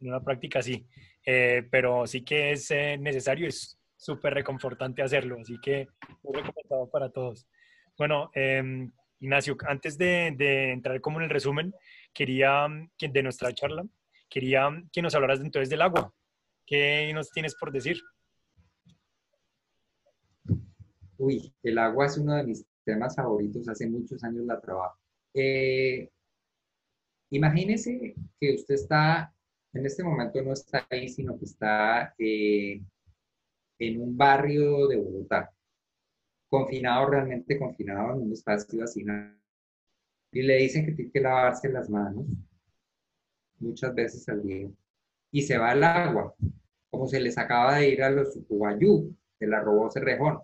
en 0.00 0.08
una 0.08 0.20
práctica 0.20 0.58
así. 0.58 0.86
Eh, 1.24 1.66
pero 1.70 2.06
sí 2.06 2.22
que 2.22 2.52
es 2.52 2.70
eh, 2.72 2.98
necesario, 2.98 3.46
es 3.46 3.78
súper 3.96 4.34
reconfortante 4.34 5.02
hacerlo, 5.02 5.38
así 5.40 5.56
que 5.62 5.88
muy 6.22 6.34
recomendado 6.34 6.90
para 6.90 7.10
todos. 7.10 7.46
Bueno, 7.96 8.30
eh, 8.34 8.90
Ignacio, 9.20 9.56
antes 9.68 9.96
de, 9.96 10.34
de, 10.36 10.72
entrar 10.72 11.00
como 11.00 11.18
en 11.18 11.24
el 11.24 11.30
resumen, 11.30 11.72
quería 12.12 12.66
que 12.98 13.08
de 13.08 13.22
nuestra 13.22 13.54
charla, 13.54 13.86
quería 14.28 14.68
que 14.92 15.02
nos 15.02 15.14
hablaras 15.14 15.40
entonces 15.40 15.70
del 15.70 15.82
agua. 15.82 16.12
¿Qué 16.66 17.12
nos 17.14 17.30
tienes 17.30 17.54
por 17.54 17.70
decir? 17.70 18.00
Uy, 21.18 21.54
el 21.62 21.78
agua 21.78 22.06
es 22.06 22.18
uno 22.18 22.34
de 22.34 22.42
mis 22.42 22.66
temas 22.84 23.14
favoritos, 23.14 23.68
hace 23.68 23.88
muchos 23.88 24.24
años 24.24 24.44
la 24.44 24.60
trabajo. 24.60 24.98
Eh, 25.32 26.10
imagínese 27.36 28.14
que 28.38 28.54
usted 28.54 28.74
está, 28.74 29.34
en 29.72 29.86
este 29.86 30.04
momento 30.04 30.40
no 30.42 30.52
está 30.52 30.86
ahí, 30.90 31.08
sino 31.08 31.38
que 31.38 31.46
está 31.46 32.14
eh, 32.18 32.82
en 33.78 34.00
un 34.00 34.16
barrio 34.16 34.86
de 34.86 34.96
Bogotá 34.96 35.52
confinado, 36.48 37.06
realmente 37.06 37.58
confinado 37.58 38.12
en 38.12 38.22
un 38.22 38.32
espacio 38.32 38.84
así, 38.84 39.04
y 40.32 40.42
le 40.42 40.56
dicen 40.56 40.84
que 40.84 40.92
tiene 40.92 41.10
que 41.10 41.20
lavarse 41.20 41.70
las 41.70 41.88
manos 41.88 42.26
muchas 43.58 43.94
veces 43.94 44.28
al 44.28 44.42
día, 44.42 44.68
y 45.30 45.42
se 45.42 45.56
va 45.56 45.70
al 45.70 45.82
agua, 45.82 46.34
como 46.90 47.06
se 47.06 47.20
les 47.20 47.38
acaba 47.38 47.76
de 47.76 47.88
ir 47.88 48.02
a 48.02 48.10
los 48.10 48.38
Ubayú, 48.48 49.16
que 49.38 49.46
la 49.46 49.60
robó 49.60 49.90
Cerrejón. 49.90 50.40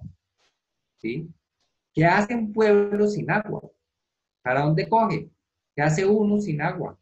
¿Sí? 0.97 1.29
¿Qué 1.93 2.05
hace 2.05 2.35
un 2.35 2.53
pueblo 2.53 3.07
sin 3.07 3.31
agua? 3.31 3.71
¿Para 4.43 4.63
dónde 4.63 4.89
coge? 4.89 5.29
¿Qué 5.79 5.83
hace 5.83 6.05
uno 6.05 6.41
sin 6.41 6.61
agua? 6.61 6.99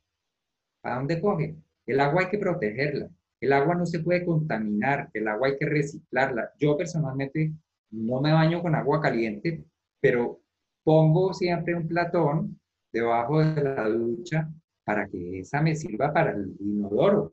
¿Para 0.82 0.96
dónde 0.96 1.18
coge? 1.18 1.56
El 1.86 1.98
agua 1.98 2.24
hay 2.24 2.28
que 2.28 2.36
protegerla. 2.36 3.08
El 3.40 3.54
agua 3.54 3.74
no 3.74 3.86
se 3.86 4.00
puede 4.00 4.22
contaminar, 4.22 5.08
el 5.14 5.28
agua 5.28 5.48
hay 5.48 5.56
que 5.56 5.64
reciclarla. 5.64 6.52
Yo 6.58 6.76
personalmente 6.76 7.54
no 7.90 8.20
me 8.20 8.34
baño 8.34 8.60
con 8.60 8.74
agua 8.74 9.00
caliente, 9.00 9.64
pero 9.98 10.42
pongo 10.84 11.32
siempre 11.32 11.74
un 11.74 11.88
platón 11.88 12.60
debajo 12.92 13.42
de 13.42 13.62
la 13.62 13.88
ducha 13.88 14.52
para 14.84 15.08
que 15.08 15.40
esa 15.40 15.62
me 15.62 15.74
sirva 15.74 16.12
para 16.12 16.32
el 16.32 16.54
inodoro, 16.60 17.32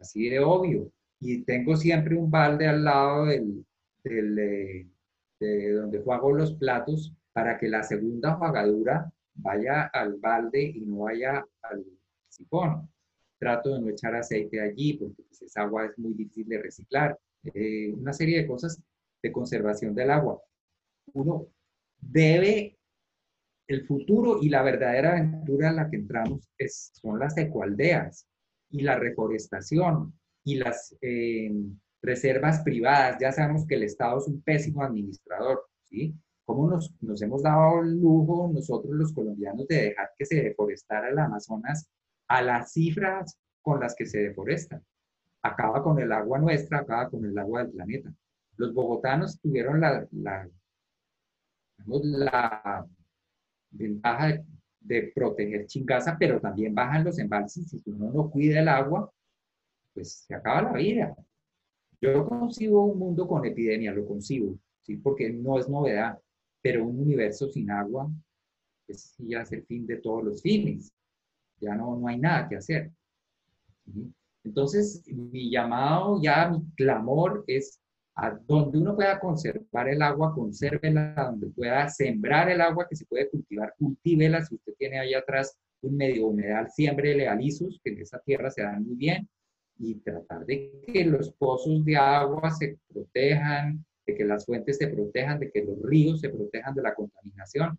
así 0.00 0.28
de 0.28 0.40
obvio. 0.40 0.90
Y 1.20 1.44
tengo 1.44 1.76
siempre 1.76 2.16
un 2.16 2.32
balde 2.32 2.66
al 2.66 2.82
lado 2.82 3.26
del, 3.26 3.64
de, 4.02 4.88
donde 5.72 6.02
juego 6.02 6.32
los 6.32 6.52
platos 6.54 7.14
para 7.32 7.58
que 7.58 7.68
la 7.68 7.84
segunda 7.84 8.34
jugadura 8.34 9.12
vaya 9.42 9.90
al 9.92 10.16
balde 10.16 10.62
y 10.62 10.80
no 10.80 11.00
vaya 11.00 11.44
al 11.62 11.84
sifón. 12.28 12.88
Trato 13.38 13.74
de 13.74 13.80
no 13.80 13.88
echar 13.88 14.14
aceite 14.14 14.60
allí 14.60 14.94
porque 14.94 15.22
pues, 15.22 15.42
esa 15.42 15.62
agua 15.62 15.86
es 15.86 15.98
muy 15.98 16.14
difícil 16.14 16.48
de 16.48 16.62
reciclar. 16.62 17.18
Eh, 17.54 17.92
una 17.92 18.12
serie 18.12 18.38
de 18.38 18.46
cosas 18.46 18.82
de 19.22 19.32
conservación 19.32 19.94
del 19.94 20.10
agua. 20.10 20.40
Uno 21.12 21.46
debe, 21.98 22.78
el 23.66 23.86
futuro 23.86 24.38
y 24.42 24.48
la 24.48 24.62
verdadera 24.62 25.12
aventura 25.12 25.70
en 25.70 25.76
la 25.76 25.88
que 25.88 25.96
entramos 25.96 26.48
es, 26.58 26.90
son 26.94 27.18
las 27.18 27.36
ecoaldeas 27.36 28.26
y 28.70 28.82
la 28.82 28.96
reforestación 28.96 30.12
y 30.44 30.56
las 30.56 30.96
eh, 31.00 31.52
reservas 32.02 32.60
privadas. 32.60 33.18
Ya 33.20 33.32
sabemos 33.32 33.66
que 33.66 33.76
el 33.76 33.84
Estado 33.84 34.18
es 34.18 34.26
un 34.26 34.42
pésimo 34.42 34.82
administrador, 34.82 35.66
¿sí? 35.84 36.14
¿Cómo 36.50 36.68
nos, 36.68 36.92
nos 37.00 37.22
hemos 37.22 37.44
dado 37.44 37.80
el 37.80 38.00
lujo 38.00 38.50
nosotros 38.52 38.92
los 38.92 39.12
colombianos 39.12 39.68
de 39.68 39.82
dejar 39.82 40.10
que 40.18 40.26
se 40.26 40.42
deforestara 40.42 41.08
el 41.08 41.16
Amazonas 41.16 41.88
a 42.26 42.42
las 42.42 42.72
cifras 42.72 43.38
con 43.62 43.78
las 43.78 43.94
que 43.94 44.04
se 44.04 44.18
deforesta? 44.18 44.82
Acaba 45.42 45.80
con 45.80 46.00
el 46.00 46.10
agua 46.10 46.40
nuestra, 46.40 46.80
acaba 46.80 47.08
con 47.08 47.24
el 47.24 47.38
agua 47.38 47.62
del 47.62 47.70
planeta. 47.70 48.12
Los 48.56 48.74
bogotanos 48.74 49.38
tuvieron 49.40 49.80
la, 49.80 50.04
la, 50.10 50.50
la 51.86 52.84
ventaja 53.70 54.42
de, 54.80 55.12
proteger 55.14 55.66
Chingaza, 55.66 56.16
pero 56.18 56.40
también 56.40 56.74
bajan 56.74 57.04
los 57.04 57.20
embalses. 57.20 57.70
Si 57.70 57.80
uno 57.86 58.10
no 58.10 58.28
cuida 58.28 58.58
el 58.58 58.66
agua, 58.66 59.08
pues 59.94 60.24
se 60.26 60.34
acaba 60.34 60.62
la 60.62 60.72
vida. 60.72 61.14
Yo 62.00 62.26
concibo 62.26 62.86
un 62.86 62.98
mundo 62.98 63.28
con 63.28 63.44
epidemia, 63.44 63.92
lo 63.92 64.04
concibo, 64.04 64.58
¿sí? 64.80 64.96
porque 64.96 65.30
no 65.30 65.56
es 65.56 65.68
novedad, 65.68 66.18
pero 66.62 66.84
un 66.84 66.98
universo 66.98 67.48
sin 67.48 67.70
agua 67.70 68.10
es 68.86 69.14
ya 69.18 69.42
es 69.42 69.52
el 69.52 69.64
fin 69.64 69.86
de 69.86 69.96
todos 69.96 70.24
los 70.24 70.42
fines. 70.42 70.92
Ya 71.60 71.74
no, 71.74 71.96
no 71.96 72.08
hay 72.08 72.18
nada 72.18 72.48
que 72.48 72.56
hacer. 72.56 72.90
Entonces, 74.44 75.02
mi 75.06 75.50
llamado, 75.50 76.20
ya 76.22 76.48
mi 76.48 76.64
clamor 76.74 77.44
es 77.46 77.78
a 78.14 78.30
donde 78.30 78.78
uno 78.78 78.94
pueda 78.94 79.18
conservar 79.20 79.88
el 79.88 80.02
agua, 80.02 80.34
consérvela, 80.34 81.14
donde 81.14 81.48
pueda 81.48 81.88
sembrar 81.88 82.50
el 82.50 82.60
agua 82.60 82.86
que 82.88 82.96
se 82.96 83.06
puede 83.06 83.30
cultivar, 83.30 83.74
cultívela, 83.78 84.44
si 84.44 84.56
usted 84.56 84.74
tiene 84.78 84.98
ahí 84.98 85.14
atrás 85.14 85.56
un 85.82 85.96
medio 85.96 86.26
humedal, 86.26 86.70
siembrele 86.70 87.28
alisos, 87.28 87.80
que 87.82 87.90
en 87.92 88.00
esa 88.00 88.18
tierra 88.20 88.50
se 88.50 88.62
dan 88.62 88.84
muy 88.84 88.96
bien, 88.96 89.28
y 89.78 89.94
tratar 90.00 90.44
de 90.44 90.82
que 90.86 91.04
los 91.04 91.32
pozos 91.32 91.84
de 91.84 91.96
agua 91.96 92.50
se 92.50 92.78
protejan, 92.88 93.84
de 94.10 94.16
que 94.16 94.24
las 94.24 94.44
fuentes 94.46 94.76
se 94.78 94.88
protejan, 94.88 95.40
de 95.40 95.50
que 95.50 95.64
los 95.64 95.80
ríos 95.82 96.20
se 96.20 96.28
protejan 96.28 96.74
de 96.74 96.82
la 96.82 96.94
contaminación. 96.94 97.78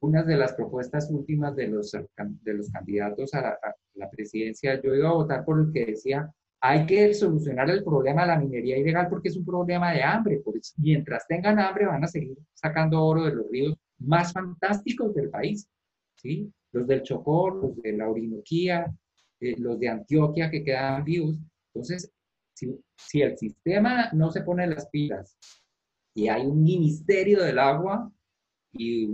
Una 0.00 0.22
de 0.22 0.36
las 0.36 0.52
propuestas 0.52 1.10
últimas 1.10 1.56
de 1.56 1.68
los, 1.68 1.92
de 1.92 2.54
los 2.54 2.70
candidatos 2.70 3.34
a 3.34 3.40
la, 3.40 3.48
a 3.50 3.74
la 3.94 4.10
presidencia, 4.10 4.80
yo 4.80 4.94
iba 4.94 5.08
a 5.08 5.14
votar 5.14 5.44
por 5.44 5.60
el 5.60 5.72
que 5.72 5.86
decía 5.86 6.32
hay 6.66 6.86
que 6.86 7.12
solucionar 7.12 7.68
el 7.68 7.84
problema 7.84 8.22
de 8.22 8.28
la 8.28 8.38
minería 8.38 8.78
ilegal 8.78 9.08
porque 9.10 9.28
es 9.28 9.36
un 9.36 9.44
problema 9.44 9.92
de 9.92 10.02
hambre. 10.02 10.42
mientras 10.78 11.26
tengan 11.26 11.58
hambre 11.58 11.84
van 11.84 12.02
a 12.02 12.06
seguir 12.06 12.38
sacando 12.54 13.04
oro 13.04 13.24
de 13.24 13.34
los 13.34 13.50
ríos 13.50 13.76
más 13.98 14.32
fantásticos 14.32 15.14
del 15.14 15.28
país. 15.28 15.68
¿sí? 16.14 16.50
Los 16.72 16.86
del 16.86 17.02
Chocó, 17.02 17.50
los 17.50 17.76
de 17.82 17.92
la 17.92 18.08
Orinoquía, 18.08 18.90
eh, 19.40 19.56
los 19.58 19.78
de 19.78 19.90
Antioquia 19.90 20.50
que 20.50 20.64
quedan 20.64 21.04
vivos. 21.04 21.36
Entonces, 21.74 22.10
si, 22.54 22.80
si 22.96 23.22
el 23.22 23.36
sistema 23.36 24.10
no 24.12 24.30
se 24.30 24.42
pone 24.42 24.66
las 24.66 24.88
pilas 24.88 25.36
y 26.14 26.28
hay 26.28 26.46
un 26.46 26.62
ministerio 26.62 27.42
del 27.42 27.58
agua 27.58 28.10
y 28.72 29.06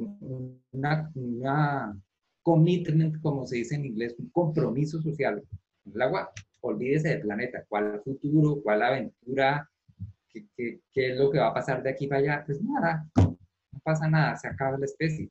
una, 0.71 1.11
una 1.15 2.01
commitment, 2.43 3.21
como 3.21 3.47
se 3.47 3.57
dice 3.57 3.75
en 3.75 3.87
inglés, 3.87 4.15
un 4.19 4.31
compromiso 4.31 5.01
social, 5.01 5.43
el 5.85 6.03
agua 6.03 6.31
olvídese 6.63 7.09
del 7.09 7.23
planeta, 7.23 7.65
cuál 7.69 8.01
futuro, 8.03 8.61
cuál 8.63 8.83
aventura, 8.83 9.67
¿Qué, 10.33 10.47
qué, 10.57 10.81
qué, 10.93 11.11
es 11.11 11.19
lo 11.19 11.31
que 11.31 11.39
va 11.39 11.49
a 11.49 11.55
pasar 11.55 11.83
de 11.83 11.91
aquí 11.91 12.07
para 12.07 12.21
allá. 12.21 12.45
Pues 12.47 12.63
nada, 12.63 13.05
no 13.17 13.81
pasa 13.83 14.09
nada, 14.09 14.37
se 14.37 14.47
acaba 14.47 14.79
la 14.79 14.85
especie. 14.85 15.29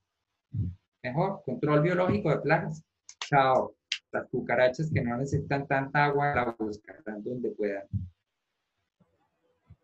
Mejor, 1.02 1.42
control 1.46 1.82
biológico 1.82 2.30
de 2.30 2.40
plagas. 2.40 2.84
Chao. 3.22 3.79
Las 4.12 4.28
cucarachas 4.30 4.92
que 4.92 5.02
no 5.02 5.18
necesitan 5.18 5.68
tanta 5.68 6.06
agua 6.06 6.34
la 6.34 6.56
buscarán 6.58 7.24
donde 7.24 7.52
puedan. 7.52 7.88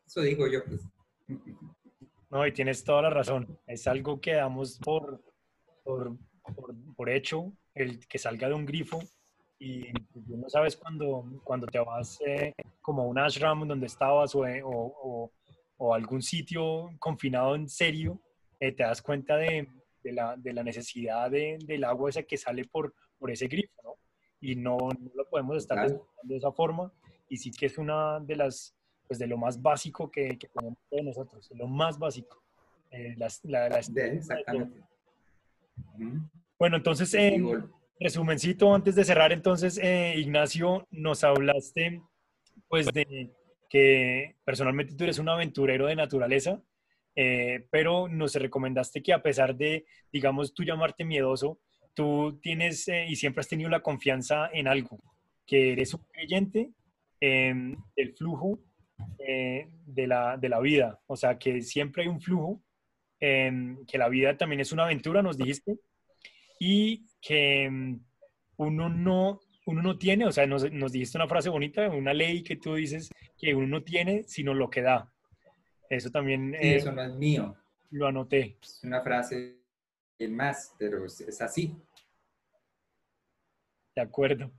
Eso 0.05 0.21
digo 0.21 0.47
yo, 0.47 0.63
pues. 0.65 0.81
No, 2.29 2.45
y 2.45 2.51
tienes 2.51 2.83
toda 2.83 3.03
la 3.03 3.09
razón. 3.09 3.59
Es 3.67 3.87
algo 3.87 4.19
que 4.19 4.33
damos 4.33 4.79
por, 4.79 5.23
por, 5.83 6.17
por, 6.95 7.09
hecho, 7.09 7.53
el 7.73 8.05
que 8.07 8.17
salga 8.17 8.47
de 8.47 8.53
un 8.55 8.65
grifo 8.65 8.99
y 9.57 9.91
pues, 9.91 10.27
no 10.27 10.49
sabes 10.49 10.75
cuando, 10.75 11.25
cuando 11.43 11.65
te 11.67 11.79
vas 11.79 12.19
eh, 12.25 12.53
como 12.81 13.03
a 13.03 13.05
un 13.05 13.17
ashram 13.17 13.67
donde 13.67 13.85
estabas 13.85 14.35
o, 14.35 14.41
o, 14.41 15.31
o, 15.77 15.93
algún 15.93 16.21
sitio 16.21 16.89
confinado 16.99 17.55
en 17.55 17.69
serio, 17.69 18.21
eh, 18.59 18.71
te 18.73 18.83
das 18.83 19.01
cuenta 19.01 19.37
de, 19.37 19.67
de, 20.03 20.11
la, 20.11 20.35
de 20.35 20.53
la, 20.53 20.63
necesidad 20.63 21.31
de, 21.31 21.57
del 21.65 21.83
agua 21.83 22.09
esa 22.09 22.23
que 22.23 22.37
sale 22.37 22.65
por, 22.65 22.93
por 23.17 23.31
ese 23.31 23.47
grifo, 23.47 23.73
¿no? 23.83 23.94
Y 24.45 24.55
no, 24.55 24.77
no 24.77 25.11
lo 25.15 25.27
podemos 25.27 25.57
estar 25.57 25.89
de 26.23 26.35
esa 26.35 26.51
forma 26.51 26.91
y 27.29 27.37
sí 27.37 27.51
que 27.51 27.65
es 27.65 27.77
una 27.77 28.19
de 28.19 28.35
las, 28.35 28.75
pues 29.07 29.19
de 29.19 29.27
lo 29.27 29.37
más 29.37 29.61
básico 29.61 30.11
que, 30.11 30.37
que 30.37 30.47
tenemos 30.47 30.77
de 30.91 31.03
nosotros, 31.03 31.49
lo 31.55 31.67
más 31.67 31.97
básico. 31.97 32.43
Eh, 32.91 33.15
las, 33.17 33.43
la, 33.43 33.67
Exactamente. 33.67 34.81
Bueno, 36.59 36.77
entonces... 36.77 37.13
Eh, 37.13 37.41
resumencito 37.99 38.73
antes 38.73 38.95
de 38.95 39.05
cerrar, 39.05 39.31
entonces, 39.31 39.79
eh, 39.81 40.15
Ignacio, 40.17 40.85
nos 40.91 41.23
hablaste 41.23 42.01
pues 42.67 42.87
de 42.87 43.31
que 43.69 44.35
personalmente 44.43 44.95
tú 44.95 45.05
eres 45.05 45.19
un 45.19 45.29
aventurero 45.29 45.87
de 45.87 45.95
naturaleza, 45.95 46.61
eh, 47.15 47.65
pero 47.71 48.09
nos 48.09 48.35
recomendaste 48.35 49.01
que 49.01 49.13
a 49.13 49.21
pesar 49.21 49.55
de, 49.55 49.85
digamos, 50.11 50.53
tú 50.53 50.63
llamarte 50.63 51.05
miedoso, 51.05 51.59
tú 51.95 52.39
tienes 52.41 52.87
eh, 52.87 53.05
y 53.07 53.15
siempre 53.15 53.41
has 53.41 53.47
tenido 53.47 53.69
la 53.69 53.81
confianza 53.81 54.49
en 54.53 54.67
algo, 54.67 54.99
que 55.45 55.71
eres 55.71 55.93
un 55.93 56.01
creyente 56.11 56.69
em, 57.19 57.75
del 57.95 58.13
flujo 58.13 58.59
de, 59.17 60.07
la, 60.07 60.37
de 60.37 60.49
la 60.49 60.59
vida, 60.59 60.99
o 61.07 61.15
sea, 61.15 61.37
que 61.37 61.61
siempre 61.61 62.03
hay 62.03 62.09
un 62.09 62.21
flujo, 62.21 62.61
em, 63.19 63.85
que 63.85 63.97
la 63.97 64.09
vida 64.09 64.37
también 64.37 64.61
es 64.61 64.71
una 64.71 64.83
aventura, 64.83 65.21
nos 65.21 65.37
dijiste, 65.37 65.77
y 66.59 67.05
que 67.21 67.69
mm, 67.69 67.99
uno 68.57 68.89
no, 68.89 69.41
uno 69.65 69.81
no 69.81 69.97
tiene, 69.97 70.25
o 70.25 70.31
sea, 70.31 70.45
nos, 70.45 70.71
nos, 70.71 70.91
dijiste 70.91 71.17
una 71.17 71.27
frase 71.27 71.49
bonita, 71.49 71.89
una 71.89 72.13
ley 72.13 72.43
que 72.43 72.55
tú 72.55 72.75
dices 72.75 73.09
que 73.37 73.55
uno 73.55 73.67
no 73.67 73.83
tiene, 73.83 74.23
sino 74.23 74.53
lo 74.53 74.69
que 74.69 74.81
da. 74.81 75.11
Eso 75.89 76.09
también... 76.09 76.55
Sí, 76.59 76.67
eso 76.67 76.91
no 76.91 77.03
es 77.03 77.13
mío. 77.15 77.55
Lo 77.91 78.07
anoté. 78.07 78.57
Es 78.61 78.81
una 78.83 79.01
frase 79.01 79.64
más, 80.29 80.73
pero 80.77 81.05
es, 81.05 81.41
así. 81.41 81.75
De 83.95 84.01
acuerdo. 84.01 84.51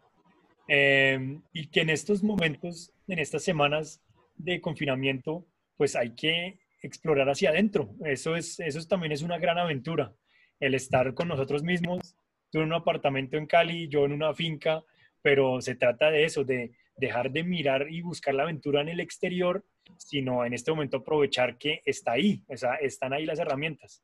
Em, 0.68 1.42
y 1.52 1.68
que 1.68 1.80
en 1.80 1.90
estos 1.90 2.22
momentos, 2.22 2.92
en 3.06 3.18
estas 3.18 3.42
semanas 3.42 4.02
de 4.36 4.60
confinamiento, 4.60 5.46
pues 5.76 5.94
hay 5.96 6.14
que 6.14 6.58
explorar 6.82 7.28
hacia 7.28 7.50
adentro. 7.50 7.94
Eso, 8.04 8.36
es, 8.36 8.60
eso 8.60 8.86
también 8.86 9.12
es 9.12 9.22
una 9.22 9.38
gran 9.38 9.58
aventura 9.58 10.14
el 10.60 10.74
estar 10.74 11.14
con 11.14 11.28
nosotros 11.28 11.62
mismos, 11.62 12.16
tú 12.50 12.60
en 12.60 12.66
un 12.66 12.74
apartamento 12.74 13.36
en 13.36 13.46
Cali, 13.46 13.88
yo 13.88 14.04
en 14.04 14.12
una 14.12 14.34
finca, 14.34 14.82
pero 15.22 15.60
se 15.60 15.74
trata 15.74 16.10
de 16.10 16.24
eso, 16.24 16.44
de 16.44 16.72
dejar 16.96 17.30
de 17.30 17.44
mirar 17.44 17.88
y 17.90 18.00
buscar 18.00 18.34
la 18.34 18.44
aventura 18.44 18.80
en 18.80 18.88
el 18.88 19.00
exterior, 19.00 19.64
sino 19.98 20.44
en 20.44 20.54
este 20.54 20.70
momento 20.70 20.98
aprovechar 20.98 21.58
que 21.58 21.82
está 21.84 22.12
ahí, 22.12 22.42
o 22.48 22.54
están 22.80 23.12
ahí 23.12 23.26
las 23.26 23.38
herramientas. 23.38 24.02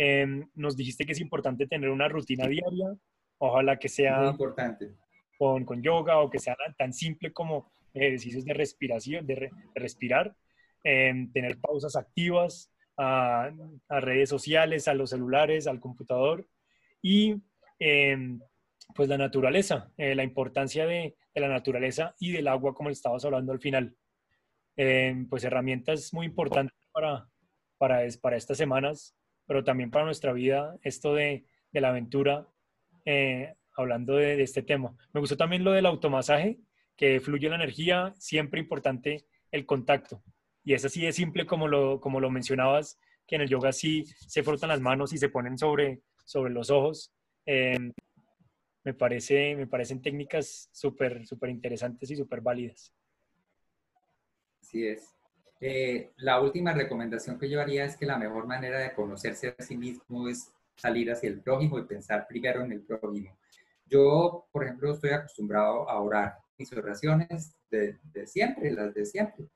Em, 0.00 0.48
nos 0.54 0.76
dijiste 0.76 1.04
que 1.04 1.10
es 1.10 1.20
importante 1.20 1.66
tener 1.66 1.90
una 1.90 2.08
rutina 2.08 2.46
diaria, 2.46 2.96
ojalá 3.38 3.80
que 3.80 3.88
sea 3.88 4.20
Muy 4.20 4.30
importante. 4.30 4.92
Con, 5.36 5.64
con 5.64 5.82
yoga 5.82 6.20
o 6.20 6.30
que 6.30 6.38
sea 6.38 6.56
tan 6.76 6.92
simple 6.92 7.32
como 7.32 7.72
ejercicios 7.92 8.44
de 8.44 8.54
respiración, 8.54 9.26
de, 9.26 9.50
respirar, 9.74 10.36
em, 10.84 11.32
tener 11.32 11.58
pausas 11.58 11.96
activas, 11.96 12.72
a, 12.96 13.50
redes 13.88 14.28
sociales, 14.28 14.86
a 14.86 14.94
los 14.94 15.10
celulares, 15.10 15.66
al 15.66 15.80
computador 15.80 16.46
y 17.02 17.36
em, 17.80 18.40
pues 18.94 19.08
la 19.08 19.18
naturaleza, 19.18 19.90
eh, 19.96 20.14
la 20.14 20.24
importancia 20.24 20.86
de, 20.86 21.16
la 21.34 21.48
naturaleza 21.48 22.14
y 22.18 22.32
del 22.32 22.48
agua 22.48 22.74
como 22.74 22.88
le 22.88 22.94
estabas 22.94 23.24
hablando 23.24 23.52
al 23.52 23.60
final. 23.60 23.96
Pues 25.28 25.42
herramientas 25.42 26.12
muy 26.12 26.26
importantes 26.26 26.76
para, 26.92 27.28
para, 27.78 28.00
para 28.20 28.36
estas 28.36 28.58
semanas, 28.58 29.17
pero 29.48 29.64
también 29.64 29.90
para 29.90 30.04
nuestra 30.04 30.32
vida, 30.32 30.78
esto 30.82 31.14
de, 31.14 31.46
de 31.72 31.80
la 31.80 31.88
aventura, 31.88 32.46
eh, 33.06 33.54
hablando 33.74 34.14
de, 34.14 34.36
de, 34.36 34.42
este 34.42 34.62
tema. 34.62 34.94
Me 35.14 35.20
gustó 35.20 35.38
también 35.38 35.64
lo 35.64 35.72
del 35.72 35.86
automasaje, 35.86 36.60
que 36.94 37.18
fluye 37.18 37.48
la 37.48 37.56
energía, 37.56 38.12
siempre 38.18 38.60
importante 38.60 39.24
el 39.50 39.64
contacto. 39.64 40.22
Y 40.62 40.74
es 40.74 40.84
así 40.84 41.00
de 41.00 41.12
simple 41.12 41.46
como 41.46 41.66
lo, 41.66 41.98
como 41.98 42.20
lo 42.20 42.28
mencionabas, 42.28 43.00
que 43.26 43.36
en 43.36 43.40
el 43.42 43.48
yoga 43.48 43.72
sí 43.72 44.04
se 44.26 44.42
frotan 44.42 44.68
las 44.68 44.82
manos 44.82 45.14
y 45.14 45.18
se 45.18 45.30
ponen 45.30 45.56
sobre, 45.56 46.02
sobre 46.26 46.52
los 46.52 46.68
ojos. 46.68 47.14
Em, 47.46 47.92
me, 48.84 48.92
parece, 48.92 49.56
me 49.56 49.66
parecen 49.66 50.02
técnicas 50.02 50.68
súper 50.72 51.26
súper 51.26 51.48
interesantes 51.48 52.10
y 52.10 52.16
súper 52.16 52.42
válidas. 52.42 52.92
Así 54.60 54.86
es. 54.86 55.17
Eh, 55.60 56.12
la 56.16 56.40
última 56.40 56.72
recomendación 56.72 57.38
que 57.38 57.50
yo 57.50 57.60
haría 57.60 57.84
es 57.84 57.96
que 57.96 58.06
la 58.06 58.18
mejor 58.18 58.46
manera 58.46 58.78
de 58.78 58.92
conocerse 58.94 59.54
a 59.58 59.62
sí 59.62 59.76
mismo 59.76 60.28
es 60.28 60.52
salir 60.76 61.10
hacia 61.10 61.28
el 61.28 61.40
prójimo 61.40 61.78
y 61.78 61.84
pensar 61.84 62.26
primero 62.28 62.62
en 62.64 62.72
el 62.72 62.82
prójimo. 62.82 63.36
Yo, 63.86 64.46
por 64.52 64.64
ejemplo, 64.64 64.92
estoy 64.92 65.10
acostumbrado 65.10 65.88
a 65.88 66.00
orar 66.00 66.38
mis 66.56 66.72
oraciones 66.72 67.56
de, 67.70 67.98
de 68.12 68.26
siempre, 68.26 68.70
las 68.70 68.94
de 68.94 69.06
siempre 69.06 69.48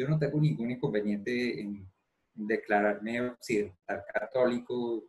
yo 0.00 0.08
no 0.08 0.18
tengo 0.18 0.40
ningún 0.40 0.70
inconveniente 0.70 1.60
en 1.60 1.86
declararme 2.34 3.20
occidental 3.20 4.02
católico 4.12 5.04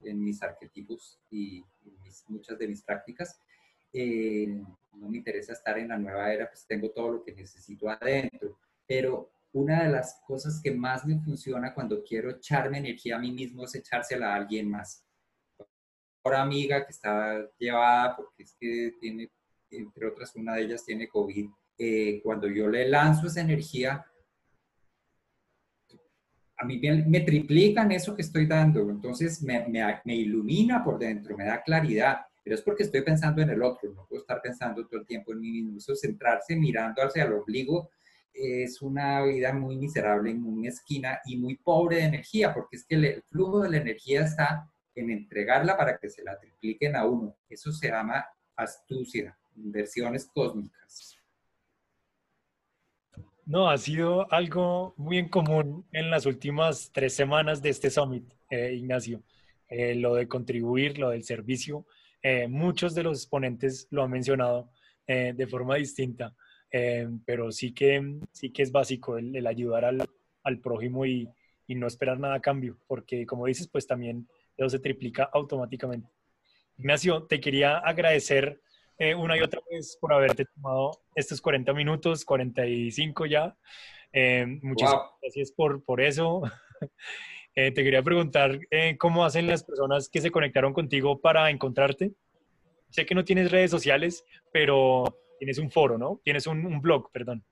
en 0.00 0.22
mis 0.22 0.42
arquetipos 0.42 1.18
y, 1.30 1.64
muchas 2.28 2.58
de 2.58 2.68
mis 2.68 2.82
prácticas. 2.82 3.40
Eh, 3.92 4.62
no 4.92 5.08
me 5.08 5.16
interesa 5.16 5.54
estar 5.54 5.78
en 5.78 5.88
la 5.88 5.98
nueva 5.98 6.32
era, 6.32 6.46
pues 6.48 6.66
tengo 6.66 6.90
todo 6.90 7.12
lo 7.12 7.22
que 7.22 7.32
necesito 7.32 7.88
adentro. 7.88 8.58
Pero 8.86 9.30
una 9.58 9.82
de 9.82 9.90
las 9.90 10.20
cosas 10.26 10.60
que 10.62 10.70
más 10.70 11.04
me 11.04 11.18
funciona 11.18 11.74
cuando 11.74 12.02
quiero 12.04 12.30
echarme 12.30 12.78
energía 12.78 13.16
a 13.16 13.18
mí 13.18 13.32
mismo 13.32 13.64
es 13.64 13.74
echársela 13.74 14.32
a 14.32 14.36
alguien 14.36 14.70
más. 14.70 15.04
Ahora 16.22 16.42
amiga 16.42 16.84
que 16.84 16.92
está 16.92 17.44
llevada 17.58 18.16
porque 18.16 18.44
es 18.44 18.56
que 18.58 18.94
tiene, 19.00 19.30
entre 19.70 20.06
otras, 20.06 20.34
una 20.36 20.54
de 20.54 20.62
ellas 20.62 20.84
tiene 20.84 21.08
COVID. 21.08 21.48
Eh, 21.76 22.20
cuando 22.22 22.46
yo 22.48 22.68
le 22.68 22.88
lanzo 22.88 23.26
esa 23.26 23.40
energía, 23.40 24.04
a 26.56 26.64
mí 26.64 26.80
me, 27.06 27.20
triplican 27.20 27.92
eso 27.92 28.14
que 28.16 28.22
estoy 28.22 28.46
dando, 28.46 28.90
entonces 28.90 29.42
me, 29.42 29.64
me, 29.68 30.14
ilumina 30.16 30.82
por 30.82 30.98
dentro, 30.98 31.36
me 31.36 31.44
da 31.44 31.62
claridad, 31.62 32.26
pero 32.42 32.56
es 32.56 32.62
porque 32.62 32.82
estoy 32.82 33.02
pensando 33.02 33.40
en 33.42 33.50
el 33.50 33.62
otro, 33.62 33.92
no 33.92 34.06
puedo 34.06 34.22
estar 34.22 34.42
pensando 34.42 34.84
todo 34.86 35.00
el 35.00 35.06
tiempo 35.06 35.32
en 35.32 35.40
mí 35.40 35.52
mismo, 35.52 35.78
eso 35.78 35.94
centrarse 35.94 36.56
mirando 36.56 37.00
hacia 37.00 37.24
el 37.24 37.32
ombligo 37.32 37.90
es 38.38 38.80
una 38.82 39.22
vida 39.24 39.52
muy 39.52 39.76
miserable, 39.76 40.30
en 40.30 40.44
una 40.44 40.68
esquina 40.68 41.20
y 41.26 41.36
muy 41.36 41.56
pobre 41.56 41.96
de 41.96 42.04
energía, 42.04 42.54
porque 42.54 42.76
es 42.76 42.84
que 42.86 42.94
el 42.94 43.22
flujo 43.24 43.62
de 43.62 43.70
la 43.70 43.78
energía 43.78 44.22
está 44.22 44.70
en 44.94 45.10
entregarla 45.10 45.76
para 45.76 45.98
que 45.98 46.08
se 46.08 46.22
la 46.22 46.38
tripliquen 46.38 46.96
a 46.96 47.04
uno. 47.04 47.36
Eso 47.48 47.72
se 47.72 47.88
llama 47.88 48.24
astucia, 48.56 49.36
inversiones 49.56 50.28
cósmicas. 50.32 51.16
No, 53.48 53.70
ha 53.70 53.78
sido 53.78 54.30
algo 54.30 54.92
muy 54.98 55.16
en 55.16 55.30
común 55.30 55.86
en 55.92 56.10
las 56.10 56.26
últimas 56.26 56.90
tres 56.92 57.14
semanas 57.14 57.62
de 57.62 57.70
este 57.70 57.88
summit, 57.88 58.30
eh, 58.50 58.74
Ignacio. 58.74 59.22
Eh, 59.68 59.94
lo 59.94 60.14
de 60.14 60.28
contribuir, 60.28 60.98
lo 60.98 61.10
del 61.10 61.24
servicio. 61.24 61.86
Eh, 62.22 62.46
muchos 62.46 62.94
de 62.94 63.04
los 63.04 63.26
ponentes 63.26 63.86
lo 63.90 64.02
han 64.02 64.10
mencionado 64.10 64.70
de 65.06 65.46
forma 65.46 65.76
distinta, 65.76 66.36
pero 66.70 67.50
sí 67.50 67.72
que, 67.72 68.20
sí 68.32 68.50
que 68.50 68.62
es 68.62 68.72
básico 68.72 69.18
el, 69.18 69.46
ayudar 69.46 69.84
al, 69.84 70.08
al 70.42 70.60
prójimo 70.60 71.06
y, 71.06 71.28
y, 71.66 71.74
no 71.74 71.86
esperar 71.86 72.18
nada 72.18 72.34
a 72.34 72.40
cambio, 72.40 72.78
porque 72.86 73.26
como 73.26 73.46
dices, 73.46 73.68
pues 73.68 73.86
también 73.86 74.28
eso 74.56 74.68
se 74.68 74.78
triplica 74.78 75.30
automáticamente. 75.32 76.10
Ignacio, 76.76 77.24
te 77.24 77.40
quería 77.40 77.78
agradecer 77.78 78.60
eh, 78.98 79.14
una 79.14 79.36
y 79.36 79.40
otra 79.40 79.60
vez 79.70 79.96
por 80.00 80.12
haberte 80.12 80.44
tomado 80.44 81.02
estos 81.14 81.40
40 81.40 81.72
minutos, 81.72 82.24
45 82.24 83.26
ya. 83.26 83.56
Eh, 84.12 84.44
muchas 84.62 84.92
gracias 85.22 85.52
por, 85.52 85.84
por 85.84 86.00
eso. 86.00 86.42
Eh, 87.54 87.72
te 87.72 87.82
quería 87.82 88.04
preguntar 88.04 88.60
cómo 88.98 89.24
hacen 89.24 89.48
las 89.48 89.64
personas 89.64 90.08
que 90.08 90.20
se 90.20 90.30
conectaron 90.30 90.72
contigo 90.72 91.20
para 91.20 91.50
encontrarte. 91.50 92.12
Sé 92.88 93.04
que 93.04 93.16
no 93.16 93.24
tienes 93.24 93.50
redes 93.50 93.68
sociales, 93.68 94.24
pero 94.52 95.18
tienes 95.38 95.58
un 95.58 95.70
foro, 95.70 95.96
¿no? 95.96 96.20
Tienes 96.24 96.46
un, 96.46 96.80
blog, 96.80 97.10
perdón. 97.12 97.44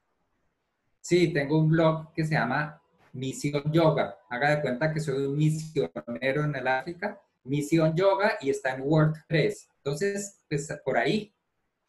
Sí, 1.01 1.33
tengo 1.33 1.59
un 1.59 1.71
blog 1.71 2.13
que 2.13 2.25
se 2.25 2.35
llama 2.35 2.83
Misión 3.13 3.73
Yoga. 3.73 4.19
Haga 4.29 4.57
de 4.57 4.63
cuenta 4.63 4.93
que 4.93 5.01
soy 5.01 5.27
un 5.27 5.37
misionero 5.37 6.45
en 6.45 6.55
el 6.55 6.67
África. 6.67 7.21
Misión 7.45 7.95
Yoga 7.97 8.39
y 8.41 8.51
está 8.51 8.75
en 8.75 8.83
WordPress. 8.83 9.69
Entonces, 9.79 10.45
pues 10.49 10.69
por 10.85 10.99
ahí 10.99 11.33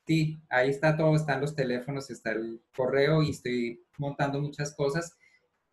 Sí, 0.08 0.42
ahí 0.50 0.70
está 0.70 0.96
todo, 0.96 1.18
están 1.18 1.42
los 1.42 1.54
teléfonos, 1.54 2.10
está 2.10 2.32
el 2.32 2.62
correo 2.74 3.22
y 3.22 3.32
estoy 3.32 3.86
montando 3.98 4.40
muchas 4.40 4.74
cosas, 4.74 5.18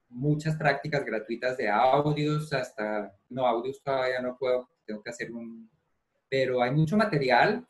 muchas 0.08 0.56
prácticas 0.56 1.04
gratuitas 1.04 1.56
de 1.56 1.68
audios, 1.68 2.52
hasta, 2.52 3.16
no, 3.28 3.46
audios 3.46 3.80
todavía 3.80 4.20
no 4.20 4.36
puedo, 4.36 4.68
tengo 4.84 5.04
que 5.04 5.10
hacer 5.10 5.30
un, 5.30 5.70
pero 6.28 6.60
hay 6.60 6.72
mucho 6.72 6.96
material 6.96 7.64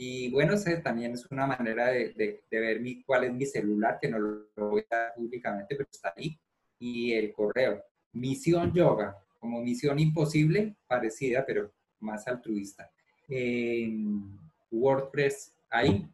y 0.00 0.30
bueno, 0.30 0.54
ese 0.54 0.76
también 0.76 1.12
es 1.14 1.26
una 1.28 1.44
manera 1.44 1.88
de, 1.88 2.10
de, 2.14 2.60
ver 2.60 2.80
mi, 2.80 3.02
cuál 3.02 3.24
es 3.24 3.32
mi 3.32 3.44
celular, 3.44 3.98
que 4.00 4.08
no 4.08 4.20
lo 4.20 4.46
voy 4.54 4.84
a 4.88 4.96
dar 4.96 5.14
públicamente, 5.16 5.74
pero 5.74 5.88
está 5.90 6.14
ahí, 6.16 6.38
y 6.78 7.12
el 7.14 7.32
correo. 7.32 7.82
Misión 8.12 8.72
Yoga, 8.72 9.18
como 9.40 9.60
misión 9.60 9.98
imposible, 9.98 10.76
parecida, 10.86 11.44
pero 11.44 11.72
más 11.98 12.28
altruista. 12.28 12.88
WordPress 14.70 15.52
ahí. 15.68 16.06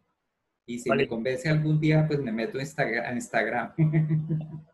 Y 0.64 0.78
si 0.78 0.88
me 0.88 1.06
convence 1.06 1.50
algún 1.50 1.78
día, 1.78 2.06
pues 2.06 2.20
me 2.20 2.32
meto 2.32 2.58
en 2.58 3.16
Instagram. 3.16 3.74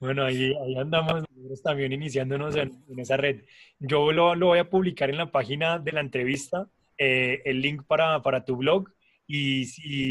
bueno, 0.00 0.24
ahí, 0.24 0.54
ahí 0.64 0.78
andamos 0.78 1.24
también 1.62 1.92
iniciándonos 1.92 2.56
en, 2.56 2.72
esa 2.96 3.18
red. 3.18 3.42
Yo 3.78 4.12
lo, 4.12 4.34
lo, 4.34 4.46
voy 4.46 4.60
a 4.60 4.70
publicar 4.70 5.10
en 5.10 5.18
la 5.18 5.30
página 5.30 5.78
de 5.78 5.92
la 5.92 6.00
entrevista 6.00 6.70
eh, 6.98 7.42
el 7.44 7.60
link 7.60 7.84
para, 7.86 8.22
para, 8.22 8.44
tu 8.44 8.56
blog 8.56 8.90
y, 9.26 9.64
y 9.82 10.10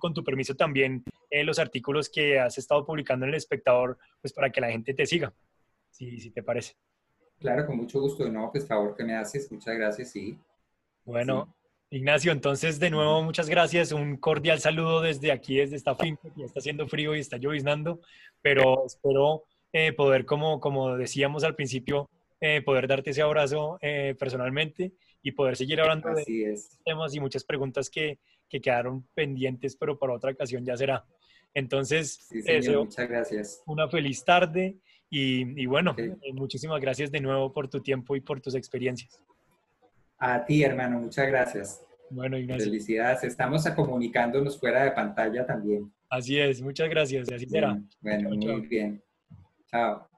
con 0.00 0.14
tu 0.14 0.22
permiso 0.22 0.54
también 0.54 1.04
eh, 1.30 1.44
los 1.44 1.58
artículos 1.58 2.08
que 2.08 2.38
has 2.38 2.58
estado 2.58 2.84
publicando 2.84 3.24
en 3.24 3.30
El 3.30 3.36
Espectador, 3.36 3.98
pues 4.20 4.32
para 4.32 4.50
que 4.50 4.60
la 4.60 4.70
gente 4.70 4.94
te 4.94 5.06
siga, 5.06 5.32
si, 5.90 6.20
si 6.20 6.30
te 6.30 6.42
parece. 6.42 6.74
Claro, 7.38 7.66
con 7.66 7.76
mucho 7.76 8.00
gusto. 8.00 8.28
No, 8.28 8.50
pues 8.52 8.66
favor 8.66 8.94
que 8.94 9.02
me 9.02 9.16
haces. 9.16 9.50
Muchas 9.50 9.76
gracias, 9.76 10.12
sí. 10.12 10.38
Bueno, 11.04 11.52
Ignacio, 11.90 12.32
entonces 12.32 12.78
de 12.78 12.90
nuevo 12.90 13.22
muchas 13.22 13.48
gracias. 13.48 13.92
Un 13.92 14.16
cordial 14.16 14.60
saludo 14.60 15.00
desde 15.00 15.32
aquí, 15.32 15.56
desde 15.56 15.76
esta 15.76 15.94
finca, 15.94 16.22
que 16.22 16.40
ya 16.40 16.46
está 16.46 16.60
haciendo 16.60 16.86
frío 16.86 17.14
y 17.16 17.20
está 17.20 17.36
lloviznando, 17.36 18.00
pero 18.40 18.86
espero 18.86 19.44
eh, 19.72 19.92
poder, 19.92 20.24
como, 20.24 20.60
como 20.60 20.96
decíamos 20.96 21.44
al 21.44 21.56
principio, 21.56 22.08
eh, 22.40 22.62
poder 22.62 22.86
darte 22.86 23.10
ese 23.10 23.22
abrazo 23.22 23.78
eh, 23.82 24.14
personalmente 24.18 24.92
y 25.22 25.32
poder 25.32 25.56
seguir 25.56 25.80
hablando 25.80 26.12
de 26.14 26.58
temas 26.84 27.14
y 27.14 27.20
muchas 27.20 27.44
preguntas 27.44 27.88
que, 27.88 28.18
que, 28.48 28.60
quedaron 28.60 29.06
pendientes, 29.14 29.76
pero 29.76 29.98
para 29.98 30.14
otra 30.14 30.32
ocasión 30.32 30.64
ya 30.64 30.76
será. 30.76 31.04
Entonces, 31.54 32.28
muchas 32.30 33.08
gracias. 33.08 33.62
una 33.66 33.88
feliz 33.88 34.24
tarde 34.24 34.78
y, 35.10 35.62
y 35.62 35.66
bueno, 35.66 35.94
muchísimas 36.32 36.80
gracias 36.80 37.10
de 37.10 37.20
nuevo 37.20 37.52
por 37.52 37.68
tu 37.68 37.80
tiempo 37.80 38.16
y 38.16 38.20
por 38.20 38.40
tus 38.40 38.54
experiencias. 38.54 39.22
A 40.18 40.44
ti, 40.44 40.62
hermano, 40.62 41.00
muchas 41.00 41.26
gracias. 41.28 41.84
Bueno, 42.12 42.38
Ignacio. 42.38 42.66
Felicidades. 42.66 43.24
Estamos 43.24 43.66
comunicándonos 43.70 44.58
fuera 44.58 44.84
de 44.84 44.92
pantalla 44.92 45.46
también. 45.46 45.92
Así 46.10 46.38
es, 46.38 46.60
muchas 46.60 46.88
gracias. 46.88 47.30
Así 47.32 47.46
será. 47.46 47.80
Bueno, 48.00 48.30
muy 48.30 48.66
bien. 48.66 49.02
Chao. 49.66 50.11